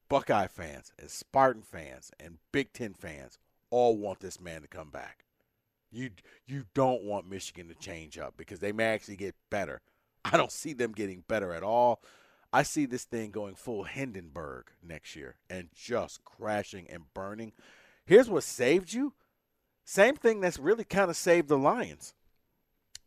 Buckeye 0.09 0.47
fans 0.47 0.93
and 0.97 1.09
Spartan 1.09 1.61
fans 1.61 2.11
and 2.19 2.37
Big 2.51 2.71
Ten 2.71 2.93
fans 2.93 3.37
all 3.69 3.97
want 3.97 4.21
this 4.21 4.39
man 4.39 4.61
to 4.61 4.67
come 4.67 4.89
back. 4.89 5.25
You 5.91 6.11
you 6.45 6.65
don't 6.73 7.03
want 7.03 7.29
Michigan 7.29 7.67
to 7.67 7.75
change 7.75 8.17
up 8.17 8.35
because 8.37 8.59
they 8.59 8.71
may 8.71 8.85
actually 8.85 9.17
get 9.17 9.35
better. 9.49 9.81
I 10.25 10.37
don't 10.37 10.51
see 10.51 10.73
them 10.73 10.91
getting 10.91 11.23
better 11.27 11.53
at 11.53 11.63
all. 11.63 12.01
I 12.53 12.63
see 12.63 12.85
this 12.85 13.03
thing 13.03 13.31
going 13.31 13.55
full 13.55 13.83
Hindenburg 13.83 14.71
next 14.81 15.15
year 15.15 15.35
and 15.49 15.69
just 15.73 16.23
crashing 16.23 16.87
and 16.89 17.13
burning. 17.13 17.51
Here's 18.07 18.29
what 18.29 18.43
saved 18.43 18.93
you. 18.93 19.13
Same 19.83 20.15
thing 20.15 20.39
that's 20.39 20.57
really 20.57 20.85
kind 20.85 21.09
of 21.09 21.17
saved 21.17 21.49
the 21.49 21.57
Lions. 21.57 22.13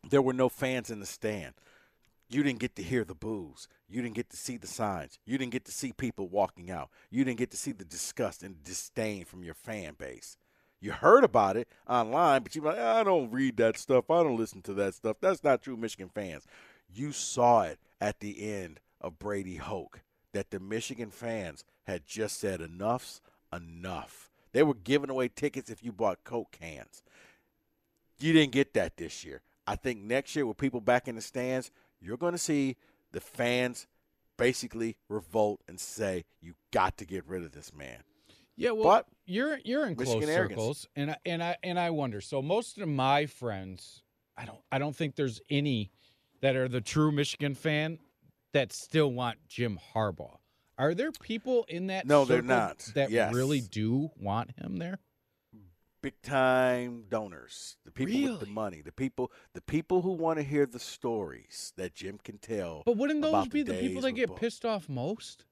There 0.09 0.23
were 0.23 0.35
no 0.35 0.51
fans 0.51 0.91
in 0.91 1.01
the 1.01 1.07
stand. 1.07 1.55
You 2.29 2.43
didn't 2.43 2.61
get 2.61 2.77
to 2.77 2.83
hear 2.83 3.05
the 3.05 3.15
boos. 3.15 3.67
You 3.89 4.03
didn't 4.03 4.15
get 4.15 4.29
to 4.31 4.37
see 4.37 4.59
the 4.59 4.67
signs. 4.67 5.19
You 5.25 5.39
didn't 5.39 5.53
get 5.53 5.65
to 5.65 5.73
see 5.73 5.93
people 5.93 6.29
walking 6.29 6.71
out. 6.71 6.91
You 7.11 7.25
didn't 7.25 7.39
get 7.39 7.51
to 7.51 7.57
see 7.57 7.73
the 7.73 7.85
disgust 7.85 8.43
and 8.43 8.63
disdain 8.63 9.25
from 9.25 9.43
your 9.43 9.55
fan 9.55 9.95
base. 9.99 10.37
You 10.81 10.93
heard 10.93 11.25
about 11.25 11.57
it 11.57 11.69
online, 11.89 12.43
but 12.43 12.55
you're 12.55 12.65
like, 12.65 12.79
I 12.79 13.03
don't 13.03 13.33
read 13.33 13.57
that 13.57 13.79
stuff. 13.79 14.11
I 14.11 14.23
don't 14.23 14.39
listen 14.39 14.63
to 14.63 14.75
that 14.75 14.95
stuff. 14.95 15.17
That's 15.21 15.43
not 15.43 15.63
true 15.63 15.77
Michigan 15.77 16.11
fans. 16.15 16.47
You 16.95 17.13
saw 17.13 17.63
it 17.63 17.79
at 18.01 18.21
the 18.21 18.53
end 18.53 18.81
of 19.01 19.19
Brady 19.19 19.57
Hoke 19.57 20.03
that 20.33 20.51
the 20.51 20.61
Michigan 20.61 21.11
fans 21.11 21.65
had 21.85 22.07
just 22.07 22.39
said 22.39 22.61
enough's 22.61 23.21
enough. 23.53 24.30
They 24.53 24.63
were 24.63 24.75
giving 24.75 25.11
away 25.11 25.29
tickets 25.29 25.71
if 25.71 25.83
you 25.83 25.93
bought 25.93 26.25
Coke 26.25 26.51
cans. 26.51 27.03
You 28.19 28.33
didn't 28.33 28.53
get 28.53 28.75
that 28.75 28.97
this 28.97 29.25
year. 29.25 29.43
I 29.67 29.77
think 29.77 30.01
next 30.03 30.35
year 30.35 30.47
with 30.47 30.57
people 30.57 30.81
back 30.81 31.09
in 31.09 31.15
the 31.15 31.21
stands, 31.21 31.71
you're 32.01 32.17
going 32.17 32.33
to 32.33 32.39
see 32.39 32.77
the 33.13 33.21
fans 33.21 33.87
basically 34.37 34.97
revolt 35.09 35.61
and 35.69 35.79
say, 35.79 36.25
"You 36.41 36.55
got 36.71 36.97
to 36.99 37.05
get 37.05 37.27
rid 37.27 37.45
of 37.45 37.53
this 37.53 37.73
man." 37.73 38.03
Yeah, 38.57 38.73
well, 38.73 38.85
but 38.85 39.07
you're 39.25 39.59
you're 39.65 39.87
in 39.87 39.97
Michigan 39.97 40.21
close 40.21 40.29
arrogance. 40.29 40.61
circles, 40.61 40.89
and 40.97 41.13
I, 41.13 41.17
and 41.25 41.43
I 41.43 41.57
and 41.63 41.79
I 41.79 41.91
wonder. 41.91 42.21
So 42.21 42.43
most 42.43 42.79
of 42.79 42.89
my 42.89 43.27
friends, 43.27 44.03
I 44.37 44.45
don't 44.45 44.61
I 44.71 44.79
don't 44.79 44.95
think 44.95 45.17
there's 45.17 45.41
any 45.49 45.93
that 46.41 46.57
are 46.57 46.69
the 46.69 46.81
true 46.81 47.13
Michigan 47.13 47.55
fan 47.55 47.99
that 48.53 48.73
still 48.73 49.13
want 49.13 49.39
Jim 49.49 49.79
Harbaugh. 49.95 50.40
Are 50.81 50.95
there 50.95 51.13
people 51.13 51.67
in 51.69 51.89
that? 51.89 52.07
No, 52.07 52.25
they're 52.25 52.41
not. 52.41 52.79
That 52.95 53.11
yes. 53.11 53.35
really 53.35 53.61
do 53.61 54.11
want 54.17 54.53
him 54.59 54.79
there. 54.79 54.99
Big 56.03 56.23
time 56.23 57.05
donors, 57.11 57.77
the 57.85 57.91
people 57.91 58.15
really? 58.15 58.31
with 58.31 58.41
the 58.41 58.47
money, 58.47 58.81
the 58.81 58.91
people, 58.91 59.31
the 59.53 59.61
people 59.61 60.01
who 60.01 60.13
want 60.13 60.39
to 60.39 60.43
hear 60.43 60.65
the 60.65 60.79
stories 60.79 61.75
that 61.77 61.95
Jim 61.95 62.19
can 62.25 62.39
tell. 62.39 62.83
But 62.87 62.97
wouldn't 62.97 63.21
those 63.21 63.49
be 63.49 63.63
the, 63.63 63.75
the 63.75 63.81
people 63.81 64.01
that 64.01 64.13
get 64.13 64.35
pissed 64.35 64.65
off 64.65 64.89
most? 64.89 65.45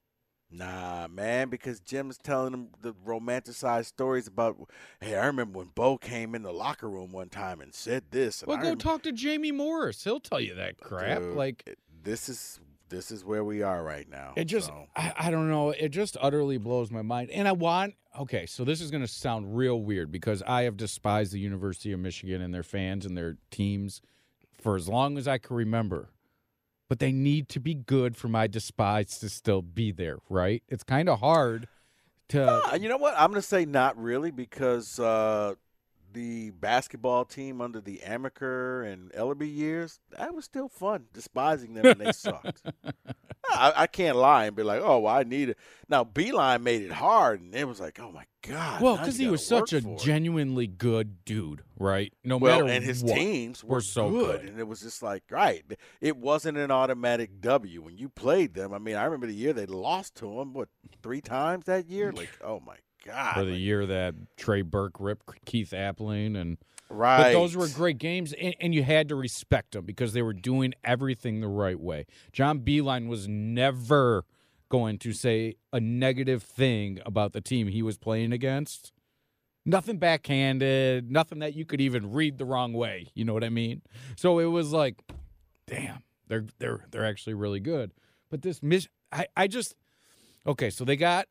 Nah, 0.51 1.07
man, 1.09 1.51
because 1.51 1.81
Jim's 1.81 2.17
telling 2.17 2.53
them 2.53 2.69
the 2.81 2.95
romanticized 2.95 3.85
stories 3.85 4.27
about. 4.27 4.57
Hey, 4.99 5.14
I 5.14 5.27
remember 5.27 5.59
when 5.59 5.73
Bo 5.75 5.99
came 5.99 6.35
in 6.35 6.43
the 6.43 6.55
locker 6.55 6.88
room 6.88 7.12
one 7.12 7.29
time 7.29 7.61
and 7.61 7.75
said 7.75 8.05
this. 8.11 8.41
And 8.41 8.49
well, 8.49 8.57
I 8.57 8.61
go 8.61 8.69
remember, 8.69 8.83
talk 8.83 9.03
to 9.03 9.12
Jamie 9.12 9.53
Morris. 9.53 10.03
He'll 10.05 10.21
tell 10.21 10.41
you 10.41 10.55
that 10.55 10.79
crap. 10.79 11.19
Dude, 11.19 11.37
like 11.37 11.77
this 12.03 12.31
is 12.31 12.61
this 12.88 13.11
is 13.11 13.24
where 13.24 13.44
we 13.44 13.62
are 13.62 13.83
right 13.83 14.09
now. 14.09 14.33
It 14.37 14.44
just, 14.44 14.68
so. 14.68 14.87
I, 14.96 15.12
I 15.18 15.31
don't 15.31 15.51
know. 15.51 15.70
It 15.70 15.90
just 15.90 16.16
utterly 16.20 16.59
blows 16.59 16.90
my 16.90 17.03
mind. 17.03 17.31
And 17.31 17.46
I 17.46 17.53
want, 17.53 17.94
okay, 18.18 18.46
so 18.46 18.64
this 18.64 18.81
is 18.81 18.90
going 18.90 19.03
to 19.03 19.09
sound 19.09 19.57
real 19.57 19.81
weird 19.81 20.11
because 20.11 20.42
I 20.46 20.62
have 20.62 20.77
despised 20.77 21.33
the 21.33 21.40
University 21.40 21.92
of 21.92 22.01
Michigan 22.01 22.42
and 22.42 22.53
their 22.55 22.62
fans 22.62 23.07
and 23.07 23.16
their 23.16 23.37
teams 23.51 24.01
for 24.61 24.77
as 24.77 24.88
long 24.88 25.18
as 25.18 25.29
I 25.29 25.38
can 25.38 25.57
remember 25.57 26.11
but 26.88 26.98
they 26.98 27.12
need 27.12 27.48
to 27.51 27.61
be 27.61 27.74
good 27.74 28.16
for 28.16 28.29
my 28.29 28.46
despise 28.46 29.18
to 29.18 29.29
still 29.29 29.62
be 29.62 29.92
there, 29.92 30.18
right? 30.29 30.62
It's 30.68 30.83
kind 30.83 31.09
of 31.09 31.20
hard 31.20 31.68
to. 32.29 32.44
Uh, 32.44 32.79
you 32.81 32.88
know 32.88 32.96
what? 32.96 33.14
I'm 33.16 33.31
going 33.31 33.40
to 33.40 33.46
say 33.46 33.66
not 33.66 34.01
really 34.01 34.31
because 34.31 34.98
uh, 34.98 35.55
the 36.12 36.51
basketball 36.51 37.25
team 37.25 37.61
under 37.61 37.81
the 37.81 38.01
Amaker 38.07 38.90
and 38.90 39.12
Ellerbe 39.12 39.53
years, 39.53 40.01
that 40.16 40.35
was 40.35 40.44
still 40.44 40.68
fun, 40.68 41.07
despising 41.12 41.75
them 41.75 41.87
and 41.87 42.01
they 42.01 42.12
sucked. 42.12 42.62
I, 43.51 43.72
I, 43.76 43.87
can't 43.87 44.16
lie 44.16 44.47
and 44.47 44.57
be 44.57 44.62
like, 44.62 44.82
oh, 44.82 45.01
well, 45.01 45.14
I 45.14 45.22
need 45.22 45.51
it. 45.51 45.59
Now, 45.89 46.05
Beilein 46.05 46.62
made 46.62 46.82
it 46.82 46.93
hard, 46.93 47.41
and 47.41 47.55
it 47.55 47.66
was 47.66 47.80
like, 47.80 47.99
oh, 47.99 48.12
my 48.12 48.24
God. 48.43 48.82
Well, 48.82 48.97
because 48.97 49.16
he 49.16 49.28
was 49.28 49.47
such 49.47 49.72
a 49.72 49.80
genuinely 49.80 50.66
good 50.66 51.24
dude, 51.24 51.62
right? 51.78 52.12
No 52.24 52.37
well, 52.37 52.61
matter 52.61 52.72
and 52.72 52.85
his 52.85 53.03
what, 53.03 53.14
teams 53.14 53.64
were, 53.64 53.76
were 53.76 53.80
so 53.80 54.11
good, 54.11 54.41
good. 54.41 54.51
And 54.51 54.61
it 54.61 54.68
was 54.68 54.80
just 54.80 55.03
like, 55.03 55.22
right. 55.30 55.64
It 56.01 56.16
wasn't 56.16 56.59
an 56.59 56.70
automatic 56.70 57.41
W 57.41 57.82
when 57.82 57.97
you 57.97 58.09
played 58.09 58.55
them. 58.55 58.74
I 58.74 58.78
mean, 58.78 58.97
I 58.97 59.05
remember 59.05 59.26
the 59.26 59.35
year 59.35 59.53
they 59.53 59.66
lost 59.66 60.16
to 60.16 60.26
them, 60.26 60.53
what, 60.53 60.68
three 61.03 61.20
times 61.20 61.66
that 61.66 61.89
year? 61.89 62.12
Like, 62.18 62.30
oh, 62.43 62.59
my 62.59 62.74
God. 63.09 63.34
For 63.34 63.44
the 63.44 63.52
like, 63.52 63.61
year 63.61 63.86
that 63.86 64.14
Trey 64.36 64.62
Burke 64.62 65.00
ripped 65.00 65.44
Keith 65.44 65.70
Appling 65.70 66.36
and 66.36 66.59
right. 66.90 67.24
But 67.24 67.32
those 67.32 67.56
were 67.56 67.68
great 67.68 67.98
games, 67.98 68.32
and, 68.34 68.54
and, 68.61 68.74
you 68.74 68.82
had 68.82 69.09
to 69.09 69.14
respect 69.14 69.72
them 69.72 69.84
because 69.84 70.12
they 70.12 70.22
were 70.22 70.34
doing 70.34 70.74
everything 70.84 71.40
the 71.40 71.48
right 71.48 71.78
way. 71.78 72.06
John 72.32 72.61
Beilein 72.61 73.09
was 73.09 73.26
never 73.26 74.24
going 74.68 74.98
to 74.98 75.12
say 75.12 75.56
a 75.72 75.80
negative 75.80 76.42
thing 76.42 77.00
about 77.06 77.32
the 77.32 77.40
team 77.40 77.68
he 77.68 77.82
was 77.82 77.96
playing 77.96 78.32
against. 78.32 78.92
Nothing 79.64 79.98
backhanded, 79.98 81.11
nothing 81.11 81.38
that 81.40 81.54
you 81.54 81.64
could 81.64 81.80
even 81.80 82.12
read 82.12 82.38
the 82.38 82.44
wrong 82.44 82.72
way. 82.72 83.09
You 83.14 83.24
know 83.24 83.34
what 83.34 83.44
I 83.44 83.50
mean? 83.50 83.82
So 84.16 84.38
it 84.38 84.46
was 84.46 84.72
like, 84.72 85.02
damn, 85.66 86.02
they're 86.26 86.46
they're 86.59 86.84
they're 86.90 87.04
actually 87.04 87.34
really 87.34 87.61
good. 87.61 87.92
But 88.30 88.42
this 88.42 88.61
I 89.12 89.26
I 89.36 89.46
just 89.46 89.74
okay. 90.46 90.70
So 90.70 90.84
they 90.84 90.96
got 90.96 91.26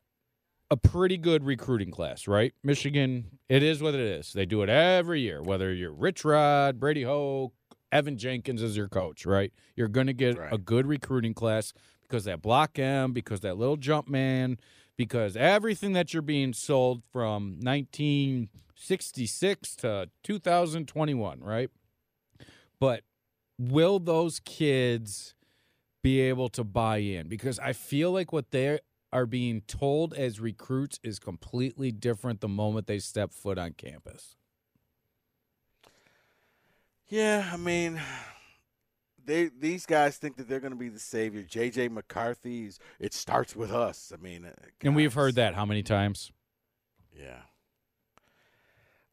a 0.70 0.76
pretty 0.76 1.16
good 1.16 1.44
recruiting 1.44 1.90
class, 1.90 2.28
right? 2.28 2.52
Michigan, 2.62 3.38
it 3.48 3.62
is 3.62 3.82
what 3.82 3.94
it 3.94 4.00
is. 4.00 4.32
They 4.32 4.44
do 4.46 4.62
it 4.62 4.68
every 4.68 5.20
year, 5.22 5.42
whether 5.42 5.72
you're 5.72 5.92
Rich 5.92 6.24
Rod, 6.24 6.78
Brady 6.78 7.04
Hoke, 7.04 7.54
Evan 7.90 8.18
Jenkins 8.18 8.60
is 8.62 8.76
your 8.76 8.88
coach, 8.88 9.24
right? 9.24 9.52
You're 9.76 9.88
going 9.88 10.08
to 10.08 10.12
get 10.12 10.36
Right. 10.38 10.52
a 10.52 10.58
good 10.58 10.86
recruiting 10.86 11.32
class 11.32 11.72
because 12.02 12.24
that 12.24 12.42
block 12.42 12.78
M, 12.78 13.12
because 13.12 13.40
that 13.40 13.56
little 13.56 13.76
jump 13.78 14.08
man, 14.08 14.58
because 14.96 15.36
everything 15.36 15.94
that 15.94 16.12
you're 16.12 16.22
being 16.22 16.52
sold 16.52 17.02
from 17.12 17.58
1966 17.62 19.76
to 19.76 20.10
2021, 20.22 21.40
right? 21.40 21.70
But 22.78 23.04
will 23.58 23.98
those 23.98 24.38
kids 24.40 25.34
be 26.02 26.20
able 26.20 26.48
to 26.50 26.64
buy 26.64 26.98
in? 26.98 27.28
Because 27.28 27.58
I 27.58 27.72
feel 27.72 28.12
like 28.12 28.32
what 28.32 28.50
they 28.50 28.78
are 29.12 29.26
being 29.26 29.62
told 29.62 30.14
as 30.14 30.40
recruits 30.40 31.00
is 31.02 31.18
completely 31.18 31.90
different 31.90 32.40
the 32.40 32.48
moment 32.48 32.86
they 32.86 32.98
step 32.98 33.32
foot 33.32 33.58
on 33.58 33.72
campus. 33.72 34.36
Yeah, 37.08 37.48
I 37.52 37.56
mean, 37.56 38.00
they 39.24 39.48
these 39.48 39.86
guys 39.86 40.18
think 40.18 40.36
that 40.36 40.48
they're 40.48 40.60
going 40.60 40.72
to 40.72 40.78
be 40.78 40.90
the 40.90 40.98
savior. 40.98 41.42
JJ 41.42 41.90
McCarthy's 41.90 42.78
it 43.00 43.14
starts 43.14 43.56
with 43.56 43.72
us. 43.72 44.12
I 44.12 44.22
mean, 44.22 44.44
uh, 44.44 44.50
And 44.82 44.94
we've 44.94 45.14
heard 45.14 45.36
that 45.36 45.54
how 45.54 45.64
many 45.64 45.82
times? 45.82 46.32
yeah. 47.16 47.40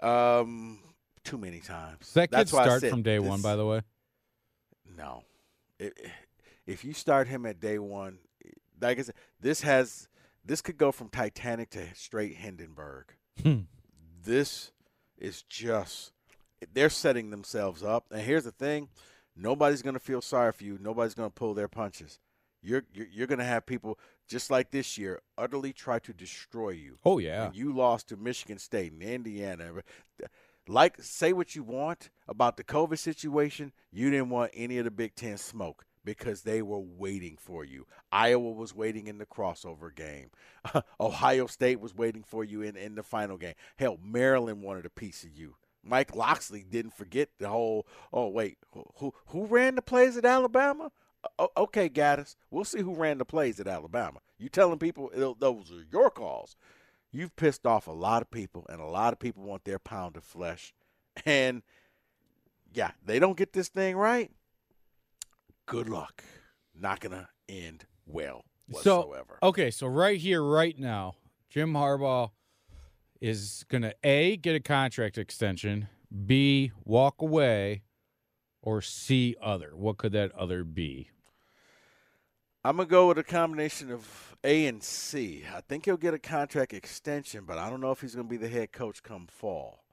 Um, 0.01 0.79
too 1.23 1.37
many 1.37 1.59
times. 1.61 1.99
Does 1.99 2.13
that 2.13 2.31
why 2.31 2.43
start 2.43 2.83
from 2.85 3.01
day 3.01 3.17
one, 3.19 3.41
by 3.41 3.55
the 3.55 3.65
way? 3.65 3.81
No. 4.97 5.23
If, 5.79 5.93
if 6.67 6.85
you 6.85 6.93
start 6.93 7.27
him 7.27 7.45
at 7.45 7.59
day 7.59 7.79
one, 7.79 8.19
like 8.81 8.99
I 8.99 9.01
said, 9.03 9.15
this 9.39 9.61
has 9.61 10.07
this 10.43 10.61
could 10.61 10.77
go 10.77 10.91
from 10.91 11.09
Titanic 11.09 11.71
to 11.71 11.93
straight 11.95 12.35
Hindenburg. 12.35 13.05
Hmm. 13.41 13.61
This 14.23 14.71
is 15.17 15.43
just 15.43 16.11
they're 16.73 16.89
setting 16.89 17.29
themselves 17.29 17.83
up. 17.83 18.05
And 18.11 18.21
here's 18.21 18.43
the 18.43 18.51
thing: 18.51 18.89
nobody's 19.35 19.81
going 19.81 19.93
to 19.93 19.99
feel 19.99 20.21
sorry 20.21 20.51
for 20.51 20.63
you. 20.63 20.77
Nobody's 20.81 21.13
going 21.13 21.29
to 21.29 21.33
pull 21.33 21.53
their 21.53 21.67
punches. 21.67 22.19
You're 22.61 22.83
you're, 22.93 23.07
you're 23.11 23.27
going 23.27 23.39
to 23.39 23.45
have 23.45 23.65
people 23.65 23.99
just 24.27 24.49
like 24.49 24.71
this 24.71 24.97
year 24.97 25.21
utterly 25.37 25.73
try 25.73 25.99
to 25.99 26.13
destroy 26.13 26.71
you. 26.71 26.97
Oh, 27.05 27.19
yeah. 27.19 27.45
When 27.45 27.53
you 27.53 27.73
lost 27.73 28.09
to 28.09 28.17
Michigan 28.17 28.57
State 28.57 28.91
and 28.91 29.03
Indiana. 29.03 29.71
Like, 30.67 30.95
say 30.99 31.31
what 31.31 31.55
you 31.55 31.61
want 31.61 32.09
about 32.27 32.57
the 32.57 32.63
COVID 32.63 32.97
situation. 32.97 33.71
You 33.91 34.09
didn't 34.09 34.31
want 34.31 34.49
any 34.55 34.79
of 34.79 34.85
the 34.85 34.91
Big 34.91 35.13
Ten 35.13 35.37
smoke 35.37 35.85
because 36.05 36.43
they 36.43 36.61
were 36.61 36.79
waiting 36.79 37.37
for 37.37 37.65
you. 37.65 37.85
Iowa 38.11 38.51
was 38.51 38.73
waiting 38.73 39.07
in 39.07 39.17
the 39.17 39.25
crossover 39.25 39.93
game. 39.93 40.29
Ohio 40.99 41.47
State 41.47 41.79
was 41.79 41.95
waiting 41.95 42.23
for 42.23 42.43
you 42.43 42.61
in, 42.61 42.77
in 42.77 42.95
the 42.95 43.03
final 43.03 43.37
game. 43.37 43.55
Hell, 43.77 43.97
Maryland 44.01 44.61
wanted 44.61 44.85
a 44.85 44.89
piece 44.89 45.23
of 45.23 45.35
you. 45.35 45.55
Mike 45.83 46.15
Locksley 46.15 46.63
didn't 46.63 46.95
forget 46.95 47.29
the 47.39 47.49
whole. 47.49 47.85
Oh 48.11 48.27
wait, 48.27 48.57
who 48.95 49.13
who 49.27 49.45
ran 49.45 49.75
the 49.75 49.81
plays 49.81 50.17
at 50.17 50.25
Alabama? 50.25 50.91
O- 51.39 51.51
okay, 51.57 51.89
Gattis, 51.89 52.35
we'll 52.49 52.65
see 52.65 52.81
who 52.81 52.95
ran 52.95 53.17
the 53.17 53.25
plays 53.25 53.59
at 53.59 53.67
Alabama. 53.67 54.19
You 54.37 54.49
telling 54.49 54.79
people 54.79 55.11
those 55.13 55.71
are 55.71 55.85
your 55.91 56.09
calls. 56.09 56.55
You've 57.11 57.35
pissed 57.35 57.65
off 57.65 57.87
a 57.87 57.91
lot 57.91 58.21
of 58.21 58.31
people, 58.31 58.65
and 58.67 58.81
a 58.81 58.85
lot 58.85 59.13
of 59.13 59.19
people 59.19 59.43
want 59.43 59.63
their 59.63 59.79
pound 59.79 60.17
of 60.17 60.23
flesh. 60.23 60.73
And 61.25 61.61
yeah, 62.73 62.91
they 63.05 63.19
don't 63.19 63.37
get 63.37 63.53
this 63.53 63.69
thing 63.69 63.95
right. 63.95 64.31
Good 65.65 65.89
luck. 65.89 66.23
Not 66.73 66.99
gonna 66.99 67.29
end 67.49 67.85
well 68.05 68.43
whatsoever. 68.67 69.37
So 69.41 69.49
okay, 69.49 69.71
so 69.71 69.87
right 69.87 70.19
here, 70.19 70.43
right 70.43 70.77
now, 70.77 71.15
Jim 71.49 71.73
Harbaugh 71.73 72.31
is 73.21 73.65
gonna 73.69 73.93
a 74.03 74.37
get 74.37 74.55
a 74.55 74.59
contract 74.59 75.17
extension, 75.17 75.87
b 76.25 76.71
walk 76.83 77.21
away, 77.21 77.83
or 78.61 78.81
c 78.81 79.35
other. 79.41 79.75
What 79.75 79.97
could 79.97 80.11
that 80.11 80.31
other 80.33 80.63
be? 80.63 81.09
I'm 82.63 82.77
gonna 82.77 82.89
go 82.89 83.07
with 83.07 83.19
a 83.19 83.23
combination 83.23 83.91
of 83.91 84.35
A 84.43 84.65
and 84.65 84.83
C. 84.83 85.43
I 85.55 85.61
think 85.61 85.85
he'll 85.85 85.97
get 85.97 86.15
a 86.15 86.19
contract 86.19 86.73
extension, 86.73 87.45
but 87.45 87.57
I 87.57 87.69
don't 87.69 87.79
know 87.79 87.91
if 87.91 88.01
he's 88.01 88.15
gonna 88.15 88.27
be 88.27 88.37
the 88.37 88.49
head 88.49 88.71
coach 88.71 89.03
come 89.03 89.27
fall. 89.27 89.83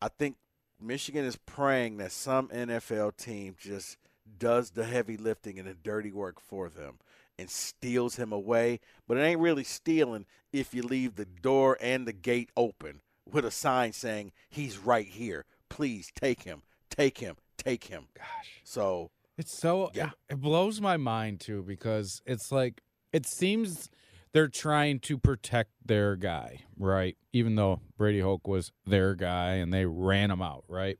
I 0.00 0.08
think 0.08 0.36
Michigan 0.80 1.24
is 1.24 1.36
praying 1.36 1.98
that 1.98 2.12
some 2.12 2.48
NFL 2.48 3.16
team 3.16 3.54
just 3.58 3.98
does 4.38 4.70
the 4.70 4.84
heavy 4.84 5.16
lifting 5.16 5.58
and 5.58 5.68
the 5.68 5.74
dirty 5.74 6.12
work 6.12 6.40
for 6.40 6.68
them 6.68 6.98
and 7.38 7.50
steals 7.50 8.16
him 8.16 8.32
away. 8.32 8.80
But 9.06 9.16
it 9.18 9.22
ain't 9.22 9.40
really 9.40 9.64
stealing 9.64 10.26
if 10.52 10.72
you 10.74 10.82
leave 10.82 11.16
the 11.16 11.24
door 11.24 11.76
and 11.80 12.06
the 12.06 12.12
gate 12.12 12.50
open 12.56 13.00
with 13.30 13.44
a 13.44 13.50
sign 13.50 13.92
saying 13.92 14.32
he's 14.50 14.78
right 14.78 15.06
here. 15.06 15.44
Please 15.68 16.10
take 16.14 16.42
him, 16.42 16.62
take 16.90 17.18
him, 17.18 17.36
take 17.56 17.84
him. 17.84 18.06
Gosh. 18.16 18.60
So 18.64 19.10
It's 19.36 19.56
so 19.56 19.90
Yeah. 19.94 20.10
it, 20.28 20.34
it 20.34 20.40
blows 20.40 20.80
my 20.80 20.96
mind 20.96 21.40
too 21.40 21.62
because 21.62 22.22
it's 22.24 22.52
like 22.52 22.82
it 23.12 23.26
seems 23.26 23.90
they're 24.32 24.48
trying 24.48 24.98
to 25.00 25.16
protect 25.18 25.70
their 25.84 26.16
guy, 26.16 26.60
right? 26.76 27.16
Even 27.32 27.54
though 27.56 27.80
Brady 27.96 28.20
Hoke 28.20 28.46
was 28.48 28.72
their 28.84 29.14
guy 29.14 29.54
and 29.54 29.72
they 29.72 29.86
ran 29.86 30.30
him 30.30 30.42
out, 30.42 30.64
right? 30.68 30.98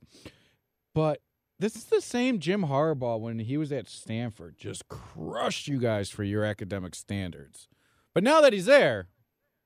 But 0.94 1.20
this 1.64 1.76
is 1.76 1.84
the 1.84 2.02
same 2.02 2.40
Jim 2.40 2.64
Harbaugh 2.64 3.18
when 3.18 3.38
he 3.38 3.56
was 3.56 3.72
at 3.72 3.88
Stanford, 3.88 4.58
just 4.58 4.86
crushed 4.88 5.66
you 5.66 5.78
guys 5.78 6.10
for 6.10 6.22
your 6.22 6.44
academic 6.44 6.94
standards. 6.94 7.68
But 8.12 8.22
now 8.22 8.42
that 8.42 8.52
he's 8.52 8.66
there, 8.66 9.08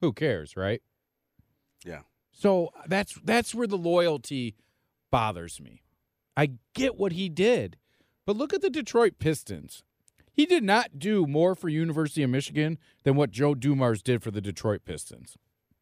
who 0.01 0.13
cares, 0.13 0.57
right? 0.57 0.81
yeah. 1.85 2.03
So 2.31 2.71
that's 2.87 3.15
that's 3.25 3.53
where 3.53 3.67
the 3.67 3.77
loyalty 3.77 4.55
bothers 5.11 5.61
me. 5.61 5.83
I 6.37 6.53
get 6.73 6.97
what 6.97 7.15
he 7.15 7.29
did, 7.29 7.79
but 8.25 8.37
look 8.37 8.55
at 8.55 8.63
the 8.63 8.71
Detroit 8.71 9.15
Pistons. 9.19 9.83
He 10.33 10.47
did 10.47 10.63
not 10.63 11.01
do 11.01 11.27
more 11.27 11.57
for 11.57 11.69
University 11.69 12.23
of 12.23 12.31
Michigan 12.31 12.79
than 13.03 13.17
what 13.17 13.33
Joe 13.33 13.57
Dumars 13.57 14.03
did 14.05 14.23
for 14.23 14.31
the 14.31 14.41
Detroit 14.41 14.83
Pistons. 14.85 15.37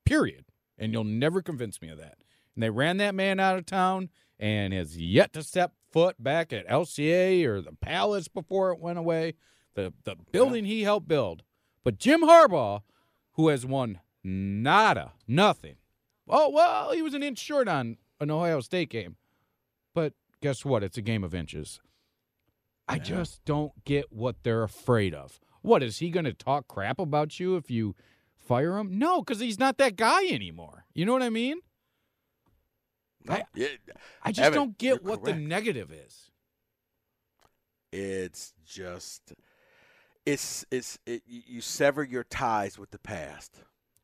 Period. 0.07 0.47
And 0.79 0.95
you'll 0.95 1.05
never 1.05 1.43
convince 1.43 1.83
me 1.83 1.91
of 1.91 1.99
that. 1.99 2.17
And 2.55 2.63
they 2.63 2.71
ran 2.71 2.97
that 2.97 3.15
man 3.15 3.39
out 3.39 3.59
of 3.59 3.67
town 3.67 4.09
and 4.39 4.73
has 4.73 4.97
yet 4.97 5.35
to 5.35 5.43
step 5.43 5.75
foot 5.93 6.23
back 6.23 6.53
at 6.53 6.69
LCA 6.69 7.45
or 7.45 7.61
the 7.61 7.73
Palace 7.73 8.29
before 8.29 8.73
it 8.73 8.79
went 8.79 8.99
away. 8.99 9.35
The 9.75 9.93
the 10.05 10.17
building 10.33 10.65
he 10.65 10.83
helped 10.83 11.09
build. 11.09 11.43
But 11.85 11.99
Jim 11.99 12.23
Harbaugh, 12.23 12.83
who 13.33 13.49
has 13.49 13.67
won 13.67 14.01
nada, 14.25 15.13
nothing. 15.29 15.77
Oh 16.29 16.51
well, 16.51 16.93
he 16.93 17.03
was 17.03 17.15
an 17.15 17.23
inch 17.23 17.39
short 17.39 17.69
on 17.69 17.99
an 18.21 18.31
Ohio 18.31 18.61
State 18.61 18.91
game. 18.91 19.17
But 19.95 20.15
guess 20.41 20.65
what? 20.65 20.83
It's 20.83 20.99
a 20.99 21.03
game 21.03 21.25
of 21.25 21.35
inches. 21.35 21.81
I 22.89 22.99
just 22.99 23.45
don't 23.45 23.73
get 23.85 24.13
what 24.13 24.43
they're 24.43 24.63
afraid 24.63 25.13
of. 25.13 25.41
What 25.63 25.83
is 25.83 25.99
he 25.99 26.11
going 26.11 26.25
to 26.25 26.33
talk 26.33 26.69
crap 26.69 27.01
about 27.01 27.41
you 27.41 27.57
if 27.57 27.71
you 27.71 27.97
fire 28.37 28.79
him? 28.79 28.99
No, 28.99 29.21
because 29.21 29.41
he's 29.41 29.59
not 29.59 29.79
that 29.79 29.97
guy 29.97 30.27
anymore. 30.27 30.85
You 30.95 31.05
know 31.05 31.13
what 31.13 31.23
I 31.23 31.31
mean? 31.31 31.59
I, 33.31 33.45
I 34.23 34.33
just 34.33 34.47
Evan, 34.47 34.59
don't 34.59 34.79
get 34.79 35.05
what 35.05 35.25
the 35.25 35.35
negative 35.35 35.93
is. 35.93 36.31
It's 37.93 38.53
just 38.65 39.35
it's 40.27 40.67
it's 40.71 40.99
it, 41.07 41.23
you 41.27 41.61
sever 41.61 42.03
your 42.03 42.25
ties 42.25 42.79
with 42.79 42.91
the 42.91 42.99
past. 42.99 43.63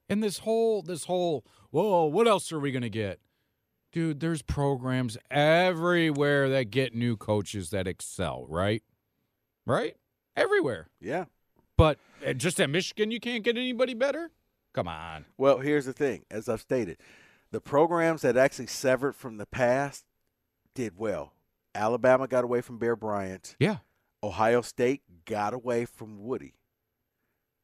And 0.08 0.22
this 0.22 0.38
whole 0.38 0.82
this 0.82 1.04
whole 1.04 1.44
whoa, 1.70 2.06
what 2.06 2.28
else 2.28 2.52
are 2.52 2.60
we 2.60 2.72
gonna 2.72 2.88
get? 2.88 3.20
Dude, 3.92 4.20
there's 4.20 4.40
programs 4.40 5.18
everywhere 5.30 6.48
that 6.48 6.70
get 6.70 6.94
new 6.94 7.16
coaches 7.16 7.70
that 7.70 7.86
excel, 7.86 8.46
right? 8.48 8.82
Right? 9.66 9.96
Everywhere. 10.34 10.88
Yeah. 11.00 11.26
But 11.76 11.98
uh, 12.26 12.32
just 12.32 12.60
at 12.60 12.70
Michigan 12.70 13.10
you 13.10 13.20
can't 13.20 13.44
get 13.44 13.56
anybody 13.56 13.94
better? 13.94 14.30
Come 14.72 14.88
on. 14.88 15.26
Well, 15.36 15.58
here's 15.58 15.84
the 15.84 15.92
thing, 15.92 16.24
as 16.30 16.48
I've 16.48 16.62
stated, 16.62 16.96
the 17.52 17.60
programs 17.60 18.22
that 18.22 18.36
actually 18.36 18.66
severed 18.66 19.14
from 19.14 19.36
the 19.36 19.46
past 19.46 20.04
did 20.74 20.98
well. 20.98 21.34
Alabama 21.74 22.26
got 22.26 22.44
away 22.44 22.60
from 22.60 22.78
Bear 22.78 22.96
Bryant. 22.96 23.54
Yeah. 23.60 23.78
Ohio 24.22 24.62
State 24.62 25.02
got 25.24 25.54
away 25.54 25.84
from 25.84 26.24
Woody. 26.24 26.54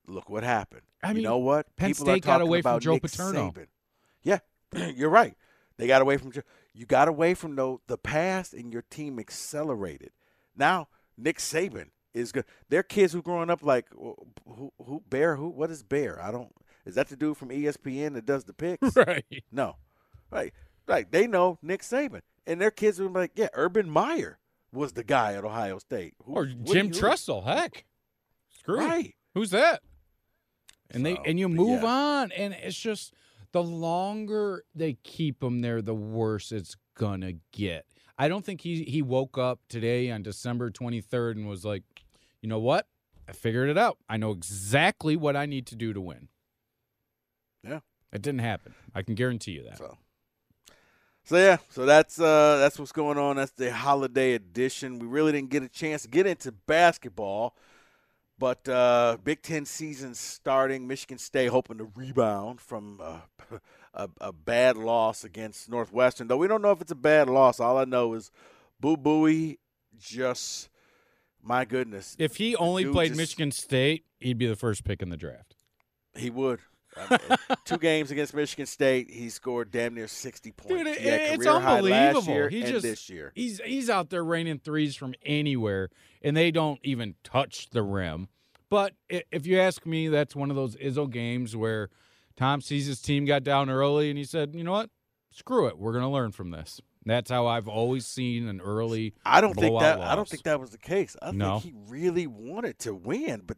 Look 0.06 0.30
what 0.30 0.44
happened. 0.44 0.82
I 1.02 1.08
you 1.08 1.14
mean, 1.14 1.24
know 1.24 1.38
what? 1.38 1.74
Penn 1.76 1.90
People 1.90 2.06
State 2.06 2.24
got 2.24 2.40
away 2.40 2.62
from 2.62 2.80
Joe 2.80 2.94
Nick 2.94 3.02
Paterno. 3.02 3.50
Saban. 3.50 3.66
Yeah, 4.22 4.38
you're 4.94 5.10
right. 5.10 5.34
They 5.76 5.86
got 5.86 6.02
away 6.02 6.16
from 6.16 6.32
Joe. 6.32 6.42
You 6.74 6.86
got 6.86 7.08
away 7.08 7.34
from 7.34 7.56
the, 7.56 7.78
the 7.86 7.98
past, 7.98 8.54
and 8.54 8.72
your 8.72 8.82
team 8.82 9.18
accelerated. 9.18 10.10
Now 10.56 10.88
Nick 11.16 11.38
Saban 11.38 11.90
is 12.14 12.32
good. 12.32 12.44
They're 12.68 12.82
kids 12.82 13.12
who 13.12 13.22
growing 13.22 13.50
up 13.50 13.62
like 13.62 13.86
who, 13.92 14.16
who, 14.46 14.72
who 14.84 15.02
Bear 15.08 15.36
who 15.36 15.48
what 15.48 15.70
is 15.70 15.82
Bear? 15.82 16.20
I 16.22 16.30
don't. 16.30 16.52
Is 16.88 16.94
that 16.96 17.08
the 17.08 17.16
dude 17.16 17.36
from 17.36 17.50
ESPN 17.50 18.14
that 18.14 18.26
does 18.26 18.44
the 18.44 18.52
picks? 18.54 18.96
Right. 18.96 19.44
No, 19.52 19.76
Right, 20.30 20.52
like 20.86 21.10
they 21.10 21.26
know 21.26 21.58
Nick 21.62 21.82
Saban, 21.82 22.20
and 22.46 22.60
their 22.60 22.70
kids 22.70 23.00
will 23.00 23.08
be 23.08 23.20
like, 23.20 23.32
yeah, 23.34 23.48
Urban 23.54 23.88
Meyer 23.88 24.38
was 24.72 24.92
the 24.92 25.04
guy 25.04 25.34
at 25.34 25.44
Ohio 25.44 25.78
State, 25.78 26.14
Who- 26.24 26.34
or 26.34 26.46
Jim 26.46 26.90
Tressel. 26.90 27.42
Heck, 27.42 27.86
screw 28.50 28.80
it. 28.80 28.84
Right. 28.84 29.14
Who's 29.34 29.50
that? 29.50 29.82
And 30.90 31.04
they 31.04 31.16
and 31.24 31.38
you 31.38 31.48
move 31.48 31.82
yeah. 31.82 31.88
on, 31.88 32.32
and 32.32 32.52
it's 32.54 32.78
just 32.78 33.14
the 33.52 33.62
longer 33.62 34.64
they 34.74 34.98
keep 35.02 35.42
him 35.42 35.60
there, 35.60 35.80
the 35.80 35.94
worse 35.94 36.52
it's 36.52 36.76
gonna 36.94 37.34
get. 37.52 37.86
I 38.18 38.28
don't 38.28 38.44
think 38.44 38.60
he 38.60 38.82
he 38.84 39.00
woke 39.00 39.38
up 39.38 39.60
today 39.68 40.10
on 40.10 40.22
December 40.22 40.70
23rd 40.70 41.32
and 41.32 41.48
was 41.48 41.64
like, 41.64 41.84
you 42.42 42.48
know 42.48 42.58
what? 42.58 42.86
I 43.26 43.32
figured 43.32 43.70
it 43.70 43.78
out. 43.78 43.98
I 44.08 44.16
know 44.16 44.32
exactly 44.32 45.16
what 45.16 45.36
I 45.36 45.46
need 45.46 45.66
to 45.68 45.76
do 45.76 45.92
to 45.92 46.00
win. 46.00 46.28
It 48.12 48.22
didn't 48.22 48.40
happen. 48.40 48.74
I 48.94 49.02
can 49.02 49.14
guarantee 49.14 49.52
you 49.52 49.64
that. 49.64 49.78
So, 49.78 49.98
so 51.24 51.36
yeah, 51.36 51.58
so 51.68 51.84
that's 51.84 52.18
uh 52.18 52.56
that's 52.58 52.78
what's 52.78 52.92
going 52.92 53.18
on. 53.18 53.36
That's 53.36 53.52
the 53.52 53.72
holiday 53.72 54.32
edition. 54.32 54.98
We 54.98 55.06
really 55.06 55.32
didn't 55.32 55.50
get 55.50 55.62
a 55.62 55.68
chance 55.68 56.02
to 56.02 56.08
get 56.08 56.26
into 56.26 56.52
basketball, 56.52 57.54
but 58.38 58.66
uh 58.68 59.18
Big 59.22 59.42
Ten 59.42 59.66
season 59.66 60.14
starting. 60.14 60.86
Michigan 60.86 61.18
State 61.18 61.48
hoping 61.48 61.78
to 61.78 61.90
rebound 61.94 62.60
from 62.60 63.00
uh, 63.02 63.18
a, 63.94 64.08
a 64.20 64.32
bad 64.32 64.78
loss 64.78 65.22
against 65.22 65.68
Northwestern. 65.68 66.28
Though 66.28 66.38
we 66.38 66.48
don't 66.48 66.62
know 66.62 66.72
if 66.72 66.80
it's 66.80 66.92
a 66.92 66.96
bad 66.96 67.28
loss. 67.28 67.60
All 67.60 67.76
I 67.76 67.84
know 67.84 68.14
is 68.14 68.30
Boo 68.80 68.96
Buie 68.96 69.58
just 69.98 70.70
my 71.42 71.64
goodness. 71.64 72.16
If 72.18 72.36
he 72.36 72.56
only 72.56 72.86
played 72.86 73.08
just- 73.08 73.18
Michigan 73.18 73.50
State, 73.50 74.04
he'd 74.18 74.38
be 74.38 74.46
the 74.46 74.56
first 74.56 74.84
pick 74.84 75.02
in 75.02 75.10
the 75.10 75.16
draft. 75.16 75.56
He 76.16 76.30
would. 76.30 76.60
I 76.98 77.10
mean, 77.28 77.38
two 77.64 77.78
games 77.78 78.10
against 78.10 78.34
Michigan 78.34 78.66
State, 78.66 79.10
he 79.10 79.28
scored 79.30 79.70
damn 79.70 79.94
near 79.94 80.08
sixty 80.08 80.52
points. 80.52 80.74
Dude, 80.74 80.86
it- 80.86 80.98
it's 81.00 81.46
unbelievable. 81.46 82.48
he 82.48 82.62
just 82.62 82.82
this 82.82 83.08
year. 83.08 83.32
he's 83.34 83.60
he's 83.64 83.88
out 83.90 84.10
there 84.10 84.24
raining 84.24 84.58
threes 84.58 84.96
from 84.96 85.14
anywhere, 85.24 85.90
and 86.22 86.36
they 86.36 86.50
don't 86.50 86.80
even 86.82 87.14
touch 87.24 87.70
the 87.70 87.82
rim. 87.82 88.28
But 88.70 88.94
if 89.08 89.46
you 89.46 89.58
ask 89.58 89.86
me, 89.86 90.08
that's 90.08 90.36
one 90.36 90.50
of 90.50 90.56
those 90.56 90.76
Izzo 90.76 91.10
games 91.10 91.56
where 91.56 91.88
Tom 92.36 92.60
sees 92.60 92.86
his 92.86 93.00
team 93.00 93.24
got 93.24 93.42
down 93.42 93.70
early, 93.70 94.10
and 94.10 94.18
he 94.18 94.24
said, 94.24 94.54
"You 94.54 94.64
know 94.64 94.72
what? 94.72 94.90
Screw 95.30 95.66
it. 95.68 95.78
We're 95.78 95.92
going 95.92 96.04
to 96.04 96.08
learn 96.10 96.32
from 96.32 96.50
this." 96.50 96.80
That's 97.06 97.30
how 97.30 97.46
I've 97.46 97.68
always 97.68 98.04
seen 98.06 98.46
an 98.48 98.60
early. 98.60 99.14
I 99.24 99.40
don't 99.40 99.54
think 99.54 99.80
that 99.80 100.00
I 100.00 100.14
don't 100.14 100.28
think 100.28 100.42
that 100.42 100.60
was 100.60 100.70
the 100.70 100.78
case. 100.78 101.16
I 101.22 101.30
No. 101.30 101.58
think 101.60 101.74
he 101.74 101.80
really 101.90 102.26
wanted 102.26 102.78
to 102.80 102.92
win, 102.94 103.42
but 103.46 103.56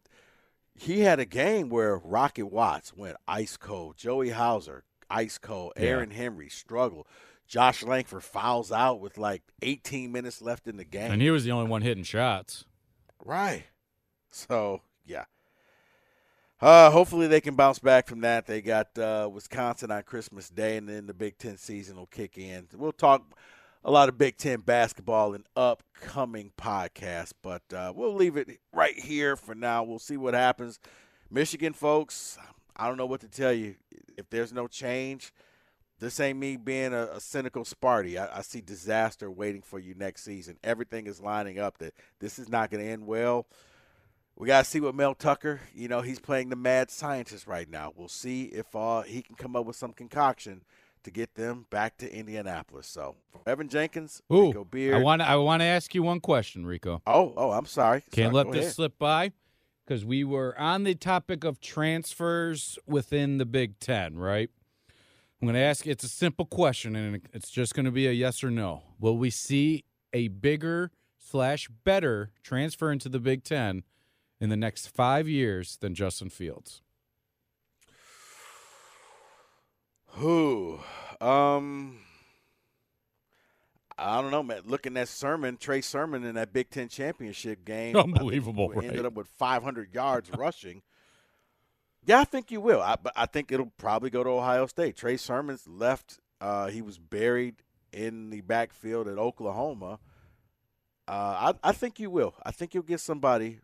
he 0.80 1.00
had 1.00 1.20
a 1.20 1.26
game 1.26 1.68
where 1.68 1.98
Rocket 1.98 2.46
Watts 2.46 2.96
went 2.96 3.16
ice 3.28 3.56
cold, 3.58 3.96
Joey 3.98 4.30
Hauser 4.30 4.84
ice 5.10 5.36
cold, 5.36 5.74
Yeah. 5.76 5.82
Aaron 5.86 6.10
Henry 6.10 6.48
struggled. 6.48 7.06
Josh 7.46 7.82
Langford 7.82 8.22
fouls 8.24 8.72
out 8.72 9.00
with 9.00 9.18
like 9.18 9.42
18 9.60 10.10
minutes 10.10 10.40
left 10.40 10.66
in 10.66 10.76
the 10.78 10.84
game. 10.84 11.10
And 11.12 11.20
he 11.20 11.30
was 11.30 11.44
the 11.44 11.50
only 11.50 11.68
one 11.68 11.82
hitting 11.82 12.04
shots. 12.04 12.64
Right. 13.22 13.64
So 14.30 14.80
yeah. 15.04 15.24
Uh, 16.62 16.90
hopefully 16.90 17.26
they 17.26 17.40
can 17.40 17.56
bounce 17.56 17.78
back 17.78 18.06
from 18.06 18.20
that. 18.20 18.46
They 18.46 18.62
got 18.62 18.96
uh, 18.98 19.28
Wisconsin 19.32 19.90
on 19.90 20.02
Christmas 20.02 20.48
Day, 20.50 20.76
and 20.76 20.88
then 20.88 21.06
the 21.06 21.14
Big 21.14 21.38
Ten 21.38 21.56
season 21.56 21.96
will 21.96 22.06
kick 22.06 22.36
in. 22.38 22.68
We'll 22.74 22.92
talk 22.92 23.24
a 23.84 23.90
lot 23.90 24.08
of 24.08 24.18
Big 24.18 24.36
Ten 24.36 24.60
basketball 24.60 25.34
in 25.34 25.44
upcoming 25.56 26.52
podcasts, 26.58 27.32
but 27.42 27.62
uh, 27.74 27.92
we'll 27.94 28.14
leave 28.14 28.36
it 28.36 28.60
right 28.72 28.98
here 28.98 29.36
for 29.36 29.54
now. 29.54 29.82
We'll 29.82 29.98
see 29.98 30.16
what 30.16 30.34
happens. 30.34 30.78
Michigan 31.30 31.72
folks, 31.72 32.38
I 32.76 32.88
don't 32.88 32.96
know 32.96 33.06
what 33.06 33.20
to 33.20 33.28
tell 33.28 33.52
you. 33.52 33.76
If 34.18 34.28
there's 34.28 34.52
no 34.52 34.66
change, 34.66 35.32
this 35.98 36.20
ain't 36.20 36.38
me 36.38 36.56
being 36.56 36.92
a, 36.92 37.04
a 37.12 37.20
cynical 37.20 37.64
Sparty. 37.64 38.18
I, 38.20 38.38
I 38.38 38.42
see 38.42 38.60
disaster 38.60 39.30
waiting 39.30 39.62
for 39.62 39.78
you 39.78 39.94
next 39.94 40.24
season. 40.24 40.58
Everything 40.62 41.06
is 41.06 41.20
lining 41.20 41.58
up 41.58 41.78
that 41.78 41.94
this 42.18 42.38
is 42.38 42.48
not 42.48 42.70
going 42.70 42.84
to 42.84 42.90
end 42.90 43.06
well. 43.06 43.46
We 44.36 44.46
got 44.46 44.64
to 44.64 44.70
see 44.70 44.80
what 44.80 44.94
Mel 44.94 45.14
Tucker, 45.14 45.60
you 45.74 45.88
know, 45.88 46.00
he's 46.00 46.18
playing 46.18 46.48
the 46.48 46.56
mad 46.56 46.90
scientist 46.90 47.46
right 47.46 47.68
now. 47.68 47.92
We'll 47.94 48.08
see 48.08 48.44
if 48.44 48.74
uh, 48.74 49.02
he 49.02 49.20
can 49.22 49.36
come 49.36 49.54
up 49.54 49.66
with 49.66 49.76
some 49.76 49.92
concoction 49.92 50.62
to 51.04 51.10
get 51.10 51.34
them 51.34 51.66
back 51.70 51.96
to 51.98 52.12
Indianapolis. 52.12 52.86
So, 52.86 53.16
for 53.30 53.40
Evan 53.46 53.68
Jenkins, 53.68 54.22
Rico 54.28 54.64
Beard. 54.64 54.94
I 54.94 54.98
want 54.98 55.22
I 55.22 55.36
want 55.36 55.60
to 55.60 55.66
ask 55.66 55.94
you 55.94 56.02
one 56.02 56.20
question, 56.20 56.66
Rico. 56.66 57.02
oh, 57.06 57.32
oh, 57.36 57.50
I'm 57.52 57.66
sorry. 57.66 58.00
Can't 58.12 58.32
Sorry, 58.32 58.44
let 58.44 58.52
this 58.52 58.62
ahead. 58.62 58.74
slip 58.74 58.98
by 58.98 59.32
because 59.84 60.04
we 60.04 60.22
were 60.24 60.56
on 60.58 60.84
the 60.84 60.94
topic 60.94 61.42
of 61.44 61.60
transfers 61.60 62.78
within 62.86 63.38
the 63.38 63.46
Big 63.46 63.78
Ten, 63.80 64.16
right? 64.16 64.50
I'm 65.42 65.46
going 65.46 65.54
to 65.54 65.60
ask 65.60 65.86
it's 65.86 66.04
a 66.04 66.08
simple 66.08 66.44
question, 66.44 66.94
and 66.94 67.22
it's 67.32 67.50
just 67.50 67.74
going 67.74 67.86
to 67.86 67.90
be 67.90 68.06
a 68.06 68.12
yes 68.12 68.44
or 68.44 68.50
no. 68.50 68.82
Will 68.98 69.16
we 69.16 69.30
see 69.30 69.84
a 70.12 70.28
bigger 70.28 70.90
slash 71.18 71.68
better 71.84 72.30
transfer 72.42 72.92
into 72.92 73.08
the 73.08 73.18
Big 73.18 73.42
Ten 73.42 73.82
in 74.38 74.50
the 74.50 74.56
next 74.56 74.88
five 74.88 75.26
years 75.28 75.78
than 75.80 75.94
Justin 75.94 76.28
Fields? 76.28 76.82
Who? 80.12 80.80
Um, 81.20 81.98
I 83.98 84.20
don't 84.20 84.30
know, 84.30 84.42
man. 84.42 84.62
Looking 84.64 84.96
at 84.96 85.08
Sermon, 85.08 85.56
Trey 85.56 85.80
Sermon 85.80 86.24
in 86.24 86.34
that 86.36 86.52
Big 86.52 86.70
Ten 86.70 86.88
championship 86.88 87.64
game, 87.64 87.96
Unbelievable, 87.96 88.70
he 88.70 88.78
Ended 88.86 88.96
right? 88.96 89.06
up 89.06 89.14
with 89.14 89.28
500 89.28 89.94
yards 89.94 90.30
rushing. 90.36 90.82
Yeah, 92.04 92.20
I 92.20 92.24
think 92.24 92.50
you 92.50 92.60
will. 92.60 92.80
I, 92.80 92.96
but 93.00 93.12
I 93.14 93.26
think 93.26 93.52
it'll 93.52 93.72
probably 93.76 94.08
go 94.10 94.24
to 94.24 94.30
Ohio 94.30 94.66
State. 94.66 94.96
Trey 94.96 95.16
Sermon's 95.18 95.68
left. 95.68 96.18
Uh, 96.40 96.68
he 96.68 96.80
was 96.80 96.98
buried 96.98 97.56
in 97.92 98.30
the 98.30 98.40
backfield 98.40 99.06
at 99.06 99.18
Oklahoma. 99.18 99.98
Uh, 101.06 101.52
I, 101.62 101.68
I 101.68 101.72
think 101.72 102.00
you 102.00 102.08
will. 102.08 102.34
I 102.42 102.52
think 102.52 102.72
you'll 102.72 102.84
get 102.84 103.00
somebody 103.00 103.58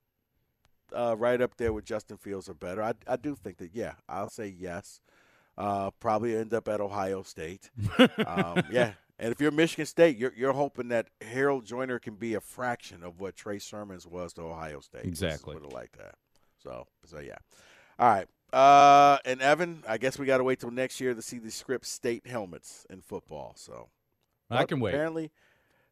uh, 0.94 1.16
right 1.16 1.40
up 1.40 1.56
there 1.56 1.72
with 1.72 1.86
Justin 1.86 2.18
Fields 2.18 2.48
or 2.48 2.54
better. 2.54 2.82
I, 2.82 2.92
I 3.06 3.16
do 3.16 3.34
think 3.34 3.56
that. 3.58 3.70
Yeah, 3.74 3.92
I'll 4.08 4.28
say 4.28 4.54
yes. 4.58 5.00
Uh, 5.58 5.90
probably 6.00 6.36
end 6.36 6.52
up 6.52 6.68
at 6.68 6.80
Ohio 6.80 7.22
State. 7.22 7.70
um, 8.26 8.62
yeah, 8.70 8.92
and 9.18 9.32
if 9.32 9.40
you're 9.40 9.50
Michigan 9.50 9.86
State, 9.86 10.16
you're 10.16 10.32
you're 10.36 10.52
hoping 10.52 10.88
that 10.88 11.08
Harold 11.22 11.64
Joiner 11.64 11.98
can 11.98 12.14
be 12.16 12.34
a 12.34 12.40
fraction 12.40 13.02
of 13.02 13.20
what 13.20 13.36
Trey 13.36 13.58
Sermons 13.58 14.06
was 14.06 14.32
to 14.34 14.42
Ohio 14.42 14.80
State. 14.80 15.04
Exactly. 15.04 15.54
put 15.54 15.64
it 15.64 15.72
like 15.72 15.92
that. 15.96 16.16
So 16.62 16.86
so 17.04 17.18
yeah. 17.20 17.38
All 17.98 18.08
right. 18.08 18.26
Uh, 18.52 19.18
and 19.24 19.40
Evan, 19.42 19.82
I 19.88 19.98
guess 19.98 20.18
we 20.18 20.26
got 20.26 20.38
to 20.38 20.44
wait 20.44 20.60
till 20.60 20.70
next 20.70 21.00
year 21.00 21.14
to 21.14 21.22
see 21.22 21.38
the 21.38 21.50
script 21.50 21.86
state 21.86 22.26
helmets 22.26 22.86
in 22.88 23.00
football. 23.00 23.54
So 23.56 23.88
I 24.50 24.64
can 24.64 24.78
wait. 24.80 24.94
Apparently, 24.94 25.30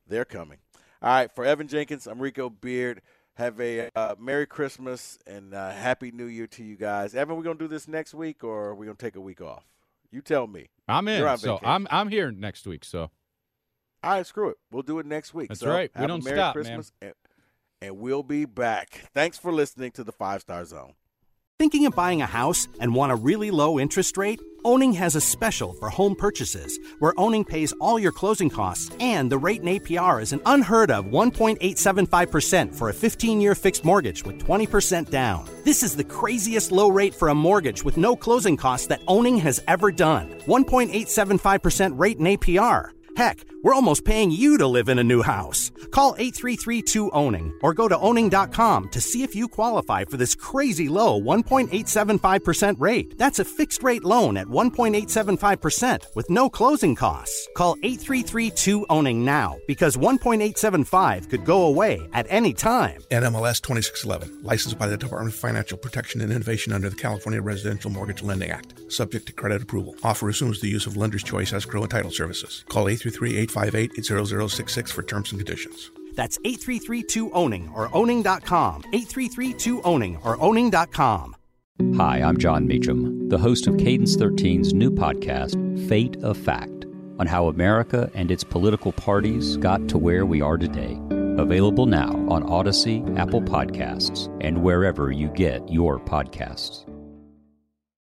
they're 0.07 0.25
coming. 0.25 0.59
All 1.03 1.11
right, 1.11 1.31
for 1.31 1.45
Evan 1.45 1.69
Jenkins, 1.69 2.07
I'm 2.07 2.21
Rico 2.21 2.49
Beard. 2.49 3.03
Have 3.37 3.61
a 3.61 3.91
uh, 3.97 4.15
Merry 4.19 4.47
Christmas 4.47 5.19
and 5.27 5.55
uh, 5.55 5.71
Happy 5.73 6.13
New 6.13 6.27
Year 6.27 6.47
to 6.49 6.63
you 6.63 6.77
guys. 6.77 7.15
Evan, 7.15 7.37
we're 7.37 7.43
gonna 7.43 7.59
do 7.59 7.67
this 7.69 7.89
next 7.89 8.15
week, 8.15 8.45
or 8.45 8.67
are 8.67 8.75
we 8.75 8.87
gonna 8.87 8.97
take 8.97 9.17
a 9.17 9.21
week 9.21 9.41
off? 9.41 9.65
You 10.13 10.21
tell 10.21 10.47
me. 10.47 10.69
I'm 10.87 11.09
in, 11.09 11.39
so. 11.39 11.59
I'm 11.65 11.89
I'm 11.91 12.09
here 12.09 12.31
next 12.31 12.67
week. 12.67 12.85
So 12.85 13.11
All 14.05 14.11
right, 14.13 14.25
screw 14.27 14.51
it. 14.51 14.59
We'll 14.71 14.85
do 14.85 15.01
it 15.01 15.07
next 15.07 15.35
week. 15.35 15.49
That's 15.49 15.61
So 15.61 15.69
right. 15.69 15.91
We 15.99 16.07
don't 16.07 16.23
Merry 16.23 16.37
stop, 16.37 16.55
man. 16.55 16.65
Christmas, 16.65 16.93
And, 17.03 17.15
and 17.83 17.99
we'll 17.99 18.23
be 18.23 18.45
back. 18.45 19.09
Thanks 19.13 19.37
for 19.39 19.53
listening 19.53 19.91
to 19.93 20.05
the 20.05 20.13
Five 20.13 20.43
Star 20.43 20.65
Zone. 20.65 20.95
Thinking 21.57 21.87
of 21.87 21.95
buying 21.95 22.21
a 22.21 22.27
house 22.27 22.67
and 22.81 22.97
want 22.97 23.13
a 23.13 23.15
really 23.15 23.53
low 23.53 23.79
interest 23.79 24.17
rate? 24.17 24.41
Owning 24.65 24.93
has 24.95 25.15
a 25.15 25.21
special 25.21 25.73
for 25.75 25.89
home 25.89 26.17
purchases 26.17 26.81
where 26.99 27.15
Owning 27.17 27.45
pays 27.45 27.73
all 27.81 27.97
your 27.97 28.11
closing 28.11 28.51
costs 28.51 28.91
and 28.99 29.31
the 29.31 29.39
rate 29.39 29.61
in 29.61 29.69
APR 29.69 30.21
is 30.21 30.33
an 30.33 30.41
unheard 30.47 30.91
of 30.91 31.05
1.875% 31.05 32.75
for 32.75 32.89
a 32.89 32.93
15 32.93 33.41
year 33.41 33.55
fixed 33.55 33.85
mortgage 33.85 34.25
with 34.25 34.45
20% 34.45 35.11
down. 35.11 35.49
This 35.65 35.85
is 35.85 35.95
the 35.95 36.03
craziest 36.03 36.73
low 36.73 36.89
rate 36.89 37.15
for 37.15 37.29
a 37.29 37.35
mortgage 37.37 37.85
with 37.85 37.99
no 37.99 38.17
closing 38.17 38.57
costs 38.57 38.89
that 38.89 39.03
Owning 39.07 39.37
has 39.39 39.63
ever 39.69 39.93
done. 39.93 40.31
1.875% 40.47 41.93
rate 41.97 42.19
in 42.19 42.25
APR. 42.25 42.91
Heck, 43.17 43.45
we're 43.63 43.75
almost 43.75 44.05
paying 44.05 44.31
you 44.31 44.59
to 44.59 44.67
live 44.67 44.89
in 44.89 44.99
a 44.99 45.05
new 45.05 45.23
house. 45.23 45.71
Call 45.93 46.15
833-2-OWNING 46.17 47.53
or 47.63 47.73
go 47.73 47.87
to 47.87 47.99
owning.com 47.99 48.89
to 48.89 49.01
see 49.01 49.23
if 49.23 49.35
you 49.35 49.47
qualify 49.47 50.05
for 50.05 50.17
this 50.17 50.35
crazy 50.35 50.89
low 50.89 51.21
1.875% 51.21 52.81
rate. 52.81 53.17
That's 53.17 53.39
a 53.39 53.45
fixed 53.45 53.83
rate 53.83 54.05
loan 54.05 54.37
at 54.37 54.49
1.875% 54.49 56.05
with 56.17 56.29
no 56.29 56.51
closing 56.51 56.97
costs. 56.97 57.49
Call 57.57 57.77
833-2-OWNING 57.77 59.25
now 59.25 59.59
because 59.67 59.97
1.875 59.97 61.31
could 61.31 61.45
go 61.45 61.67
away 61.67 62.09
at 62.13 62.27
any 62.29 62.53
time. 62.53 63.01
NMLS 63.11 63.63
2611, 63.63 64.43
licensed 64.43 64.79
by 64.79 64.89
the 64.89 64.97
Department 64.97 65.33
of 65.35 65.39
Financial 65.39 65.79
Protection 65.79 66.21
and 66.21 66.33
Innovation 66.33 66.73
under 66.73 66.91
the 66.91 66.97
California 66.97 67.41
Residential 67.41 67.91
Mortgage 67.91 68.23
Lending 68.23 68.51
Act, 68.51 68.93
subject 68.93 69.27
to 69.27 69.33
credit 69.33 69.63
approval. 69.63 69.95
Offer 70.03 70.29
assumes 70.29 70.61
the 70.61 70.69
use 70.69 70.87
of 70.87 70.97
lender's 70.97 71.23
choice 71.23 71.53
escrow 71.53 71.83
and 71.83 71.91
title 71.91 72.11
services. 72.11 72.65
Call 72.69 72.89
833-858-0066 73.05 74.93
for 74.93 75.03
terms 75.03 75.33
and 75.33 75.39
conditions. 75.41 75.91
That's 76.15 76.39
833-2-OWNING 76.39 77.73
or 77.75 77.95
owning.com. 77.95 78.83
833-2-OWNING 78.93 80.25
or 80.25 80.41
owning.com. 80.41 81.37
Hi, 81.97 82.23
I'm 82.23 82.39
Jon 82.39 82.69
Meacham, 82.69 83.29
the 83.29 83.39
host 83.39 83.67
of 83.67 83.77
Cadence 83.79 84.17
13's 84.17 84.73
new 84.73 84.93
podcast, 84.93 85.89
Fate 85.89 86.17
of 86.23 86.37
Fact. 86.37 86.85
on 87.19 87.27
how 87.27 87.49
America 87.49 88.11
and 88.15 88.31
its 88.31 88.45
political 88.45 88.93
parties 88.93 89.57
got 89.59 89.89
to 89.89 89.99
where 89.99 90.27
we 90.27 90.41
are 90.41 90.57
today. 90.57 90.99
Available 91.39 91.87
now 91.87 92.11
on 92.29 92.45
Audacy, 92.45 93.19
Apple 93.19 93.43
Podcasts, 93.43 94.29
and 94.41 94.63
wherever 94.63 95.11
you 95.11 95.29
get 95.29 95.69
your 95.69 95.99
podcasts. 95.99 96.85